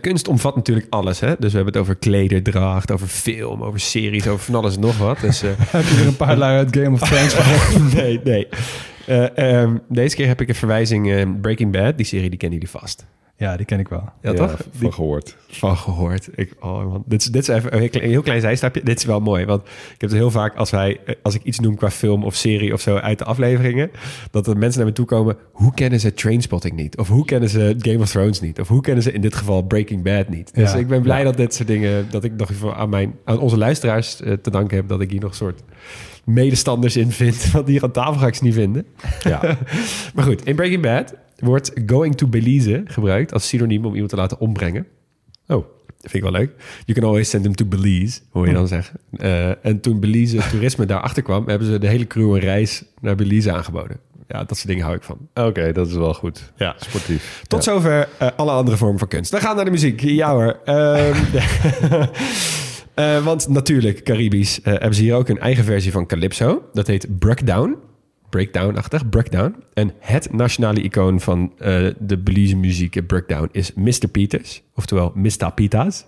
Kunst 0.00 0.28
omvat 0.28 0.56
natuurlijk 0.56 0.86
alles. 0.90 1.20
Hè? 1.20 1.34
Dus 1.38 1.50
we 1.50 1.56
hebben 1.56 1.74
het 1.74 1.82
over 1.82 1.96
klederdracht, 1.96 2.90
over 2.90 3.06
film, 3.06 3.62
over 3.62 3.80
series, 3.80 4.26
over 4.26 4.44
van 4.44 4.54
alles 4.54 4.74
en 4.74 4.80
nog 4.80 4.98
wat. 4.98 5.20
Dus, 5.20 5.40
Heb 5.76 5.84
je 5.84 5.96
weer 5.96 6.06
een 6.06 6.16
paar 6.16 6.36
lui 6.36 6.56
uit 6.56 6.76
Game 6.76 6.90
of 6.90 7.00
Thrones 7.00 7.36
nee, 7.94 8.20
nee. 8.24 8.48
Eh, 9.06 9.60
ehm, 9.60 9.76
deze 9.88 10.16
keer 10.16 10.26
heb 10.26 10.40
ik 10.40 10.48
een 10.48 10.54
verwijzing 10.54 11.40
Breaking 11.40 11.72
Bad. 11.72 11.96
Die 11.96 12.06
serie 12.06 12.30
die 12.30 12.38
kennen 12.38 12.58
jullie 12.58 12.74
vast. 12.78 13.06
Ja, 13.40 13.56
die 13.56 13.66
ken 13.66 13.78
ik 13.78 13.88
wel. 13.88 14.08
Ja, 14.22 14.32
toch? 14.32 14.56
Van 14.78 14.92
gehoord. 14.92 15.36
van 15.48 15.76
gehoord. 15.76 16.28
Ik, 16.34 16.52
oh 16.60 16.84
man, 16.90 17.02
dit 17.06 17.20
is, 17.20 17.26
dit 17.26 17.42
is 17.42 17.48
even 17.48 17.72
een 17.74 17.78
heel 17.80 17.88
klein, 17.88 18.08
heel 18.08 18.22
klein 18.22 18.40
zijstapje. 18.40 18.82
Dit 18.82 18.98
is 18.98 19.04
wel 19.04 19.20
mooi, 19.20 19.44
want 19.44 19.62
ik 19.66 20.00
heb 20.00 20.10
het 20.10 20.18
heel 20.18 20.30
vaak 20.30 20.56
als 20.56 20.70
wij, 20.70 21.00
als 21.22 21.34
ik 21.34 21.42
iets 21.42 21.58
noem 21.58 21.76
qua 21.76 21.90
film 21.90 22.24
of 22.24 22.34
serie 22.34 22.72
of 22.72 22.80
zo 22.80 22.96
uit 22.96 23.18
de 23.18 23.24
afleveringen, 23.24 23.90
dat 24.30 24.46
er 24.46 24.56
mensen 24.56 24.78
naar 24.78 24.88
me 24.88 24.94
toe 24.94 25.06
komen. 25.06 25.36
Hoe 25.52 25.74
kennen 25.74 26.00
ze 26.00 26.14
Trainspotting 26.14 26.76
niet? 26.76 26.96
Of 26.96 27.08
hoe 27.08 27.24
kennen 27.24 27.48
ze 27.48 27.74
Game 27.78 27.98
of 27.98 28.10
Thrones 28.10 28.40
niet? 28.40 28.60
Of 28.60 28.68
hoe 28.68 28.80
kennen 28.80 29.02
ze 29.02 29.12
in 29.12 29.20
dit 29.20 29.34
geval 29.34 29.62
Breaking 29.62 30.02
Bad 30.02 30.28
niet? 30.28 30.54
Dus 30.54 30.72
Ja. 30.72 30.78
ik 30.78 30.86
ben 30.88 31.02
blij 31.02 31.24
dat 31.24 31.36
dit 31.36 31.54
soort 31.54 31.68
dingen, 31.68 32.06
dat 32.10 32.24
ik 32.24 32.32
nog 32.36 32.50
even 32.50 32.74
aan 32.76 32.88
mijn, 32.88 33.14
aan 33.24 33.38
onze 33.38 33.58
luisteraars 33.58 34.20
eh, 34.20 34.32
te 34.32 34.50
danken 34.50 34.76
heb 34.76 34.88
dat 34.88 35.00
ik 35.00 35.10
hier 35.10 35.20
nog 35.20 35.30
een 35.30 35.36
soort 35.36 35.62
medestanders 36.24 36.96
in 36.96 37.10
vind. 37.10 37.50
Want 37.52 37.68
hier 37.68 37.82
aan 37.82 37.90
tafel 37.92 38.20
ga 38.20 38.26
ik 38.26 38.34
ze 38.34 38.44
niet 38.44 38.54
vinden. 38.54 38.86
Ja. 39.22 39.40
Maar 40.14 40.24
goed, 40.24 40.44
in 40.46 40.56
Breaking 40.56 40.82
Bad 40.82 41.14
wordt 41.40 41.72
going 41.86 42.16
to 42.16 42.26
Belize 42.26 42.82
gebruikt 42.84 43.32
als 43.32 43.48
synoniem 43.48 43.84
om 43.84 43.92
iemand 43.92 44.10
te 44.10 44.16
laten 44.16 44.40
ombrengen. 44.40 44.86
Oh, 45.46 45.64
dat 45.86 46.10
vind 46.10 46.14
ik 46.14 46.30
wel 46.30 46.40
leuk. 46.40 46.50
You 46.84 46.98
can 46.98 47.08
always 47.08 47.30
send 47.30 47.44
him 47.44 47.54
to 47.54 47.64
Belize, 47.64 48.20
hoor 48.30 48.46
je 48.46 48.52
dan 48.52 48.68
zeggen. 48.68 49.00
Eh, 49.16 49.64
en 49.64 49.80
toen 49.80 50.00
Belize 50.00 50.38
toerisme 50.50 50.86
daarachter 50.94 51.22
kwam, 51.22 51.48
hebben 51.48 51.68
ze 51.68 51.78
de 51.78 51.88
hele 51.88 52.06
crew 52.06 52.34
een 52.34 52.40
reis 52.40 52.84
naar 53.00 53.14
Belize 53.14 53.52
aangeboden. 53.52 53.96
Ja, 54.28 54.44
dat 54.44 54.56
soort 54.56 54.68
dingen 54.68 54.84
hou 54.84 54.96
ik 54.96 55.02
van. 55.02 55.18
Oké, 55.34 55.72
dat 55.72 55.86
is 55.86 55.94
wel 55.94 56.14
goed. 56.14 56.52
Ja. 56.56 56.74
Sportief. 56.78 57.42
Tot 57.46 57.64
zover 57.64 58.08
eh, 58.18 58.28
alle 58.36 58.50
andere 58.50 58.76
vormen 58.76 58.98
van 58.98 59.08
kunst. 59.08 59.30
Dan 59.30 59.40
gaan 59.40 59.50
we 59.50 59.56
naar 59.56 59.64
de 59.64 59.70
muziek. 59.70 60.00
Ja 60.00 60.32
hoor. 60.32 60.60
Ehm, 60.64 61.16
eh, 62.94 63.24
want 63.24 63.48
natuurlijk, 63.48 64.02
Caribisch, 64.02 64.60
hebben 64.62 64.94
ze 64.94 65.02
hier 65.02 65.14
ook 65.14 65.28
een 65.28 65.38
eigen 65.38 65.64
versie 65.64 65.92
van 65.92 66.06
Calypso. 66.06 66.62
Dat 66.72 66.86
heet 66.86 67.18
Breakdown. 67.18 67.76
Breakdown-achtig, 68.30 69.08
Breakdown. 69.08 69.54
En 69.74 69.92
het 69.98 70.32
nationale 70.32 70.80
icoon 70.82 71.20
van 71.20 71.52
eh, 71.58 71.86
de 71.98 72.18
Belize 72.18 72.56
muziek, 72.56 72.96
eh, 72.96 73.06
Breakdown, 73.06 73.48
is 73.52 73.72
Mr. 73.74 74.08
Peters. 74.12 74.62
Oftewel 74.74 75.12
Mr. 75.14 75.52
Pitas. 75.54 76.04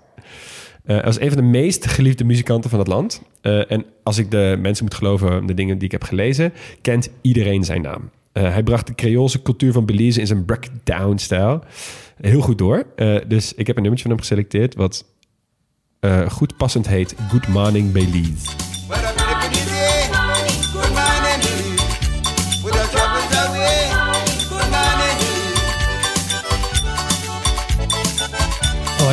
Eh, 0.85 0.97
hij 0.97 1.05
was 1.05 1.21
een 1.21 1.29
van 1.29 1.37
de 1.37 1.43
meest 1.43 1.87
geliefde 1.87 2.25
muzikanten 2.25 2.71
van 2.71 2.79
het 2.79 2.89
land. 2.89 3.23
En 3.43 3.85
als 4.03 4.19
ik 4.19 4.31
de 4.31 4.57
mensen 4.61 4.85
moet 4.85 4.95
geloven, 4.95 5.47
de 5.47 5.55
dingen 5.55 5.75
die 5.75 5.85
ik 5.85 5.93
heb 5.93 6.03
gelezen, 6.03 6.53
kent 6.81 7.11
iedereen 7.21 7.65
zijn 7.65 7.83
naam. 7.83 8.11
Hij 8.33 8.63
bracht 8.63 8.87
de 8.87 8.95
Creoolse 8.95 9.43
cultuur 9.43 9.73
van 9.73 9.87
Belize 9.87 10.21
in 10.21 10.27
zijn 10.27 10.45
breakdown-stijl 10.45 11.65
heel 12.21 12.41
goed 12.41 12.59
door. 12.59 12.87
Dus 13.27 13.55
ik 13.55 13.67
heb 13.67 13.77
een 13.77 13.83
nummertje 13.83 14.09
van 14.09 14.17
hem 14.17 14.21
geselecteerd 14.21 14.75
wat 14.75 15.05
goed 16.29 16.57
passend 16.57 16.89
heet 16.89 17.15
Good 17.29 17.49
Morning 17.49 17.93
Belize. 17.93 18.80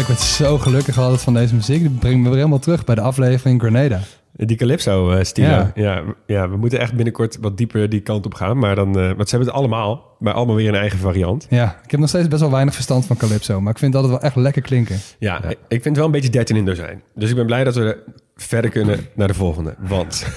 Ik 0.07 0.13
werd 0.13 0.25
zo 0.25 0.57
gelukkig 0.57 0.97
altijd 0.97 1.21
van 1.21 1.33
deze 1.33 1.55
muziek. 1.55 1.79
Die 1.79 1.89
brengt 1.89 2.17
me 2.17 2.23
weer 2.23 2.37
helemaal 2.37 2.59
terug 2.59 2.85
bij 2.85 2.95
de 2.95 3.01
aflevering 3.01 3.61
Grenada. 3.61 3.99
Die 4.31 4.57
Calypso-stilo. 4.57 5.47
Ja. 5.47 5.71
Ja. 5.75 6.03
Ja, 6.25 6.49
we 6.49 6.57
moeten 6.57 6.79
echt 6.79 6.93
binnenkort 6.93 7.37
wat 7.41 7.57
dieper 7.57 7.89
die 7.89 7.99
kant 7.99 8.25
op 8.25 8.33
gaan. 8.33 8.57
Maar 8.57 8.75
dan, 8.75 8.87
eh, 8.99 9.05
want 9.05 9.29
ze 9.29 9.35
hebben 9.35 9.47
het 9.47 9.57
allemaal, 9.57 10.15
maar 10.19 10.33
allemaal 10.33 10.55
weer 10.55 10.67
een 10.67 10.75
eigen 10.75 10.99
variant. 10.99 11.47
Ja, 11.49 11.79
ik 11.83 11.91
heb 11.91 11.99
nog 11.99 12.09
steeds 12.09 12.27
best 12.27 12.41
wel 12.41 12.51
weinig 12.51 12.73
verstand 12.73 13.05
van 13.05 13.17
Calypso. 13.17 13.61
Maar 13.61 13.71
ik 13.71 13.79
vind 13.79 13.93
dat 13.93 14.01
het 14.01 14.11
wel 14.11 14.21
echt 14.21 14.35
lekker 14.35 14.61
klinken. 14.61 14.99
Ja, 15.19 15.43
ik 15.43 15.57
vind 15.67 15.83
het 15.83 15.95
wel 15.95 16.05
een 16.05 16.11
beetje 16.11 16.29
13 16.29 16.55
in 16.55 16.65
dozijn. 16.65 17.01
Dus 17.15 17.29
ik 17.29 17.35
ben 17.35 17.45
blij 17.45 17.63
dat 17.63 17.75
we 17.75 17.97
verder 18.35 18.71
kunnen 18.71 18.99
naar 19.15 19.27
de 19.27 19.33
volgende. 19.33 19.75
Want 19.79 20.27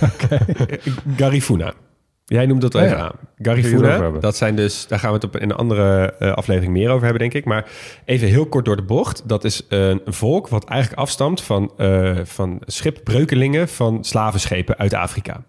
Garifuna. 1.17 1.73
Jij 2.31 2.47
noemt 2.47 2.61
dat 2.61 2.73
wel 2.73 2.83
Oh 2.83 2.88
even 2.88 3.01
ja. 3.01 3.05
aan. 3.05 3.29
Garifuna, 3.38 4.11
dat 4.11 4.37
zijn 4.37 4.57
dus... 4.57 4.87
Daar 4.87 4.99
gaan 4.99 5.09
we 5.09 5.14
het 5.14 5.25
op 5.25 5.37
in 5.37 5.51
een 5.51 5.57
andere 5.57 6.14
eh, 6.19 6.33
aflevering 6.33 6.73
meer 6.73 6.88
over 6.90 7.03
hebben, 7.03 7.21
denk 7.21 7.35
ik. 7.35 7.45
Maar 7.45 7.71
even 8.05 8.29
heel 8.29 8.47
kort 8.47 8.64
door 8.64 8.77
de 8.77 8.83
bocht. 8.83 9.23
Dat 9.29 9.45
is 9.45 9.66
een 9.69 10.01
volk 10.05 10.49
wat 10.49 10.64
eigenlijk 10.64 11.01
afstamt 11.01 11.43
van, 11.43 11.73
eh, 11.77 12.19
van 12.25 12.62
schipbreukelingen 12.66 13.69
van 13.69 14.05
slavenschepen 14.05 14.79
uit 14.79 14.95
Afrika. 14.95 15.45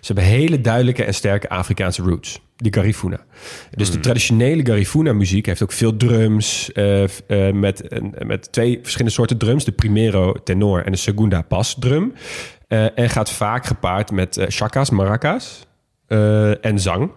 Ze 0.00 0.12
hebben 0.12 0.24
hele 0.24 0.60
duidelijke 0.60 1.04
en 1.04 1.14
sterke 1.14 1.48
Afrikaanse 1.48 2.02
roots. 2.02 2.40
Die 2.56 2.72
Garifuna. 2.72 3.20
Dus 3.70 3.90
de 3.90 4.00
traditionele 4.00 4.66
Garifuna-muziek 4.66 5.46
heeft 5.46 5.62
ook 5.62 5.72
veel 5.72 5.96
drums. 5.96 6.72
eh, 6.72 7.50
met, 7.52 8.02
met 8.26 8.52
twee 8.52 8.78
verschillende 8.82 9.12
soorten 9.12 9.38
drums. 9.38 9.64
De 9.64 9.72
primero 9.72 10.32
tenor 10.32 10.84
en 10.84 10.92
de 10.92 10.98
segunda 10.98 11.44
bas 11.48 11.76
drum. 11.78 12.12
En 12.68 13.10
gaat 13.10 13.30
vaak 13.30 13.66
gepaard 13.66 14.10
met 14.10 14.44
chakas, 14.48 14.90
maracas 14.90 15.66
eh, 16.12 16.64
en 16.64 16.78
zang. 16.78 17.10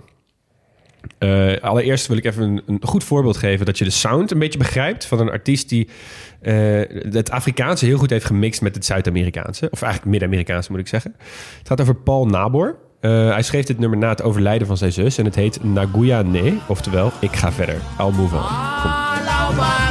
Eh, 1.18 1.58
allereerst 1.62 2.08
wil 2.08 2.18
ik 2.18 2.26
even 2.26 2.62
een, 2.66 2.80
goed 2.82 3.04
voorbeeld 3.04 3.38
geven... 3.38 3.66
dat 3.66 3.78
je 3.78 3.84
de 3.84 3.90
sound 3.90 4.32
een 4.32 4.40
beetje 4.40 4.58
begrijpt 4.58 5.06
van 5.06 5.20
een 5.20 5.30
artiest... 5.30 5.70
die 5.70 5.90
eh, 6.42 6.56
het 7.12 7.32
Afrikaanse 7.32 7.86
heel 7.86 7.98
goed 7.98 8.10
heeft 8.10 8.26
gemixt 8.26 8.62
met 8.62 8.76
het 8.76 8.86
Zuid-Amerikaanse. 8.86 9.68
Of 9.72 9.82
eigenlijk 9.82 10.12
Midden-Amerikaanse 10.12 10.72
moet 10.72 10.80
ik 10.80 10.88
zeggen. 10.88 11.16
Het 11.58 11.68
gaat 11.68 11.82
over 11.82 11.96
Paul 11.96 12.26
Nabor. 12.26 12.78
Hij 13.00 13.42
schreef 13.42 13.66
dit 13.66 13.80
nummer 13.80 13.98
na 13.98 14.10
het 14.10 14.22
overlijden 14.22 14.68
van 14.68 14.78
zijn 14.78 14.92
zus... 14.92 15.18
en 15.18 15.26
het 15.26 15.36
heet 15.36 15.64
Naguya 15.64 16.22
Ne, 16.22 16.58
oftewel 16.68 17.12
Ik 17.20 17.36
ga 17.36 17.52
verder. 17.52 17.76
I'll 18.00 18.12
move 18.12 18.36
on. 18.36 19.85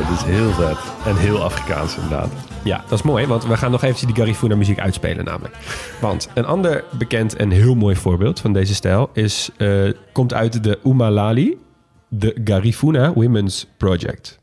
Dit 0.00 0.18
is 0.18 0.22
heel 0.22 0.50
vet. 0.50 0.78
En 1.06 1.16
heel 1.16 1.42
Afrikaans 1.42 1.94
inderdaad. 1.94 2.32
Ja, 2.64 2.84
dat 2.88 2.98
is 2.98 3.04
mooi, 3.04 3.26
want 3.26 3.46
we 3.46 3.56
gaan 3.56 3.70
nog 3.70 3.82
eventjes 3.82 4.06
die 4.12 4.16
Garifuna 4.16 4.56
muziek 4.56 4.78
uitspelen 4.78 5.24
namelijk. 5.24 5.56
Want 6.00 6.28
een 6.34 6.44
ander 6.44 6.84
bekend 6.98 7.36
en 7.36 7.50
heel 7.50 7.74
mooi 7.74 7.96
voorbeeld 7.96 8.40
van 8.40 8.52
deze 8.52 8.74
stijl 8.74 9.10
is, 9.12 9.50
eh, 9.56 9.92
komt 10.12 10.34
uit 10.34 10.62
de 10.64 10.78
Umalali, 10.84 11.58
de 12.08 12.40
Garifuna 12.44 13.12
Women's 13.12 13.66
Project. 13.76 14.39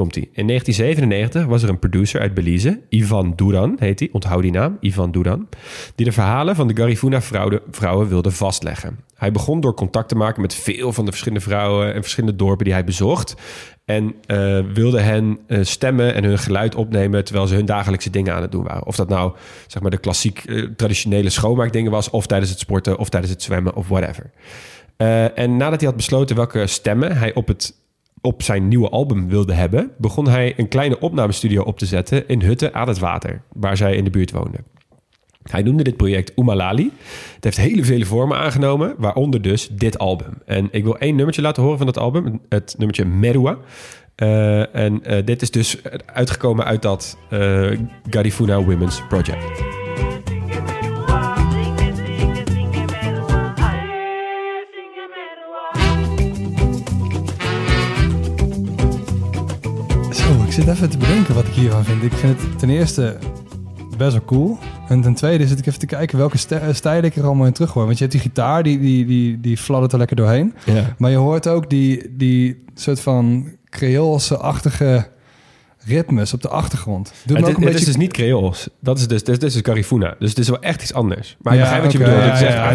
Komt. 0.00 0.16
In 0.16 0.46
1997 0.46 1.44
was 1.44 1.62
er 1.62 1.68
een 1.68 1.78
producer 1.78 2.20
uit 2.20 2.34
Belize, 2.34 2.80
Ivan 2.88 3.32
Duran 3.36 3.76
heet 3.78 3.98
hij, 3.98 4.08
onthoud 4.12 4.42
die 4.42 4.50
naam, 4.50 4.76
Ivan 4.80 5.10
Duran, 5.10 5.48
die 5.94 6.06
de 6.06 6.12
verhalen 6.12 6.56
van 6.56 6.68
de 6.68 6.76
Garifuna 6.76 7.22
vrouwen, 7.22 7.60
vrouwen 7.70 8.08
wilde 8.08 8.30
vastleggen. 8.30 8.98
Hij 9.14 9.32
begon 9.32 9.60
door 9.60 9.74
contact 9.74 10.08
te 10.08 10.14
maken 10.14 10.40
met 10.40 10.54
veel 10.54 10.92
van 10.92 11.04
de 11.04 11.10
verschillende 11.10 11.44
vrouwen 11.44 11.94
en 11.94 12.02
verschillende 12.02 12.36
dorpen 12.36 12.64
die 12.64 12.74
hij 12.74 12.84
bezocht. 12.84 13.34
En 13.84 14.14
eh, 14.26 14.60
wilde 14.72 15.00
hen 15.00 15.38
eh, 15.46 15.58
stemmen 15.62 16.14
en 16.14 16.24
hun 16.24 16.38
geluid 16.38 16.74
opnemen 16.74 17.24
terwijl 17.24 17.46
ze 17.46 17.54
hun 17.54 17.64
dagelijkse 17.64 18.10
dingen 18.10 18.34
aan 18.34 18.42
het 18.42 18.52
doen 18.52 18.64
waren. 18.64 18.86
Of 18.86 18.96
dat 18.96 19.08
nou 19.08 19.32
zeg 19.66 19.82
maar 19.82 19.90
de 19.90 19.98
klassiek 19.98 20.44
eh, 20.44 20.66
traditionele 20.76 21.30
schoonmaakdingen 21.30 21.90
was, 21.90 22.10
of 22.10 22.26
tijdens 22.26 22.50
het 22.50 22.60
sporten, 22.60 22.98
of 22.98 23.08
tijdens 23.08 23.32
het 23.32 23.42
zwemmen, 23.42 23.74
of 23.74 23.88
whatever. 23.88 24.30
En 25.34 25.56
nadat 25.56 25.80
hij 25.80 25.88
had 25.88 25.96
besloten 25.96 26.36
welke 26.36 26.66
stemmen 26.66 27.16
hij 27.16 27.34
op, 27.34 27.48
het, 27.48 27.79
op 28.20 28.42
zijn 28.42 28.68
nieuwe 28.68 28.88
album 28.88 29.28
wilde 29.28 29.52
hebben, 29.52 29.90
begon 29.98 30.28
hij 30.28 30.54
een 30.56 30.68
kleine 30.68 30.98
opnamestudio 30.98 31.62
op 31.62 31.78
te 31.78 31.86
zetten 31.86 32.28
in 32.28 32.42
hutten 32.42 32.74
aan 32.74 32.88
het 32.88 32.98
water, 32.98 33.42
waar 33.52 33.76
zij 33.76 33.96
in 33.96 34.04
de 34.04 34.10
buurt 34.10 34.30
woonden. 34.30 34.64
Hij 35.42 35.62
noemde 35.62 35.82
dit 35.82 35.96
project 35.96 36.32
Umalali. 36.36 36.92
Het 37.34 37.44
heeft 37.44 37.56
hele 37.56 37.84
vele 37.84 38.04
vormen 38.04 38.38
aangenomen, 38.38 38.94
waaronder 38.98 39.42
dus 39.42 39.68
dit 39.68 39.98
album. 39.98 40.42
En 40.46 40.68
ik 40.70 40.84
wil 40.84 40.98
één 40.98 41.14
nummertje 41.16 41.42
laten 41.42 41.62
horen 41.62 41.78
van 41.78 41.86
dat 41.86 41.98
album, 41.98 42.40
het 42.48 42.74
nummertje 42.78 43.04
Merua. 43.04 43.58
Eh, 44.14 44.74
en 44.74 45.04
eh, 45.04 45.24
dit 45.24 45.42
is 45.42 45.50
dus 45.50 45.76
uitgekomen 46.06 46.64
uit 46.64 46.82
dat 46.82 47.18
eh, 47.30 47.70
Garifuna 48.10 48.62
Women's 48.62 49.02
Project. 49.08 49.79
Zit 60.60 60.68
even 60.68 60.90
te 60.90 60.96
bedenken 60.98 61.34
wat 61.34 61.46
ik 61.46 61.52
hiervan 61.52 61.84
vind. 61.84 62.02
Ik 62.02 62.12
vind 62.12 62.40
het 62.40 62.58
ten 62.58 62.70
eerste 62.70 63.16
best 63.96 64.12
wel 64.12 64.24
cool. 64.24 64.58
En 64.88 65.00
ten 65.00 65.14
tweede 65.14 65.46
zit 65.46 65.58
ik 65.58 65.66
even 65.66 65.78
te 65.78 65.86
kijken 65.86 66.18
welke 66.18 66.38
st- 66.38 66.54
stijlen 66.72 67.04
ik 67.04 67.16
er 67.16 67.24
allemaal 67.24 67.46
in 67.46 67.52
terug 67.52 67.72
hoor. 67.72 67.84
Want 67.84 67.94
je 67.98 68.04
hebt 68.04 68.12
die 68.16 68.22
gitaar, 68.22 68.62
die, 68.62 68.80
die, 68.80 69.06
die, 69.06 69.40
die 69.40 69.56
fladdert 69.56 69.92
er 69.92 69.98
lekker 69.98 70.16
doorheen. 70.16 70.54
Ja. 70.64 70.94
Maar 70.98 71.10
je 71.10 71.16
hoort 71.16 71.48
ook 71.48 71.70
die, 71.70 72.16
die 72.16 72.64
soort 72.74 73.00
van 73.00 73.48
Creoolse-achtige 73.68 75.06
ritmes 75.86 76.34
op 76.34 76.42
de 76.42 76.48
achtergrond. 76.48 77.12
Doet 77.24 77.36
Het, 77.36 77.46
me 77.46 77.50
ook 77.52 77.56
een 77.56 77.62
het 77.62 77.72
beetje... 77.72 77.78
is 77.78 77.84
dus 77.84 77.96
niet 77.96 78.12
Creools. 78.12 78.68
Dat 78.80 78.98
is 78.98 79.06
dus, 79.08 79.24
dit 79.24 79.28
is, 79.34 79.38
dit 79.38 79.54
is 79.54 79.60
Garifuna. 79.62 80.14
Dus 80.18 80.28
het 80.28 80.38
is 80.38 80.48
wel 80.48 80.60
echt 80.60 80.82
iets 80.82 80.92
anders. 80.94 81.36
Maar 81.40 81.52
ik 81.52 81.58
Ja, 81.58 81.64
begrijp 81.64 81.82
wat 81.84 81.92
je 81.92 81.98
bedoelt. 81.98 82.16
ja, 82.16 82.24
Het 82.24 82.34
is 82.40 82.42
echt 82.46 82.54
ja, 82.54 82.68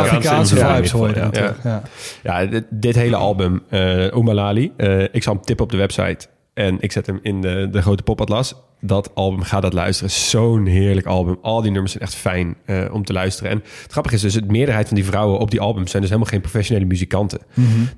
Afrikaanse 0.00 0.54
de 0.54 0.60
stijl. 0.60 0.74
Vibes 0.74 0.90
hoor 0.90 1.08
je 1.08 1.28
ja. 1.62 1.82
Ja. 2.22 2.62
dit, 2.70 2.94
hele 2.94 3.16
album, 3.16 3.62
eh 3.68 4.06
Umalali, 4.16 4.72
eh, 4.76 5.02
ik 5.02 5.22
zal 5.22 5.34
hem 5.34 5.42
tippen 5.42 5.64
op 5.64 5.70
de 5.70 5.76
website. 5.76 6.26
En 6.54 6.80
ik 6.80 6.92
zet 6.92 7.06
hem 7.06 7.18
in 7.22 7.40
de, 7.40 7.68
de 7.70 7.82
grote 7.82 8.02
popatlas. 8.02 8.54
Dat 8.84 9.14
album, 9.14 9.42
ga 9.42 9.60
dat 9.60 9.72
luisteren. 9.72 10.10
Zo'n 10.10 10.66
heerlijk 10.66 11.06
album. 11.06 11.38
Al 11.42 11.62
die 11.62 11.70
nummers 11.70 11.92
zijn 11.92 12.04
echt 12.04 12.14
fijn 12.14 12.56
eh, 12.64 12.84
om 12.92 13.04
te 13.04 13.12
luisteren. 13.12 13.50
En 13.50 13.62
het 13.82 13.92
grappige 13.92 14.14
is 14.14 14.20
dus, 14.20 14.34
de 14.34 14.42
meerderheid 14.46 14.86
van 14.86 14.96
die 14.96 15.04
vrouwen 15.04 15.38
op 15.38 15.50
die 15.50 15.60
albums 15.60 15.90
zijn 15.90 16.02
dus 16.02 16.10
helemaal 16.10 16.32
geen 16.32 16.40
professionele 16.40 16.86
muzikanten. 16.86 17.40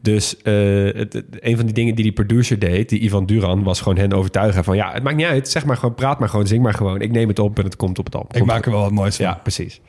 Dus 0.02 0.36
eh, 0.42 0.54
het, 0.84 1.12
het- 1.12 1.24
een 1.40 1.56
van 1.56 1.64
die 1.64 1.74
dingen 1.74 1.94
die 1.94 2.04
die 2.04 2.12
producer 2.12 2.58
deed, 2.58 2.88
die 2.88 3.00
Ivan 3.00 3.26
Duran, 3.26 3.62
was 3.62 3.80
gewoon 3.80 3.98
hen 3.98 4.12
overtuigen 4.12 4.64
van 4.64 4.76
ja, 4.76 4.92
het 4.92 5.02
maakt 5.02 5.16
niet 5.16 5.26
uit. 5.26 5.48
Zeg 5.48 5.64
maar 5.64 5.76
gewoon, 5.76 5.94
praat 5.94 6.18
maar 6.18 6.28
gewoon, 6.28 6.46
zing 6.46 6.62
maar 6.62 6.74
gewoon. 6.74 7.00
Ik 7.00 7.10
neem 7.10 7.28
het 7.28 7.38
op 7.38 7.58
en 7.58 7.64
het 7.64 7.76
komt 7.76 7.98
op 7.98 8.04
het 8.04 8.14
album. 8.14 8.30
Ik 8.30 8.38
Komt 8.38 8.50
maak 8.50 8.64
er 8.66 8.72
wel 8.72 8.80
wat 8.80 8.90
moois 8.92 9.16
van. 9.16 9.24
ja, 9.24 9.34
precies. 9.42 9.80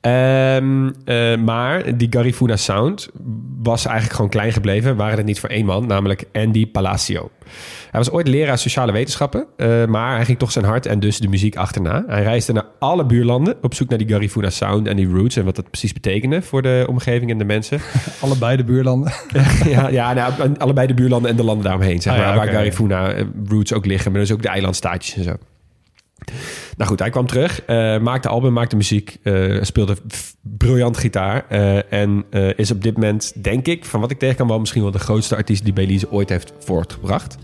Ehm, 0.00 0.90
eh, 1.04 1.36
maar 1.36 1.96
die 1.96 2.06
Garifuna 2.10 2.56
Sound 2.56 3.08
was 3.62 3.84
eigenlijk 3.84 4.14
gewoon 4.16 4.30
klein 4.30 4.52
gebleven. 4.52 4.96
Waren 4.96 5.16
het 5.16 5.26
niet 5.26 5.40
voor 5.40 5.48
één 5.48 5.64
man, 5.66 5.86
namelijk 5.86 6.24
Andy 6.32 6.66
Palacio. 6.66 7.30
Hij 7.90 8.00
was 8.00 8.10
ooit 8.10 8.28
leraar 8.28 8.58
sociale 8.58 8.92
wetenschappen, 8.92 9.46
eh, 9.56 9.86
maar 10.12 10.20
hij 10.20 10.30
ging 10.30 10.38
toch 10.40 10.52
zijn 10.52 10.64
hart 10.64 10.86
en 10.86 11.00
dus 11.00 11.18
de 11.18 11.28
muziek 11.28 11.56
achterna. 11.56 12.04
Hij 12.06 12.22
reisde 12.22 12.52
naar 12.52 12.64
alle 12.78 13.06
buurlanden 13.06 13.56
op 13.62 13.74
zoek 13.74 13.88
naar 13.88 13.98
die 13.98 14.08
Garifuna 14.08 14.50
Sound 14.50 14.86
en 14.86 14.96
die 14.96 15.08
roots 15.08 15.36
en 15.36 15.44
wat 15.44 15.56
dat 15.56 15.70
precies 15.70 15.92
betekende 15.92 16.42
voor 16.42 16.62
de 16.62 16.84
omgeving 16.88 17.30
en 17.30 17.38
de 17.38 17.44
mensen. 17.44 17.80
Allebei 18.20 18.56
de 18.56 18.64
buurlanden. 18.64 19.12
ja, 19.64 19.88
ja 19.88 20.12
nou, 20.12 20.54
allebei 20.58 20.86
de 20.86 20.94
buurlanden 20.94 21.30
en 21.30 21.36
de 21.36 21.44
landen 21.44 21.64
daaromheen, 21.64 22.02
zeg 22.02 22.12
Ah, 22.12 22.18
maar, 22.18 22.36
waar. 22.36 22.48
Garifuna 22.48 23.12
eh, 23.12 23.24
roots 23.48 23.72
ook 23.72 23.86
liggen, 23.86 24.12
maar 24.12 24.20
dus 24.20 24.32
ook 24.32 24.42
de 24.42 24.48
eilandstaatjes 24.48 25.16
en 25.16 25.22
zo. 25.22 25.36
Nou 26.76 26.90
goed, 26.90 26.98
hij 26.98 27.10
kwam 27.10 27.26
terug, 27.26 27.62
eh, 27.62 27.98
maakte 27.98 28.28
album, 28.28 28.52
maakte 28.52 28.76
muziek, 28.76 29.16
eh, 29.22 29.62
speelde 29.62 29.96
briljant 30.40 30.96
gitaar. 30.96 31.44
eh, 31.48 31.92
en 31.92 32.24
is 32.56 32.70
op 32.70 32.82
dit 32.82 32.94
moment, 32.94 33.44
denk 33.44 33.66
ik, 33.66 33.84
van 33.84 34.00
wat 34.00 34.10
ik 34.10 34.18
tegen 34.18 34.36
kan, 34.36 34.48
wel 34.48 34.58
misschien 34.58 34.82
wel 34.82 34.90
de 34.90 34.98
grootste 34.98 35.36
artiest 35.36 35.64
die 35.64 35.72
Belize 35.72 36.10
ooit 36.10 36.28
heeft 36.28 36.52
voortgebracht. 36.58 37.36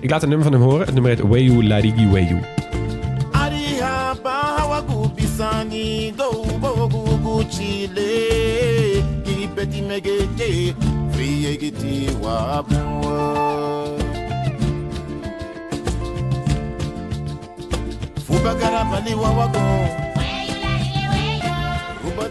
Ik 0.00 0.10
laat 0.10 0.22
een 0.22 0.28
nummer 0.28 0.50
van 0.50 0.60
hem 0.60 0.68
horen. 0.68 0.84
Het 0.86 0.94
nummer 0.94 1.10
heet 1.10 1.28
Weyu 1.28 1.66
Larigi 1.66 2.08
Weyu. 2.08 2.40
Chile 7.50 8.28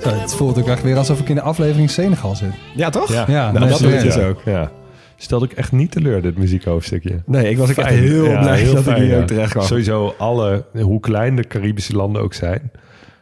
Zo, 0.03 0.09
het 0.09 0.36
voelt 0.36 0.57
ook 0.57 0.68
echt 0.68 0.84
weer 0.84 0.97
alsof 0.97 1.20
ik 1.20 1.30
in 1.30 1.36
de 1.36 1.41
aflevering 1.41 1.89
Senegal 1.89 2.36
zit. 2.36 2.51
Ja, 2.76 2.89
toch? 2.89 3.13
Ja, 3.13 3.51
nou, 3.51 3.53
dat 3.53 3.61
doet 3.61 3.70
het 3.70 3.78
serieus. 3.78 4.15
dus 4.15 4.24
ook. 4.24 4.41
Ja. 4.45 4.72
Stelde 5.15 5.45
ik 5.45 5.51
echt 5.51 5.72
niet 5.72 5.91
teleur, 5.91 6.22
dit 6.22 6.38
muziekhoofdstukje. 6.38 7.22
Nee, 7.26 7.49
ik 7.49 7.57
was 7.57 7.70
ook 7.70 7.76
echt 7.76 7.89
heel 7.89 8.26
Ja, 8.26 8.39
blij 8.41 8.59
heel 8.59 8.74
dat 8.74 8.88
ik 8.88 8.95
hier 8.95 9.05
ja. 9.05 9.20
ook 9.20 9.28
terecht 9.28 9.51
kwam. 9.51 9.65
Sowieso 9.65 10.15
alle, 10.18 10.65
hoe 10.74 10.99
klein 10.99 11.36
de 11.36 11.43
Caribische 11.43 11.95
landen 11.95 12.22
ook 12.22 12.34
zijn. 12.34 12.72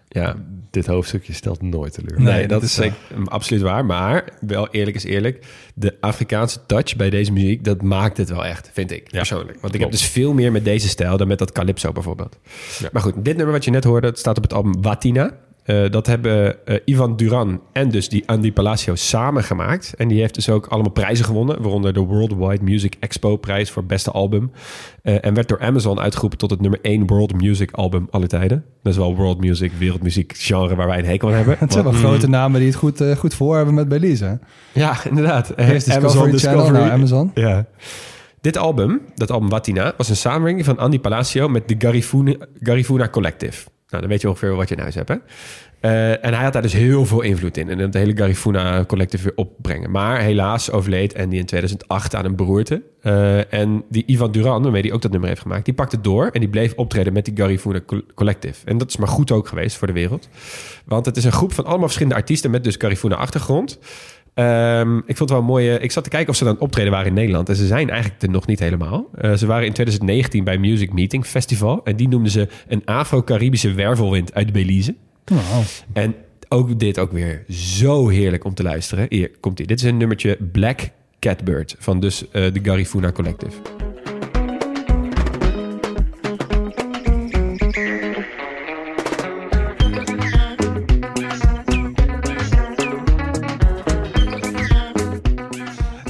Ja, 0.07 0.35
Dit 0.75 0.85
hoofdstukje 0.85 1.33
stelt 1.33 1.61
nooit 1.61 1.93
teleur. 1.93 2.21
Nee, 2.21 2.33
Nee, 2.33 2.47
dat, 2.47 2.63
is 2.63 2.73
zeker, 2.73 2.95
mm, 3.15 3.27
absoluut 3.27 3.61
waar. 3.61 3.85
Maar 3.85 4.29
wel 4.39 4.67
eerlijk 4.69 4.95
is 4.95 5.03
eerlijk. 5.03 5.45
De 5.73 5.95
Afrikaanse 5.99 6.59
touch 6.65 6.95
bij 6.95 7.09
deze 7.09 7.31
muziek, 7.31 7.63
dat 7.63 7.81
maakt 7.81 8.17
het 8.17 8.29
wel 8.29 8.45
echt, 8.45 8.69
vind 8.73 8.91
ik 8.91 9.09
persoonlijk. 9.09 9.57
Want 9.61 9.73
ik 9.73 9.79
heb 9.79 9.91
dus 9.91 10.05
veel 10.05 10.33
meer 10.33 10.51
met 10.51 10.65
deze 10.65 10.87
stijl 10.87 11.17
dan 11.17 11.27
met 11.27 11.39
dat 11.39 11.51
calypso 11.51 11.91
bijvoorbeeld. 11.91 12.37
Ja. 12.79 12.89
Maar 12.91 13.01
goed, 13.01 13.13
dit 13.17 13.35
nummer 13.35 13.53
wat 13.53 13.65
je 13.65 13.71
net 13.71 13.83
hoorde, 13.83 14.07
dat 14.07 14.19
staat 14.19 14.37
op 14.37 14.43
het 14.43 14.53
album 14.53 14.81
Watina. 14.81 15.37
Eh, 15.65 15.89
dat 15.89 16.07
hebben 16.07 16.65
eh, 16.65 16.79
Ivan 16.85 17.15
Duran 17.15 17.61
en 17.71 17.89
dus 17.89 18.09
die 18.09 18.23
Andy 18.29 18.51
Palacio 18.51 18.95
samen 18.95 19.43
gemaakt. 19.43 19.93
En 19.97 20.07
die 20.07 20.19
heeft 20.19 20.35
dus 20.35 20.49
ook 20.49 20.67
allemaal 20.67 20.91
prijzen 20.91 21.25
gewonnen. 21.25 21.61
Waaronder 21.61 21.93
de 21.93 21.99
Worldwide 21.99 22.63
Music 22.63 22.95
Expo 22.99 23.37
prijs 23.37 23.71
voor 23.71 23.85
beste 23.85 24.11
album. 24.11 24.51
Eh, 25.01 25.25
en 25.25 25.33
werd 25.33 25.47
door 25.47 25.59
Amazon 25.59 25.99
uitgeroepen 25.99 26.37
tot 26.37 26.49
het 26.49 26.61
nummer 26.61 26.79
1 26.81 27.07
World 27.07 27.41
Music 27.41 27.71
album 27.71 28.07
alle 28.09 28.27
tijden. 28.27 28.65
Dat 28.83 28.93
is 28.93 28.99
wel 28.99 29.15
world 29.15 29.39
music, 29.39 29.71
wereldmuziek 29.77 30.33
genre 30.37 30.75
waar 30.75 30.87
wij 30.87 30.99
een 30.99 31.05
hekel 31.05 31.27
aan 31.27 31.35
hebben. 31.35 31.55
Het 31.59 31.71
zijn 31.71 31.83
wel 31.83 31.93
grote 31.93 32.29
namen 32.29 32.59
die 32.59 32.69
het 32.69 32.77
goed, 32.77 33.03
goed 33.17 33.33
voor 33.33 33.55
hebben 33.55 33.73
met 33.73 33.87
Belize. 33.87 34.39
Ja, 34.71 34.97
inderdaad. 35.09 35.53
Eerst 35.55 35.85
Discovery 35.85 36.37
Channel, 36.37 36.71
nou 36.71 36.89
Amazon. 36.89 37.31
Ja. 37.33 37.65
Dit 38.41 38.57
album, 38.57 39.01
dat 39.15 39.31
album 39.31 39.49
Watina, 39.49 39.93
was 39.97 40.09
een 40.09 40.15
samenwerking 40.15 40.65
van 40.65 40.77
Andy 40.77 40.99
Palacio 40.99 41.47
met 41.47 41.67
de 41.67 41.75
Garifuna, 41.77 42.35
Garifuna 42.59 43.09
Collective. 43.09 43.73
Nou, 43.89 44.01
dan 44.01 44.07
weet 44.11 44.21
je 44.21 44.27
ongeveer 44.29 44.55
wat 44.55 44.69
je 44.69 44.75
in 44.75 44.81
huis 44.81 44.95
hebt, 44.95 45.09
hè? 45.09 45.15
Eh, 45.79 46.25
en 46.25 46.33
hij 46.33 46.43
had 46.43 46.53
daar 46.53 46.61
dus 46.61 46.73
heel 46.73 47.05
veel 47.05 47.21
invloed 47.21 47.57
in. 47.57 47.69
En 47.69 47.79
het 47.79 47.93
hele 47.93 48.17
Garifuna 48.17 48.85
Collective 48.85 49.23
weer 49.23 49.33
opbrengen. 49.35 49.91
Maar 49.91 50.19
helaas 50.19 50.71
overleed 50.71 51.17
Andy 51.17 51.35
in 51.35 51.45
2008 51.45 52.15
aan 52.15 52.25
een 52.25 52.35
beroerte. 52.35 52.81
Eh, 53.01 53.53
en 53.53 53.83
die 53.89 54.03
Ivan 54.05 54.31
Duran, 54.31 54.63
waarmee 54.63 54.81
hij 54.81 54.91
ook 54.91 55.01
dat 55.01 55.11
nummer 55.11 55.29
heeft 55.29 55.41
gemaakt... 55.41 55.65
die 55.65 55.73
pakte 55.73 56.01
door 56.01 56.27
en 56.27 56.39
die 56.39 56.49
bleef 56.49 56.73
optreden 56.73 57.13
met 57.13 57.25
die 57.25 57.35
Garifuna 57.37 57.81
Co- 57.85 58.01
Collective. 58.15 58.65
En 58.65 58.77
dat 58.77 58.89
is 58.89 58.97
maar 58.97 59.07
goed 59.07 59.31
ook 59.31 59.47
geweest 59.47 59.77
voor 59.77 59.87
de 59.87 59.93
wereld. 59.93 60.29
Want 60.85 61.05
het 61.05 61.17
is 61.17 61.23
een 61.23 61.31
groep 61.31 61.53
van 61.53 61.63
allemaal 61.65 61.83
verschillende 61.85 62.15
artiesten... 62.15 62.51
met 62.51 62.63
dus 62.63 62.75
Garifuna 62.77 63.15
achtergrond... 63.15 63.79
Ehm, 64.35 64.97
ik 64.97 65.17
vond 65.17 65.19
het 65.19 65.29
wel 65.29 65.39
een 65.39 65.45
mooie. 65.45 65.79
Ik 65.79 65.91
zat 65.91 66.03
te 66.03 66.09
kijken 66.09 66.29
of 66.29 66.35
ze 66.35 66.43
dan 66.43 66.59
optreden 66.59 66.91
waren 66.91 67.07
in 67.07 67.13
Nederland. 67.13 67.49
En 67.49 67.55
ze 67.55 67.67
zijn 67.67 67.89
eigenlijk 67.89 68.21
er 68.21 68.29
nog 68.29 68.47
niet 68.47 68.59
helemaal. 68.59 69.09
Eh, 69.17 69.33
ze 69.33 69.45
waren 69.45 69.65
in 69.65 69.73
2019 69.73 70.43
bij 70.43 70.57
Music 70.57 70.93
Meeting 70.93 71.25
Festival. 71.25 71.81
En 71.83 71.95
die 71.95 72.07
noemden 72.07 72.31
ze 72.31 72.47
een 72.67 72.85
Afro-Caribische 72.85 73.73
wervelwind 73.73 74.33
uit 74.33 74.51
Belize. 74.51 74.95
Nou, 75.25 75.63
En 75.93 76.15
ook 76.49 76.79
dit 76.79 76.99
ook 76.99 77.11
weer 77.11 77.43
zo 77.49 78.07
heerlijk 78.07 78.43
om 78.43 78.53
te 78.53 78.63
luisteren. 78.63 79.05
Hier 79.09 79.31
komt 79.39 79.59
ie. 79.59 79.67
Dit 79.67 79.79
is 79.79 79.85
een 79.85 79.97
nummertje 79.97 80.37
Black 80.51 80.79
Catbird 81.19 81.75
van 81.79 81.99
dus 81.99 82.29
eh, 82.31 82.53
de 82.53 82.59
Garifuna 82.63 83.11
Collective. 83.11 83.57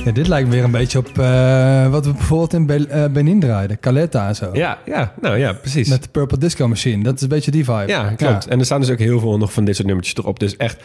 Ja, 0.06 0.12
dit 0.12 0.28
lijkt 0.28 0.50
weer 0.50 0.64
een 0.64 0.72
beetje 0.72 0.98
op 0.98 1.20
eh, 1.20 1.88
wat 1.92 2.06
we 2.06 2.12
bijvoorbeeld 2.12 2.54
in 2.54 2.66
Be- 2.66 2.88
eh, 2.88 3.06
Benin 3.12 3.40
draaiden. 3.40 3.80
Caleta 3.80 4.28
en 4.28 4.36
zo. 4.36 4.50
Ja, 4.54 4.78
ja, 4.86 5.14
nou 5.22 5.38
ja, 5.38 5.54
precies. 5.54 5.90
Met 5.90 6.04
de 6.04 6.10
Purple 6.10 6.38
Disco 6.38 6.68
Machine. 6.68 7.04
Dat 7.04 7.16
is 7.16 7.22
een 7.22 7.28
beetje 7.28 7.52
die 7.52 7.64
vibe. 7.66 7.84
Ja, 7.88 8.10
klopt. 8.12 8.48
En 8.48 8.60
er 8.60 8.66
staan 8.66 8.80
dus 8.80 8.90
ook 8.90 9.00
heel 9.00 9.20
veel 9.20 9.38
nog 9.38 9.54
van 9.54 9.66
dit 9.66 9.76
soort 9.76 9.88
nummertjes 9.88 10.18
erop. 10.18 10.40
Dus 10.40 10.58
echt, 10.58 10.78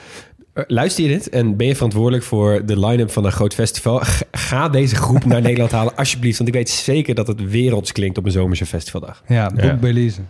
Eh, 0.52 0.64
Luister 0.66 1.04
je 1.04 1.10
dit 1.10 1.28
en 1.28 1.56
ben 1.56 1.66
je 1.66 1.74
verantwoordelijk 1.74 2.22
voor 2.24 2.66
de 2.66 2.78
line-up 2.86 3.10
van 3.10 3.24
een 3.24 3.32
groot 3.32 3.54
festival? 3.54 4.00
Ga 4.32 4.68
deze 4.68 4.96
groep 4.96 5.24
naar 5.24 5.40
Nederland 5.50 5.70
halen, 5.72 5.96
alsjeblieft. 5.96 6.36
Want 6.36 6.48
ik 6.48 6.54
weet 6.54 6.68
zeker 6.70 7.14
dat 7.14 7.26
het 7.26 7.50
werelds 7.50 7.92
klinkt 7.92 8.18
op 8.18 8.24
een 8.24 8.30
zomerse 8.30 8.66
festivaldag. 8.66 9.22
Ja, 9.28 9.48
boek 9.50 9.62
Ja. 9.64 9.74
Belize. 9.76 10.20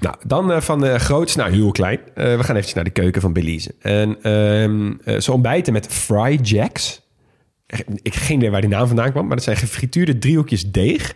Nou, 0.00 0.14
dan 0.26 0.62
van 0.62 0.84
uh, 0.84 0.94
groots 0.94 1.36
naar 1.36 1.50
heel 1.50 1.70
klein. 1.70 1.98
We 2.14 2.22
gaan 2.22 2.50
eventjes 2.50 2.74
naar 2.74 2.84
de 2.84 2.90
keuken 2.90 3.20
van 3.20 3.32
Belize. 3.32 3.74
En 3.80 4.16
ehm 4.22 4.92
eh, 5.04 5.18
ze 5.20 5.32
ontbijten 5.32 5.72
met 5.72 5.86
fry 5.86 6.38
jacks. 6.42 7.00
Ik 7.70 7.86
heb 8.02 8.12
geen 8.14 8.36
idee 8.36 8.50
waar 8.50 8.60
die 8.60 8.70
naam 8.70 8.86
vandaan 8.86 9.10
kwam, 9.10 9.26
maar 9.26 9.36
dat 9.36 9.44
zijn 9.44 9.56
gefrituurde 9.56 10.18
driehoekjes 10.18 10.70
deeg. 10.70 11.14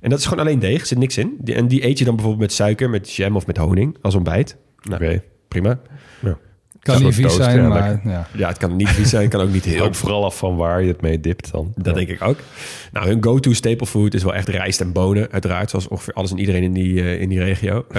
En 0.00 0.10
dat 0.10 0.18
is 0.18 0.24
gewoon 0.26 0.44
alleen 0.44 0.58
deeg, 0.58 0.80
er 0.80 0.86
zit 0.86 0.98
niks 0.98 1.18
in. 1.18 1.34
Die- 1.38 1.54
En 1.54 1.68
die 1.68 1.86
eet 1.86 1.98
je 1.98 2.04
dan 2.04 2.14
bijvoorbeeld 2.14 2.42
met 2.48 2.52
suiker, 2.56 2.90
met 2.90 3.12
jam 3.14 3.36
of 3.36 3.46
met 3.46 3.56
honing 3.56 3.96
als 4.02 4.14
ontbijt. 4.14 4.56
Nou, 4.82 5.04
Oké. 5.04 5.22
prima. 5.48 5.80
Kan 6.80 6.96
Een 6.96 7.02
niet 7.02 7.14
vies 7.14 7.22
toast, 7.24 7.36
zijn, 7.36 7.56
ja, 7.62 7.68
maar 7.68 8.00
ja. 8.04 8.26
Ja, 8.32 8.48
het 8.48 8.58
kan 8.58 8.76
niet 8.76 8.88
vies 8.88 9.08
zijn, 9.10 9.28
kan 9.28 9.40
ook 9.40 9.52
niet 9.52 9.64
heel 9.74 9.84
Ook 9.84 9.94
vooral 9.94 10.24
af 10.24 10.38
van 10.38 10.56
waar 10.56 10.82
je 10.82 10.88
het 10.88 11.00
mee 11.00 11.20
dipt 11.20 11.52
dan. 11.52 11.72
Dat 11.76 11.94
denk 11.94 12.08
ik 12.08 12.22
ook. 12.22 12.38
Nou, 12.92 13.06
hun 13.06 13.22
go-to 13.24 13.52
staple 13.52 13.86
food 13.86 14.14
is 14.14 14.22
wel 14.22 14.34
echt 14.34 14.48
rijst 14.48 14.80
en 14.80 14.92
bonen, 14.92 15.30
uiteraard. 15.30 15.70
Zoals 15.70 15.88
ongeveer 15.88 16.14
alles 16.14 16.30
en 16.30 16.38
iedereen 16.38 16.62
in 16.62 16.72
die, 16.72 17.00
eh, 17.02 17.20
in 17.20 17.28
die 17.28 17.38
regio. 17.38 17.84
Eh, 17.88 17.94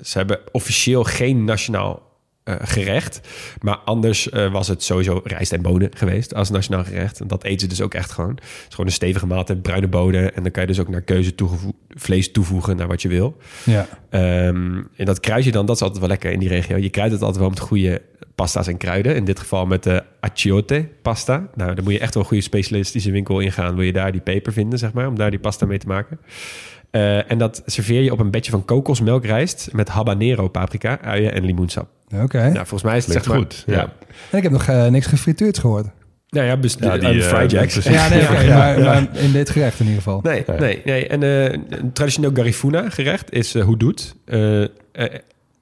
ze 0.00 0.18
hebben 0.18 0.38
officieel 0.52 1.04
geen 1.04 1.44
nationaal 1.44 2.05
eh, 2.46 2.54
gerecht. 2.58 3.20
Maar 3.60 3.76
anders 3.76 4.28
eh, 4.30 4.52
was 4.52 4.68
het 4.68 4.82
sowieso 4.82 5.20
rijst 5.24 5.52
en 5.52 5.62
bonen 5.62 5.90
geweest 5.96 6.34
als 6.34 6.50
nationaal 6.50 6.84
gerecht. 6.84 7.20
En 7.20 7.26
dat 7.26 7.44
eten 7.44 7.60
ze 7.60 7.66
dus 7.66 7.80
ook 7.80 7.94
echt 7.94 8.10
gewoon. 8.10 8.30
Het 8.30 8.42
is 8.44 8.66
gewoon 8.70 8.86
een 8.86 8.92
stevige 8.92 9.26
maaltijd, 9.26 9.62
bruine 9.62 9.88
bonen. 9.88 10.34
En 10.34 10.42
dan 10.42 10.52
kan 10.52 10.62
je 10.62 10.68
dus 10.68 10.80
ook 10.80 10.88
naar 10.88 11.02
keuze 11.02 11.34
toegevo- 11.34 11.72
vlees 11.88 12.32
toevoegen 12.32 12.76
naar 12.76 12.86
wat 12.86 13.02
je 13.02 13.08
wil. 13.08 13.36
ja. 13.64 13.88
Ehm, 14.10 14.82
en 14.96 15.04
dat 15.04 15.20
kruid 15.20 15.44
je 15.44 15.52
dan, 15.52 15.66
dat 15.66 15.76
is 15.76 15.82
altijd 15.82 16.00
wel 16.00 16.08
lekker 16.08 16.30
in 16.32 16.38
die 16.38 16.48
regio. 16.48 16.76
Je 16.76 16.90
kruidt 16.90 17.12
het 17.12 17.20
altijd 17.22 17.40
wel 17.40 17.48
met 17.50 17.60
goede 17.60 18.02
pasta's 18.34 18.66
en 18.66 18.76
kruiden. 18.76 19.14
In 19.16 19.24
dit 19.24 19.38
geval 19.38 19.66
met 19.66 19.82
de 19.82 20.02
achiote 20.20 20.88
pasta. 21.02 21.48
Nou, 21.54 21.74
dan 21.74 21.84
moet 21.84 21.92
je 21.92 21.98
echt 21.98 22.14
wel 22.14 22.22
een 22.22 22.28
goede 22.28 22.42
specialistische 22.42 23.10
winkel 23.10 23.40
ingaan. 23.40 23.74
Wil 23.74 23.84
je 23.84 23.92
daar 23.92 24.12
die 24.12 24.20
peper 24.20 24.52
vinden, 24.52 24.78
zeg 24.78 24.92
maar, 24.92 25.06
om 25.06 25.16
daar 25.16 25.30
die 25.30 25.38
pasta 25.40 25.66
mee 25.66 25.78
te 25.78 25.86
maken. 25.86 26.18
Eh, 26.96 27.30
en 27.30 27.38
dat 27.38 27.62
serveer 27.66 28.02
je 28.02 28.12
op 28.12 28.18
een 28.18 28.30
bedje 28.30 28.50
van 28.50 28.64
kokosmelkrijst 28.64 29.68
met 29.72 29.88
habanero 29.88 30.48
paprika, 30.48 31.00
uien 31.00 31.32
en 31.32 31.44
limoensap. 31.44 31.88
Oké. 32.22 32.38
Nou, 32.38 32.54
volgens 32.54 32.82
mij 32.82 32.96
is 32.96 33.04
het 33.04 33.12
zeg 33.12 33.26
maar... 33.26 33.36
goed, 33.36 33.64
ja. 33.66 33.92
En 34.30 34.36
ik 34.36 34.42
heb 34.42 34.52
nog 34.52 34.66
eh, 34.66 34.86
niks 34.86 35.06
gefrituurd 35.06 35.58
gehoord. 35.58 35.86
Nou 36.28 36.46
ja, 36.46 36.56
best, 36.56 36.80
Ja, 36.80 36.98
die, 36.98 37.10
die, 37.10 37.22
eh, 37.22 37.28
fried 37.28 37.50
jacks. 37.50 37.72
precies. 37.72 37.92
Ja, 37.92 38.08
nee, 38.08 38.22
oké, 38.30 38.48
maar, 38.48 38.80
maar 38.80 39.08
in 39.12 39.32
dit 39.32 39.50
gerecht 39.50 39.80
in 39.80 39.86
ieder 39.86 40.02
geval. 40.02 40.20
Nee, 40.22 40.44
nee, 40.58 40.82
nee. 40.84 41.06
En 41.06 41.22
eh, 41.22 41.44
een 41.78 41.92
traditioneel 41.92 42.30
Garifuna 42.34 42.90
gerecht 42.90 43.32
is 43.32 43.54
uh. 43.54 43.68
Eh, 44.24 44.62
eh, 44.62 44.68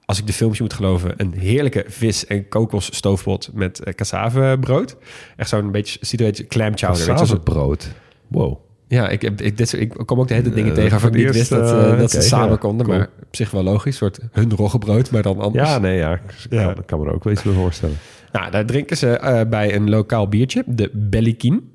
als 0.05 0.19
ik 0.19 0.27
de 0.27 0.33
filmpje 0.33 0.61
moet 0.61 0.73
geloven, 0.73 1.13
een 1.17 1.33
heerlijke 1.37 1.85
vis- 1.87 2.25
en 2.27 2.47
kokosstoofpot 2.47 3.49
met 3.53 3.81
uh, 3.87 3.93
cassavebrood. 3.93 4.97
Echt 5.37 5.49
zo'n 5.49 5.71
beetje, 5.71 5.99
ziet 6.01 6.19
er 6.19 6.25
een 6.25 6.31
beetje 6.31 6.47
clam 6.47 6.77
chowder. 6.77 7.05
weet 7.07 7.19
je, 7.19 7.25
zo- 7.25 7.39
brood. 7.39 7.87
Wow. 8.27 8.59
Ja, 8.87 9.09
ik, 9.09 9.21
heb, 9.21 9.41
ik, 9.41 9.57
dit, 9.57 9.73
ik 9.73 9.93
kom 10.05 10.19
ook 10.19 10.27
de 10.27 10.33
hele 10.33 10.49
dingen 10.49 10.73
tegen 10.73 10.89
waarvan 10.89 11.09
ik 11.09 11.15
niet 11.15 11.33
wist 11.33 11.49
dat, 11.49 11.71
eh, 11.71 11.91
eh, 11.91 11.99
dat 11.99 12.11
ze 12.11 12.21
samen 12.21 12.49
ja, 12.49 12.55
konden. 12.55 12.85
cool. 12.85 12.97
Maar 12.97 13.09
op 13.27 13.35
zich 13.35 13.51
wel 13.51 13.63
logisch. 13.63 13.85
Een 13.85 13.93
soort 13.93 14.19
hun 14.31 14.55
roggebrood, 14.55 15.11
maar 15.11 15.21
dan 15.21 15.39
anders. 15.39 15.69
Ja, 15.69 15.77
nee, 15.77 15.97
ja. 15.97 16.19
Ja. 16.49 16.63
kan, 16.63 16.77
ik 16.77 16.85
kan 16.85 16.99
me 16.99 17.05
er 17.05 17.13
ook 17.13 17.23
wel 17.23 17.33
iets 17.33 17.41
bij 17.41 17.53
voorstellen. 17.53 17.97
Nou, 18.31 18.51
daar 18.51 18.65
drinken 18.65 18.97
ze 18.97 19.17
eh, 19.17 19.49
bij 19.49 19.75
een 19.75 19.89
lokaal 19.89 20.27
biertje, 20.27 20.63
de 20.65 20.89
Bellikin. 20.93 21.73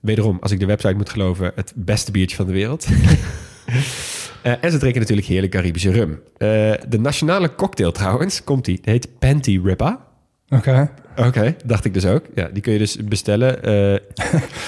Wederom, 0.00 0.38
als 0.40 0.50
ik 0.50 0.60
de 0.60 0.66
website 0.66 0.94
moet 0.94 1.10
geloven, 1.10 1.52
het 1.54 1.72
beste 1.76 2.10
biertje 2.10 2.36
van 2.36 2.46
de 2.46 2.52
wereld. 2.52 2.86
En 4.42 4.70
ze 4.70 4.78
drinken 4.78 5.00
natuurlijk 5.00 5.28
heerlijk 5.28 5.52
Caribische 5.52 5.90
rum. 5.90 6.20
De 6.88 6.98
nationale 6.98 7.54
cocktail 7.54 7.92
trouwens, 7.92 8.44
komt 8.44 8.64
die, 8.64 8.80
die 8.82 8.92
heet 8.92 9.18
Panty 9.18 9.60
Rippa. 9.64 10.09
Oké. 10.50 10.90
Oké, 11.16 11.56
dacht 11.64 11.84
ik 11.84 11.94
dus 11.94 12.06
ook. 12.06 12.22
Ja, 12.34 12.48
die 12.52 12.62
kun 12.62 12.72
je 12.72 12.78
dus 12.78 12.96
bestellen. 13.04 13.62
eh, 13.62 13.70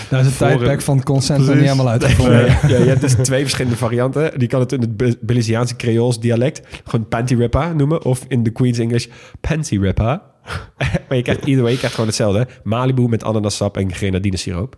Daar 0.09 0.21
is 0.21 0.27
het 0.27 0.37
tijdperk 0.39 0.77
een- 0.77 0.81
van 0.83 1.03
consent 1.03 1.39
nog 1.39 1.47
Precies. 1.49 1.63
niet 1.63 1.71
helemaal 1.73 1.93
uitgevonden. 1.93 2.37
Nee, 2.37 2.49
ja, 2.73 2.79
je 2.79 2.89
hebt 2.89 3.01
dus 3.01 3.15
twee 3.15 3.43
verschillende 3.43 3.77
varianten. 3.77 4.39
Die 4.39 4.49
kan 4.49 4.61
het 4.61 4.73
in 4.73 4.81
het 4.81 4.97
Be- 4.97 5.17
Belizeaanse 5.21 5.77
Creools 5.77 6.21
dialect 6.21 6.61
gewoon 6.85 7.09
Panty 7.09 7.35
Rippa 7.35 7.73
noemen. 7.73 8.05
Of 8.05 8.25
in 8.29 8.43
de 8.43 8.51
Queen's 8.51 8.79
English 8.79 9.07
Panty 9.41 9.79
Rippa. 9.79 10.23
maar 11.09 11.17
je 11.17 11.23
krijgt 11.23 11.45
either 11.45 11.63
way, 11.63 11.71
je 11.73 11.77
krijgt 11.79 11.95
gewoon 11.95 12.11
hetzelfde. 12.11 12.47
Malibu 12.63 13.09
met 13.09 13.25
ananassap 13.25 13.77
en 13.77 13.93
grenadinesiroop. 13.95 14.77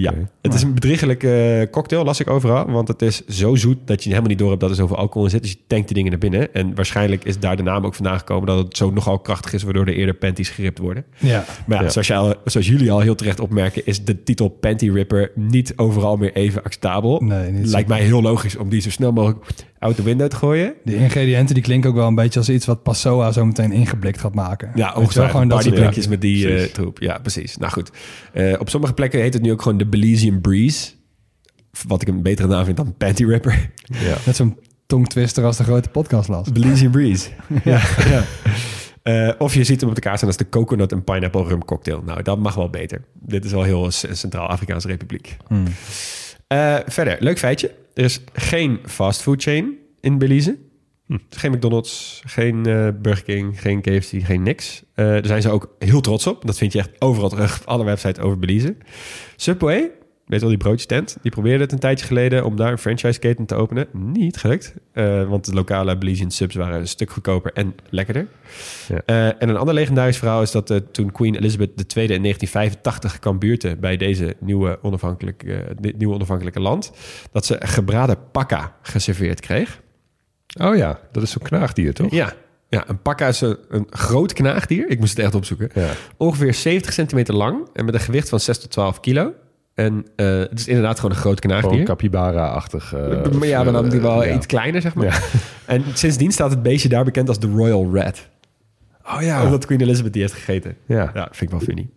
Ja, 0.00 0.12
het 0.42 0.54
is 0.54 0.62
een 0.62 0.74
bedriegelijke 0.74 1.58
eh, 1.60 1.70
cocktail, 1.70 2.04
las 2.04 2.20
ik 2.20 2.30
overal. 2.30 2.70
Want 2.70 2.88
het 2.88 3.02
is 3.02 3.26
zo 3.26 3.54
zoet 3.54 3.76
dat 3.84 4.02
je 4.02 4.08
helemaal 4.08 4.28
niet 4.28 4.38
door 4.38 4.48
hebt 4.48 4.60
dat 4.60 4.70
er 4.70 4.76
zoveel 4.76 4.96
alcohol 4.96 5.24
in 5.24 5.30
zit. 5.30 5.42
Dus 5.42 5.50
je 5.50 5.58
tankt 5.66 5.86
die 5.86 5.94
dingen 5.96 6.10
naar 6.10 6.20
binnen. 6.20 6.54
En 6.54 6.74
waarschijnlijk 6.74 7.24
is 7.24 7.38
daar 7.38 7.56
de 7.56 7.62
naam 7.62 7.84
ook 7.84 7.94
vandaan 7.94 8.18
gekomen 8.18 8.46
dat 8.46 8.58
het 8.58 8.76
zo 8.76 8.90
nogal 8.90 9.18
krachtig 9.18 9.52
is, 9.52 9.62
waardoor 9.62 9.86
er 9.86 9.94
eerder 9.94 10.14
panties 10.14 10.48
geript 10.48 10.78
worden. 10.78 11.04
Ja. 11.18 11.44
Maar 11.66 11.78
ja, 11.78 11.84
Ja. 11.84 11.90
Zoals, 11.90 12.06
je 12.06 12.14
al- 12.14 12.34
zoals 12.44 12.66
jullie 12.66 12.92
al 12.92 13.00
heel 13.00 13.14
terecht 13.14 13.40
opmerken, 13.40 13.86
is 13.86 14.04
de 14.04 14.22
titel 14.22 14.48
Panty 14.48 14.90
Ripper 14.90 15.30
niet 15.34 15.72
overal 15.76 16.16
meer 16.16 16.32
even 16.32 16.62
acceptabel. 16.62 17.20
Nee, 17.20 17.50
niet 17.50 17.64
zo. 17.66 17.70
Lijkt 17.72 17.88
mij 17.88 18.02
heel 18.02 18.22
logisch 18.22 18.56
om 18.56 18.68
die 18.68 18.80
zo 18.80 18.90
snel 18.90 19.12
mogelijk 19.12 19.44
out 19.84 19.96
the 19.96 20.02
window 20.02 20.28
te 20.28 20.36
gooien. 20.36 20.74
De 20.84 20.96
ingrediënten 20.96 21.54
die 21.54 21.64
klinken 21.64 21.90
ook 21.90 21.96
wel 21.96 22.06
een 22.06 22.14
beetje 22.14 22.38
als 22.38 22.48
iets 22.48 22.66
wat 22.66 22.82
Passoa 22.82 23.32
zo 23.32 23.44
meteen 23.44 23.72
ingeblikt 23.72 24.20
gaat 24.20 24.34
maken. 24.34 24.70
Ja, 24.74 24.92
wel, 24.92 25.02
ongetwijfeld. 25.02 25.30
gewoon 25.30 25.48
dat 25.48 25.62
dingen. 25.62 26.08
met 26.08 26.20
die 26.20 26.56
eh, 26.56 26.64
troep. 26.72 26.98
Ja, 27.00 27.18
precies. 27.18 27.56
Nou 27.56 27.72
goed. 27.72 27.90
Eh, 28.32 28.54
op 28.58 28.70
sommige 28.70 28.92
plekken 28.92 29.20
heet 29.20 29.34
het 29.34 29.42
nu 29.42 29.52
ook 29.52 29.62
gewoon 29.62 29.78
de 29.78 29.86
Belizean 29.86 30.40
Breeze. 30.40 30.90
Wat 31.88 32.02
ik 32.02 32.08
een 32.08 32.22
betere 32.22 32.48
naam 32.48 32.64
vind 32.64 32.76
dan 32.76 32.94
Panty 32.96 33.24
Ripper. 33.24 33.70
Ja. 33.84 34.16
Net 34.26 34.36
zo'n 34.36 34.58
tongtwister 34.86 35.44
als 35.44 35.56
de 35.56 35.64
grote 35.64 35.88
podcast 35.88 36.28
las. 36.28 36.52
Belizean 36.52 36.90
Breeze. 36.90 37.28
ja. 37.64 37.80
ja. 38.08 38.24
Eh, 39.02 39.30
of 39.38 39.54
je 39.54 39.64
ziet 39.64 39.80
hem 39.80 39.88
op 39.88 39.94
de 39.94 40.00
kaart 40.00 40.16
staan 40.16 40.28
als 40.28 40.36
de 40.36 40.48
coconut 40.48 40.92
en 40.92 41.04
pineapple 41.04 41.44
rum 41.44 41.64
cocktail. 41.64 42.02
Nou, 42.06 42.22
dat 42.22 42.38
mag 42.38 42.54
wel 42.54 42.70
beter. 42.70 43.04
Dit 43.12 43.44
is 43.44 43.52
wel 43.52 43.62
heel 43.62 43.90
Centraal-Afrikaanse 43.90 44.86
Republiek. 44.86 45.36
Hmm. 45.46 45.64
Eh, 46.54 46.76
verder, 46.86 47.16
leuk 47.20 47.38
feitje. 47.38 47.70
Er 47.94 48.04
is 48.04 48.20
geen 48.32 48.78
fastfood 48.86 49.42
chain 49.42 49.78
in 50.00 50.18
Belize. 50.18 50.58
Hm. 51.06 51.18
Geen 51.30 51.52
McDonald's, 51.52 52.22
geen 52.26 52.66
eh, 52.66 52.88
Burger 53.02 53.24
King, 53.24 53.60
geen 53.60 53.80
KFC, 53.80 54.24
geen 54.24 54.42
niks. 54.42 54.82
Eh, 54.94 55.06
daar 55.06 55.26
zijn 55.26 55.42
ze 55.42 55.50
ook 55.50 55.74
heel 55.78 56.00
trots 56.00 56.26
op. 56.26 56.46
Dat 56.46 56.58
vind 56.58 56.72
je 56.72 56.78
echt 56.78 56.90
overal 56.98 57.28
terug 57.28 57.60
op 57.60 57.66
alle 57.66 57.84
websites 57.84 58.22
over 58.22 58.38
Belize. 58.38 58.76
Subway, 59.36 59.90
weet 60.26 60.40
wel 60.40 60.48
die 60.48 60.58
broodjestent, 60.58 61.16
die 61.22 61.30
probeerde 61.30 61.62
het 61.62 61.72
een 61.72 61.78
tijdje 61.78 62.06
geleden 62.06 62.44
om 62.44 62.56
daar 62.56 62.72
een 62.72 62.78
franchise-keten 62.78 63.46
te 63.46 63.54
openen. 63.54 63.86
Niet 63.92 64.36
gelukt, 64.36 64.74
eh, 64.92 65.28
want 65.28 65.44
de 65.44 65.54
lokale 65.54 65.98
Belizean 65.98 66.30
subs 66.30 66.54
waren 66.54 66.80
een 66.80 66.88
stuk 66.88 67.10
goedkoper 67.10 67.52
en 67.52 67.74
lekkerder. 67.90 68.26
Ja. 68.88 69.02
Eh, 69.06 69.26
en 69.26 69.48
een 69.48 69.56
ander 69.56 69.74
legendarisch 69.74 70.18
verhaal 70.18 70.42
is 70.42 70.50
dat 70.50 70.70
eh, 70.70 70.76
toen 70.92 71.12
Queen 71.12 71.34
Elizabeth 71.34 71.96
II 71.96 72.06
in 72.06 72.22
1985 72.22 73.18
kwam 73.18 73.38
buurten 73.38 73.80
bij 73.80 73.96
deze 73.96 74.36
nieuwe 74.40 74.78
onafhankelijke, 74.82 75.74
dit 75.80 75.98
nieuwe 75.98 76.14
onafhankelijke 76.14 76.60
land, 76.60 76.92
dat 77.32 77.46
ze 77.46 77.56
gebraden 77.60 78.18
pakka 78.32 78.76
geserveerd 78.82 79.40
kreeg. 79.40 79.82
Oh 80.60 80.76
ja, 80.76 81.00
dat 81.12 81.22
is 81.22 81.30
zo'n 81.30 81.42
knaagdier, 81.42 81.94
toch? 81.94 82.10
Ja, 82.10 82.32
ja 82.68 82.88
een 82.88 83.02
pakka 83.02 83.28
is 83.28 83.40
een, 83.40 83.56
een 83.68 83.86
groot 83.90 84.32
knaagdier. 84.32 84.88
Ik 84.88 84.98
moest 84.98 85.16
het 85.16 85.24
echt 85.24 85.34
opzoeken. 85.34 85.70
Ja. 85.74 85.90
Ongeveer 86.16 86.54
70 86.54 86.92
centimeter 86.92 87.34
lang 87.34 87.68
en 87.72 87.84
met 87.84 87.94
een 87.94 88.00
gewicht 88.00 88.28
van 88.28 88.40
6 88.40 88.58
tot 88.58 88.70
12 88.70 89.00
kilo. 89.00 89.32
En 89.74 90.06
eh, 90.16 90.38
het 90.38 90.58
is 90.58 90.68
inderdaad 90.68 90.96
gewoon 90.96 91.10
een 91.10 91.20
groot 91.20 91.40
Gewoon 91.40 91.60
knaagdier. 91.60 91.84
capybara-achtig. 91.84 92.92
eh, 92.94 93.30
maar 93.30 93.48
ja, 93.48 93.62
maar 93.62 93.72
dan 93.72 93.88
die 93.88 94.00
wel 94.00 94.24
ja. 94.24 94.34
iets 94.34 94.46
kleiner, 94.46 94.80
zeg 94.80 94.94
maar. 94.94 95.04
Ja. 95.04 95.18
En 95.74 95.84
sindsdien 95.94 96.32
staat 96.32 96.50
het 96.50 96.62
beestje 96.62 96.88
daar 96.88 97.04
bekend 97.04 97.28
als 97.28 97.38
de 97.38 97.46
Royal 97.46 97.94
Rat. 97.94 98.28
Oh 99.06 99.22
ja. 99.22 99.44
Omdat 99.44 99.66
Queen 99.66 99.80
Elizabeth 99.80 100.12
die 100.12 100.22
heeft 100.22 100.34
gegeten. 100.34 100.76
Ja. 100.86 101.10
Ja, 101.14 101.28
vind 101.30 101.40
ik 101.40 101.50
wel 101.50 101.60
funny. 101.60 101.88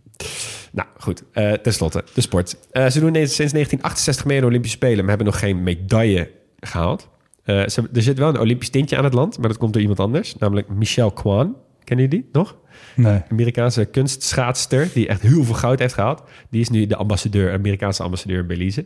Nou, 0.71 0.87
goed. 0.97 1.23
Eh 1.31 1.51
Ten 1.51 1.73
slotte, 1.73 2.03
de 2.13 2.21
sport. 2.21 2.57
Eh, 2.71 2.87
ze 2.87 2.99
doen 2.99 3.13
sinds 3.13 3.35
1968 3.35 4.25
mee 4.25 4.35
aan 4.35 4.41
de 4.41 4.47
Olympische 4.49 4.77
Spelen... 4.77 4.97
maar 4.99 5.07
hebben 5.07 5.25
nog 5.25 5.39
geen 5.39 5.63
medaille 5.63 6.31
gehaald. 6.59 7.09
Eh, 7.43 7.67
ze, 7.67 7.89
er 7.93 8.01
zit 8.01 8.17
wel 8.17 8.29
een 8.29 8.39
Olympisch 8.39 8.69
tintje 8.69 8.97
aan 8.97 9.03
het 9.03 9.13
land... 9.13 9.37
maar 9.39 9.47
dat 9.47 9.57
komt 9.57 9.73
door 9.73 9.81
iemand 9.81 9.99
anders, 9.99 10.35
namelijk 10.37 10.69
Michelle 10.69 11.13
Kwan. 11.13 11.55
Kennen 11.87 12.05
jullie 12.05 12.21
die 12.23 12.29
nog? 12.31 12.57
Nee. 12.95 13.21
Amerikaanse 13.29 13.85
kunstschaatster... 13.85 14.89
die 14.93 15.07
echt 15.07 15.21
heel 15.21 15.43
veel 15.43 15.53
goud 15.55 15.79
heeft 15.79 15.93
gehaald. 15.93 16.23
Die 16.49 16.61
is 16.61 16.69
nu 16.69 16.85
de 16.85 16.95
ambassadeur, 16.95 17.53
Amerikaanse 17.53 18.03
ambassadeur 18.03 18.39
in 18.39 18.47
Belize. 18.47 18.85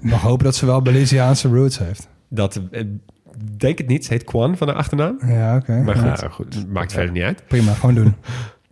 Mag 0.00 0.20
hopen 0.20 0.44
dat 0.44 0.54
ze 0.56 0.66
wel 0.66 0.82
Belizeaanse 0.82 1.48
roots 1.48 1.78
heeft. 1.78 2.08
Dat, 2.28 2.60
eh, 2.70 2.84
denk 3.56 3.78
het 3.78 3.86
niet, 3.86 4.04
ze 4.04 4.12
heet 4.12 4.24
Kwan 4.24 4.56
van 4.56 4.66
de 4.66 4.72
achternaam. 4.72 5.18
Ja, 5.26 5.56
oké. 5.56 5.82
Maar 5.82 5.96
Ja, 5.96 6.14
goed, 6.16 6.30
goed. 6.54 6.68
maakt 6.72 6.92
verder 6.92 7.12
niet 7.12 7.22
uit. 7.22 7.42
Prima, 7.48 7.72
gewoon 7.72 7.94
doen. 7.94 8.14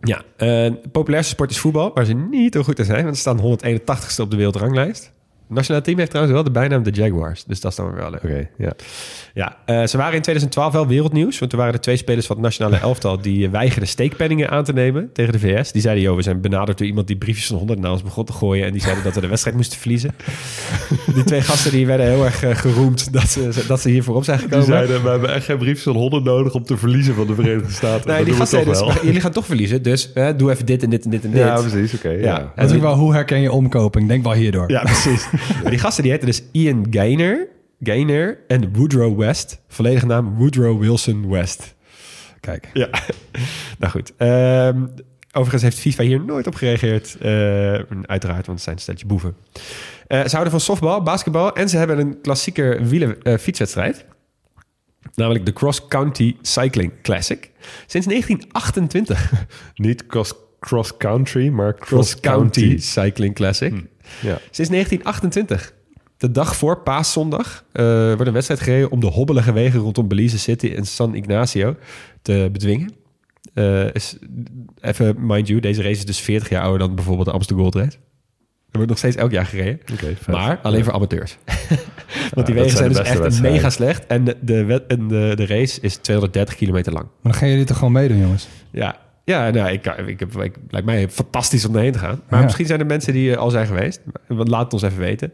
Ja, 0.01 0.21
de 0.37 0.79
populairste 0.91 1.31
sport 1.33 1.51
is 1.51 1.59
voetbal, 1.59 1.91
waar 1.93 2.05
ze 2.05 2.13
niet 2.13 2.53
zo 2.53 2.63
goed 2.63 2.79
in 2.79 2.85
zijn. 2.85 3.03
Want 3.03 3.15
ze 3.15 3.21
staan 3.21 3.39
181ste 3.39 4.21
op 4.21 4.31
de 4.31 4.35
wereldranglijst. 4.35 5.11
Nationale 5.49 5.83
team 5.83 5.97
heeft 5.97 6.09
trouwens 6.09 6.35
wel 6.35 6.45
de 6.45 6.51
bijnaam 6.51 6.83
de 6.83 6.91
Jaguars. 6.91 7.43
Dus 7.43 7.61
dat 7.61 7.71
is 7.71 7.77
dan 7.77 7.85
weer 7.87 7.95
wel 7.95 8.09
leuk. 8.09 8.23
Oké, 8.23 8.49
ja. 8.57 8.73
Ja, 9.33 9.57
eh, 9.65 9.85
ze 9.87 9.97
waren 9.97 10.13
in 10.15 10.21
2012 10.21 10.73
wel 10.73 10.87
wereldnieuws. 10.87 11.39
Want 11.39 11.51
er 11.51 11.57
waren 11.57 11.73
er 11.73 11.79
twee 11.79 11.97
spelers 11.97 12.25
van 12.25 12.35
het 12.35 12.45
nationale 12.45 12.77
elftal... 12.87 13.21
die 13.21 13.45
eh, 13.45 13.51
weigerden 13.51 13.87
steekpenningen 13.87 14.49
aan 14.49 14.63
te 14.63 14.73
nemen 14.73 15.09
tegen 15.13 15.33
de 15.33 15.39
VS. 15.39 15.71
Die 15.71 15.81
zeiden, 15.81 16.03
joh, 16.03 16.15
we 16.15 16.21
zijn 16.21 16.41
benaderd 16.41 16.77
door 16.77 16.87
iemand... 16.87 17.07
die 17.07 17.17
briefjes 17.17 17.47
van 17.47 17.57
100 17.57 17.79
naar 17.79 17.91
ons 17.91 18.03
begon 18.03 18.25
te 18.25 18.33
gooien... 18.33 18.65
en 18.65 18.71
die 18.71 18.81
zeiden 18.81 19.03
dat 19.03 19.13
we 19.15 19.21
de 19.21 19.27
wedstrijd 19.27 19.55
moesten 19.55 19.79
verliezen. 19.79 20.11
Die 21.15 21.23
twee 21.23 21.41
gasten 21.41 21.71
die 21.71 21.85
werden 21.85 22.05
heel 22.05 22.25
erg 22.25 22.43
eh, 22.43 22.55
geroemd... 22.55 23.13
Dat 23.13 23.29
ze, 23.29 23.63
dat 23.67 23.81
ze 23.81 23.89
hier 23.89 24.03
voorop 24.03 24.23
zijn 24.23 24.37
Die 24.37 24.47
gekomen. 24.47 24.67
zeiden, 24.67 25.03
we 25.03 25.09
hebben 25.09 25.33
echt 25.33 25.45
geen 25.45 25.57
briefjes 25.57 25.83
van 25.83 25.95
100 25.95 26.23
nodig 26.23 26.53
om 26.53 26.63
te 26.63 26.77
verliezen 26.77 27.15
van 27.15 27.27
de 27.27 27.35
Verenigde 27.35 27.71
Staten. 27.71 28.07
Nee, 28.07 28.17
Dat 28.17 28.25
die 28.25 28.35
gasten 28.35 28.63
toch 28.63 28.75
zeiden, 28.75 28.85
wel. 28.85 28.93
dus, 28.93 29.03
jullie 29.07 29.21
gaan 29.21 29.31
toch 29.31 29.45
verliezen... 29.45 29.81
dus 29.83 30.13
doe 30.37 30.51
even 30.51 30.65
dit 30.65 30.83
en 30.83 30.89
dit 30.89 31.03
en 31.05 31.09
dit 31.09 31.23
en 31.23 31.31
dit. 31.31 31.39
Ja, 31.39 31.61
precies. 31.61 31.93
Oké, 31.93 32.09
ja. 32.09 32.53
Is 32.55 32.73
ook 32.73 32.81
wel, 32.81 32.95
hoe 32.95 33.13
herken 33.13 33.41
je 33.41 33.51
omkoping? 33.51 34.07
Denk 34.07 34.23
wel 34.23 34.33
hierdoor. 34.33 34.71
Ja, 34.71 34.81
precies. 34.83 35.27
maar 35.61 35.71
die 35.71 35.79
gasten 35.79 36.03
die 36.03 36.11
heten 36.11 36.27
dus 36.27 36.43
Ian 36.51 36.87
Gaynor, 36.89 37.47
Gaynor 37.83 38.37
en 38.47 38.73
Woodrow 38.73 39.19
West. 39.19 39.61
Volledige 39.67 40.05
naam 40.05 40.35
Woodrow 40.35 40.79
Wilson 40.79 41.29
West. 41.29 41.75
Kijk. 42.39 42.69
Ja, 42.73 42.89
nou 43.79 43.91
goed. 43.91 44.13
Ehm, 44.17 44.85
overigens 45.31 45.61
heeft 45.61 45.79
FIFA 45.79 46.03
hier 46.03 46.21
nooit 46.25 46.47
op 46.47 46.55
gereageerd. 46.55 47.17
Eh, 47.19 47.73
uiteraard, 48.01 48.45
want 48.45 48.47
het 48.47 48.61
zijn 48.61 48.75
een 48.75 48.81
stelletje 48.81 49.05
boeven. 49.05 49.35
Eh, 50.07 50.23
ze 50.23 50.29
houden 50.29 50.51
van 50.51 50.59
softbal, 50.59 51.03
basketbal 51.03 51.55
en 51.55 51.69
ze 51.69 51.77
hebben 51.77 51.99
een 51.99 52.21
klassieker 52.21 52.85
wielen, 52.85 53.21
eh, 53.21 53.37
fietswedstrijd. 53.37 54.05
Namelijk 55.15 55.45
de 55.45 55.53
Cross 55.53 55.87
County 55.87 56.35
Cycling 56.41 56.91
Classic. 57.01 57.51
Sinds 57.85 58.07
1928. 58.07 59.31
Niet 59.75 60.05
cross, 60.05 60.33
cross 60.59 60.97
country, 60.97 61.49
maar 61.49 61.73
cross, 61.73 61.89
Cross 61.89 62.19
County 62.19 62.61
county. 62.61 62.81
Cycling 62.81 63.35
Classic. 63.35 63.73
Ja. 64.21 64.37
Sinds 64.51 64.69
1928. 64.71 65.73
De 66.17 66.31
dag 66.31 66.55
voor 66.55 66.79
paaszondag 66.83 67.63
eh, 67.71 67.85
wordt 68.07 68.27
een 68.27 68.33
wedstrijd 68.33 68.61
gereden 68.61 68.91
om 68.91 68.99
de 68.99 69.07
hobbelige 69.07 69.51
wegen 69.53 69.79
rondom 69.79 70.07
Belize 70.07 70.39
City 70.39 70.73
en 70.75 70.85
San 70.85 71.15
Ignacio 71.15 71.75
te 72.21 72.49
bedwingen. 72.51 72.91
Eh, 73.53 73.93
is, 73.93 74.17
even 74.81 75.15
mind 75.25 75.47
you, 75.47 75.59
deze 75.59 75.81
race 75.81 75.97
is 75.97 76.05
dus 76.05 76.19
40 76.19 76.49
jaar 76.49 76.61
ouder 76.61 76.79
dan 76.87 76.95
bijvoorbeeld 76.95 77.27
de 77.27 77.33
Amsterdam 77.33 77.63
Gold 77.63 77.75
Race. 77.83 77.97
Er 78.71 78.75
wordt 78.77 78.89
nog 78.89 78.97
steeds 78.97 79.15
elk 79.15 79.31
jaar 79.31 79.45
gereden. 79.45 79.79
Maar 80.27 80.59
alleen 80.63 80.83
voor 80.83 80.93
amateurs. 80.93 81.37
Want 82.33 82.45
die 82.45 82.55
wegen 82.55 82.77
zijn 82.77 82.89
dus 82.89 82.99
echt 82.99 83.41
mega 83.41 83.69
slecht. 83.69 84.05
En 84.07 84.23
de, 84.23 84.37
de, 84.41 84.63
wed- 84.65 84.87
en 84.87 85.07
de, 85.07 85.31
de 85.35 85.45
race 85.45 85.81
is 85.81 85.95
230 85.95 86.55
kilometer 86.55 86.93
lang. 86.93 87.05
Maar 87.05 87.31
dan 87.31 87.33
gaan 87.33 87.49
jullie 87.49 87.65
toch 87.65 87.77
gewoon 87.77 87.93
meedoen, 87.93 88.17
jongens? 88.19 88.47
Ja, 88.71 88.97
ja 89.29 89.49
nou, 89.49 89.71
ik, 89.71 89.85
ik, 90.05 90.19
heb, 90.19 90.41
ik, 90.41 90.55
lijkt 90.69 90.85
mij 90.85 91.09
fantastisch 91.09 91.65
om 91.65 91.75
erheen 91.75 91.91
te 91.91 91.99
gaan. 91.99 92.21
Maar 92.29 92.39
Ja. 92.39 92.45
misschien 92.45 92.65
zijn 92.65 92.79
er 92.79 92.85
mensen 92.85 93.13
die 93.13 93.31
eh, 93.31 93.37
al 93.37 93.49
zijn 93.49 93.67
geweest. 93.67 94.01
Want 94.27 94.47
Laat 94.47 94.63
het 94.63 94.73
ons 94.73 94.81
even 94.81 94.97
weten. 94.99 95.31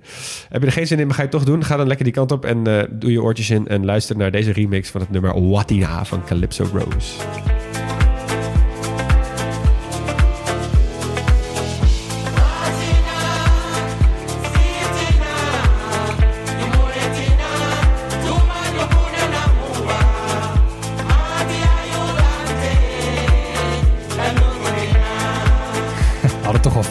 Heb 0.50 0.62
je 0.62 0.68
er 0.68 0.74
geen 0.74 0.88
zin 0.88 1.00
in, 1.00 1.06
maar 1.06 1.16
ga 1.16 1.22
je 1.22 1.28
het 1.28 1.38
toch 1.38 1.46
doen? 1.48 1.64
Ga 1.64 1.78
dan 1.78 1.88
lekker 1.88 2.06
die 2.06 2.14
kant 2.14 2.32
op 2.32 2.46
en 2.46 2.68
eh, 2.68 2.84
doe 2.91 3.12
je 3.12 3.22
oortjes 3.22 3.50
in... 3.50 3.68
en 3.68 3.86
luister 3.86 4.18
naar 4.18 4.32
deze 4.32 4.52
remix 4.52 4.89
van 4.89 5.02
het 5.02 5.12
nummer 5.12 5.50
Watina 5.50 6.06
van 6.06 6.24
Calypso 6.26 6.66
Rose. 6.74 7.14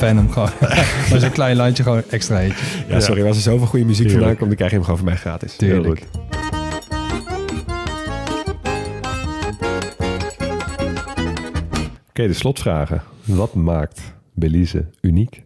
Hem 0.06 0.30
gewoon. 0.30 0.50
Maar 1.10 1.20
zo'n 1.20 1.30
klein 1.30 1.56
landje 1.56 1.82
gewoon 1.82 2.02
extra 2.10 2.40
eentje. 2.40 2.64
Ja, 2.88 3.00
sorry, 3.00 3.26
als 3.26 3.36
er 3.36 3.42
zoveel 3.42 3.66
goede 3.66 3.84
muziek 3.84 4.06
Tuurlijk. 4.06 4.24
vandaan 4.24 4.36
komt... 4.36 4.48
dan 4.48 4.56
krijg 4.56 4.70
je 4.70 4.76
hem 4.76 4.84
gewoon 4.84 5.00
van 5.00 5.08
mij 5.08 5.16
gratis. 5.16 5.56
Tuurlijk. 5.56 6.00
Heel 6.12 6.22
Oké, 12.08 12.26
de 12.26 12.32
slotvragen. 12.32 13.02
Wat 13.24 13.54
maakt 13.54 14.00
Belize 14.34 14.84
uniek? 15.00 15.43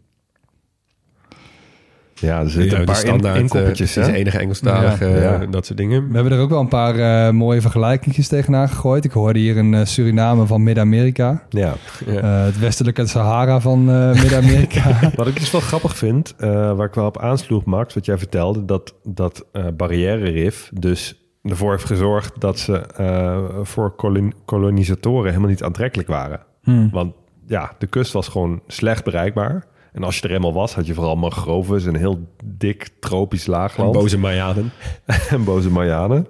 Ja, 2.21 2.41
er 2.41 2.51
zitten 2.51 2.71
Ja, 2.71 2.75
een 2.75 2.81
de 2.81 2.87
paar 2.87 2.97
standaard, 3.01 3.39
inkoppertjes, 3.39 3.97
eh, 3.97 4.03
hè? 4.03 4.09
is 4.09 4.14
de 4.14 4.19
enige 4.21 4.39
Engelstalige, 4.39 5.05
Ja. 5.07 5.14
eh, 5.14 5.23
Ja. 5.23 5.47
dat 5.51 5.66
soort 5.66 5.79
dingen. 5.79 6.09
We 6.09 6.14
hebben 6.14 6.33
er 6.33 6.39
ook 6.41 6.51
wel 6.51 6.61
een 6.61 6.69
paar 6.69 7.27
eh, 7.27 7.33
mooie 7.33 7.61
vergelijkingjes 7.61 8.29
tegenaan 8.29 8.69
gegooid. 8.69 9.05
Ik 9.05 9.11
hoorde 9.12 9.39
hier 9.39 9.57
een 9.57 9.87
Suriname 9.87 10.47
van 10.47 10.62
Midden-Amerika. 10.62 11.43
Ja. 11.49 11.75
Ja. 12.07 12.21
Eh, 12.21 12.45
het 12.45 12.59
westelijke 12.59 13.07
Sahara 13.07 13.61
van 13.61 13.91
eh, 13.91 14.12
Midden-Amerika. 14.23 15.11
Wat 15.14 15.27
ik 15.27 15.39
dus 15.39 15.51
wel 15.51 15.61
grappig 15.61 15.97
vind, 15.97 16.35
eh, 16.39 16.51
waar 16.77 16.87
ik 16.87 16.95
wel 16.95 17.07
op 17.07 17.19
aansloeg, 17.19 17.64
Max, 17.64 17.95
wat 17.95 18.05
jij 18.07 18.19
vertelde, 18.19 18.64
dat, 18.64 18.95
dat 19.05 19.45
eh 19.53 19.64
barrière 19.77 20.31
Rif 20.31 20.71
dus 20.75 21.23
ervoor 21.43 21.71
heeft 21.71 21.85
gezorgd 21.85 22.41
dat 22.41 22.59
ze 22.59 22.77
eh, 22.79 23.39
voor 23.62 23.91
kolon- 23.95 24.35
kolonisatoren 24.45 25.29
helemaal 25.29 25.49
niet 25.51 25.62
aantrekkelijk 25.62 26.09
waren. 26.09 26.41
Hmm. 26.62 26.89
Want 26.93 27.12
ja, 27.47 27.73
de 27.79 27.87
kust 27.87 28.12
was 28.12 28.29
gewoon 28.29 28.61
slecht 28.66 29.05
bereikbaar. 29.05 29.64
En 29.93 30.03
als 30.05 30.18
je 30.18 30.28
er 30.28 30.34
eenmaal 30.34 30.53
was, 30.53 30.74
had 30.74 30.86
je 30.86 30.95
vooral 30.95 31.16
mangroves, 31.16 31.84
een 31.84 31.97
heel 31.97 32.28
dik 32.45 32.89
tropisch 33.01 33.45
En 33.45 33.51
laagland. 33.53 33.93
boze 33.93 34.18
Mayanen. 34.18 34.70
en 35.30 35.45
boze 35.45 35.70
Marianen. 35.70 36.26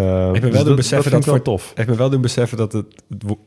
Uh, 0.00 0.30
Ik 0.32 0.40
ben 0.40 0.52
wel 0.52 0.64
doen 0.64 0.76
beseffen 0.76 1.10
dat, 1.10 1.20
ik 1.20 1.26
wel 1.26 1.34
voor 1.34 1.44
tof. 1.44 1.72
Heeft 1.74 1.88
me 1.88 1.94
wel 1.94 2.10
doen 2.10 2.20
beseffen 2.20 2.56
dat 2.58 2.72
het, 2.72 2.86
het, 3.08 3.22
wo- 3.26 3.44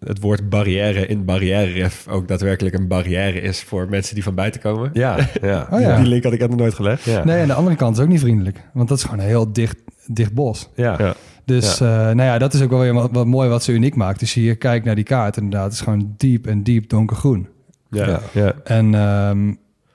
het 0.00 0.20
woord 0.20 0.48
barrière 0.48 1.06
in 1.06 1.24
barrièreref 1.24 2.08
ook 2.08 2.28
daadwerkelijk 2.28 2.74
een 2.74 2.88
barrière 2.88 3.40
is 3.40 3.62
voor 3.62 3.86
mensen 3.88 4.14
die 4.14 4.22
van 4.24 4.34
buiten 4.34 4.60
komen. 4.60 4.90
Ja, 4.92 5.16
ja. 5.42 5.66
Oh 5.70 5.80
ja. 5.80 5.96
Die 5.96 6.06
link 6.06 6.22
had 6.24 6.32
ik 6.32 6.40
nog 6.48 6.56
nooit 6.56 6.74
gelegd. 6.74 7.04
ja. 7.04 7.24
Nee, 7.24 7.40
aan 7.40 7.46
de 7.46 7.54
andere 7.54 7.76
kant 7.76 7.96
is 7.96 8.02
ook 8.02 8.08
niet 8.08 8.20
vriendelijk. 8.20 8.62
Want 8.72 8.88
dat 8.88 8.98
is 8.98 9.04
gewoon 9.04 9.18
een 9.18 9.26
heel 9.26 9.52
dicht, 9.52 9.76
dicht 10.06 10.32
bos. 10.34 10.68
ja. 10.74 10.94
Ja. 10.98 11.14
Dus 11.44 11.80
eh, 11.80 11.88
nou 11.88 12.22
ja, 12.22 12.38
dat 12.38 12.54
is 12.54 12.62
ook 12.62 12.70
wel 12.70 12.78
weer 12.80 12.94
wat, 12.94 13.08
wat 13.12 13.26
mooi 13.26 13.48
wat 13.48 13.62
ze 13.62 13.72
uniek 13.72 13.94
maakt. 13.94 14.18
Dus 14.20 14.32
hier 14.34 14.56
kijkt 14.56 14.84
naar 14.84 14.94
die 14.94 15.04
kaart, 15.04 15.36
inderdaad, 15.36 15.64
het 15.64 15.72
is 15.72 15.80
gewoon 15.80 16.14
diep 16.16 16.46
en 16.46 16.62
diep 16.62 16.88
donkergroen. 16.88 17.48
Ja. 17.90 18.06
Ja. 18.06 18.20
ja. 18.32 18.52
En 18.64 18.94
ehm, 18.94 19.54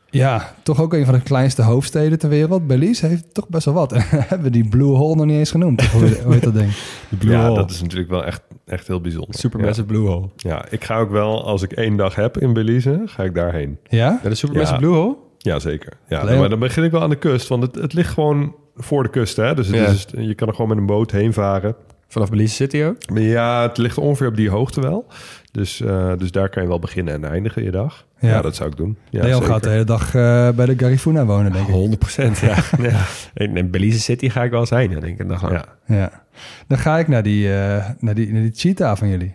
ja, 0.10 0.54
toch 0.64 0.82
ook 0.82 0.94
een 0.94 1.06
van 1.06 1.14
de 1.14 1.22
kleinste 1.22 1.62
hoofdsteden 1.62 2.20
ter 2.20 2.30
wereld. 2.30 2.68
Belize 2.68 3.06
heeft 3.08 3.34
toch 3.34 3.48
best 3.50 3.66
wel 3.66 3.74
wat. 3.74 3.92
En 3.92 4.02
hebben 4.10 4.42
we 4.42 4.50
die 4.50 4.68
Blue 4.68 4.96
Hole 4.96 5.16
nog 5.16 5.26
niet 5.26 5.38
eens 5.38 5.52
genoemd. 5.52 5.84
Hoe, 5.86 6.18
hoe 6.24 6.34
heet 6.34 6.44
dat 6.44 6.54
ding? 6.54 6.72
Blue 7.20 7.32
Ja, 7.32 7.46
Hole. 7.46 7.56
dat 7.56 7.70
is 7.72 7.82
natuurlijk 7.82 8.10
wel 8.10 8.26
echt, 8.26 8.42
echt 8.66 8.88
heel 8.88 9.02
bijzonder. 9.02 9.36
Supermassive 9.40 9.86
Blue 9.88 10.08
Hole. 10.08 10.30
Ja. 10.36 10.66
ik 10.70 10.84
ga 10.84 10.98
ook 11.00 11.12
wel, 11.12 11.46
als 11.46 11.62
ik 11.62 11.72
één 11.72 11.96
dag 11.98 12.16
heb 12.16 12.38
in 12.38 12.54
Belize, 12.54 13.02
ga 13.06 13.24
ik 13.24 13.36
daarheen. 13.36 13.78
Ja? 13.84 14.20
Ja, 14.24 14.30
de 14.30 14.36
Supermassive 14.36 14.80
Ja. 14.82 14.88
Blue 14.88 15.00
Hole? 15.02 15.16
Ja, 15.38 15.60
zeker. 15.60 15.94
Ja, 16.08 16.24
maar 16.24 16.50
dan 16.50 16.60
begin 16.60 16.84
ik 16.84 16.92
wel 16.92 17.02
aan 17.02 17.10
de 17.10 17.16
kust, 17.16 17.48
want 17.48 17.64
het, 17.64 17.76
het 17.76 17.94
ligt 17.94 18.14
gewoon 18.14 18.56
voor 18.76 19.04
de 19.04 19.10
kust. 19.10 19.36
Hè? 19.38 19.54
Dus 19.56 19.68
het 19.68 19.76
Ja. 19.76 19.86
is, 19.86 20.06
je 20.28 20.34
kan 20.36 20.48
er 20.48 20.54
gewoon 20.54 20.70
met 20.70 20.78
een 20.78 20.86
boot 20.86 21.12
heen 21.12 21.34
varen. 21.34 21.76
Vanaf 22.14 22.30
Belize 22.30 22.54
City 22.56 22.84
ook? 22.84 22.96
Ja, 23.14 23.62
het 23.62 23.78
ligt 23.78 23.98
ongeveer 23.98 24.28
op 24.28 24.36
die 24.36 24.50
hoogte 24.50 24.82
wel. 24.82 25.08
Dus, 25.52 25.82
eh, 25.82 26.12
dus 26.18 26.32
daar 26.32 26.50
kan 26.50 26.62
je 26.64 26.70
wel 26.70 26.80
beginnen 26.80 27.14
en 27.14 27.24
eindigen 27.32 27.64
je 27.64 27.72
dag. 27.72 28.06
Ja, 28.20 28.30
Ja. 28.30 28.42
dat 28.42 28.56
zou 28.56 28.70
ik 28.70 28.76
doen. 28.78 28.98
Ja, 29.10 29.24
zeker. 29.24 29.44
gaat 29.44 29.64
de 29.64 29.70
hele 29.70 29.84
dag 29.84 30.16
eh, 30.16 30.50
bij 30.50 30.66
de 30.66 30.74
Garifuna 30.78 31.26
wonen, 31.26 31.52
denk 31.52 31.68
ik. 31.68 31.74
100 31.74 32.00
procent, 32.00 32.38
ja. 32.40 32.56
Ja. 32.90 33.06
In, 33.34 33.58
in 33.58 33.72
Belize 33.72 34.00
City 34.00 34.30
ga 34.30 34.44
ik 34.44 34.52
wel 34.52 34.66
zijn, 34.66 34.90
denk 34.90 35.04
ik. 35.04 35.20
een 35.20 35.28
dag 35.28 35.42
lang. 35.42 35.54
Ja. 35.54 35.96
Ja. 35.96 36.24
Dan 36.68 36.78
ga 36.78 36.98
ik 37.00 37.08
naar 37.08 37.24
die, 37.24 37.54
eh, 37.54 37.90
naar 38.00 38.14
die, 38.16 38.32
naar 38.34 38.42
die 38.42 38.52
cheetah 38.56 38.98
van 38.98 39.08
jullie. 39.10 39.34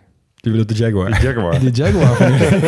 Bedoelt 0.51 0.69
de 0.69 0.75
Jaguar. 0.75 1.11
Die 1.11 1.21
Jaguar. 1.21 1.59
Die 1.65 1.71
Jaguar. 1.71 2.17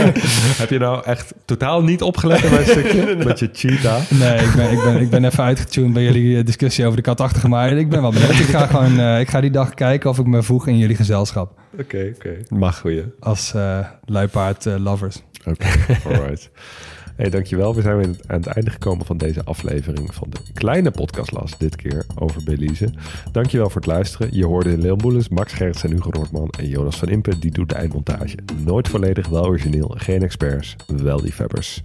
Heb 0.62 0.70
je 0.70 0.78
nou 0.78 1.04
echt 1.04 1.34
totaal 1.44 1.82
niet 1.82 2.02
opgelet 2.02 2.50
mijn 2.50 2.64
stukje? 2.66 3.16
Met 3.24 3.38
je 3.38 3.48
cheetah? 3.52 4.10
Nee, 4.10 4.38
ik 4.38 4.52
ben, 4.56 4.70
ik, 4.70 4.82
ben, 4.82 5.00
ik 5.00 5.10
ben 5.10 5.24
even 5.24 5.44
uitgetuned 5.44 5.92
bij 5.92 6.02
jullie 6.02 6.38
eh, 6.38 6.44
discussie 6.44 6.84
over 6.84 6.96
de 6.96 7.02
katachtige. 7.02 7.48
Maar 7.48 7.72
ik 7.72 7.88
ben 7.88 8.00
wel 8.00 8.10
benieuwd. 8.10 8.30
Ik 8.30 8.46
ga 8.46 8.66
gewoon 8.66 8.98
eh, 8.98 9.20
ik 9.20 9.28
ga 9.28 9.40
die 9.40 9.50
dag 9.50 9.74
kijken 9.74 10.10
of 10.10 10.18
ik 10.18 10.26
me 10.26 10.42
voeg 10.42 10.66
in 10.66 10.78
jullie 10.78 10.96
gezelschap. 10.96 11.60
Oké, 11.78 12.12
oké. 12.16 12.36
Mag. 12.48 12.78
Goeie. 12.78 13.04
Als 13.20 13.54
eh 13.54 13.78
luipaard 14.04 14.64
lovers. 14.64 15.16
Oké, 15.44 15.66
alright. 16.04 16.50
Hey, 17.20 17.30
dankjewel. 17.30 17.74
We 17.74 17.80
zijn 17.80 17.96
weer 17.96 18.06
aan 18.26 18.40
het 18.40 18.46
einde 18.46 18.70
gekomen 18.70 19.06
van 19.06 19.16
deze 19.16 19.44
aflevering 19.44 20.14
van 20.14 20.30
de 20.30 20.38
kleine 20.54 20.90
podcastlas. 20.90 21.58
Dit 21.58 21.76
keer 21.76 22.06
over 22.18 22.44
Belize. 22.44 22.88
Dankjewel 23.32 23.66
voor 23.70 23.80
het 23.80 23.90
luisteren. 23.90 24.28
Je 24.32 24.46
hoorde 24.46 24.78
Leon 24.78 24.98
Boelens, 24.98 25.28
Max 25.28 25.52
Gerrits 25.52 25.84
en 25.84 25.90
Hugo 25.90 26.10
Noordman 26.10 26.48
en 26.58 26.68
Jonas 26.68 26.98
van 26.98 27.08
Impen. 27.08 27.40
Die 27.40 27.50
doet 27.50 27.68
de 27.68 27.74
eindmontage. 27.74 28.36
Nooit 28.64 28.88
volledig, 28.88 29.28
wel 29.28 29.46
origineel. 29.46 29.94
Geen 29.96 30.22
experts, 30.22 30.76
wel 30.86 31.20
liefhebbers. 31.22 31.82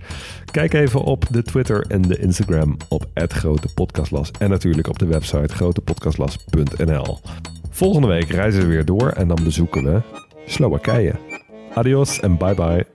Kijk 0.51 0.73
even 0.73 1.01
op 1.01 1.25
de 1.29 1.43
Twitter 1.43 1.85
en 1.87 2.01
de 2.01 2.17
Instagram 2.17 2.77
op 2.89 3.05
Grote 3.13 3.67
Podcastlas. 3.73 4.31
En 4.39 4.49
natuurlijk 4.49 4.87
op 4.87 4.99
de 4.99 5.05
website 5.05 5.53
grotepodcastlas.nl. 5.55 7.19
Volgende 7.69 8.07
week 8.07 8.29
reizen 8.29 8.61
we 8.61 8.67
weer 8.67 8.85
door 8.85 9.09
en 9.09 9.27
dan 9.27 9.39
bezoeken 9.43 9.83
we 9.83 10.01
Slowakije. 10.45 11.15
Adios 11.73 12.19
en 12.19 12.37
bye 12.37 12.55
bye. 12.55 12.94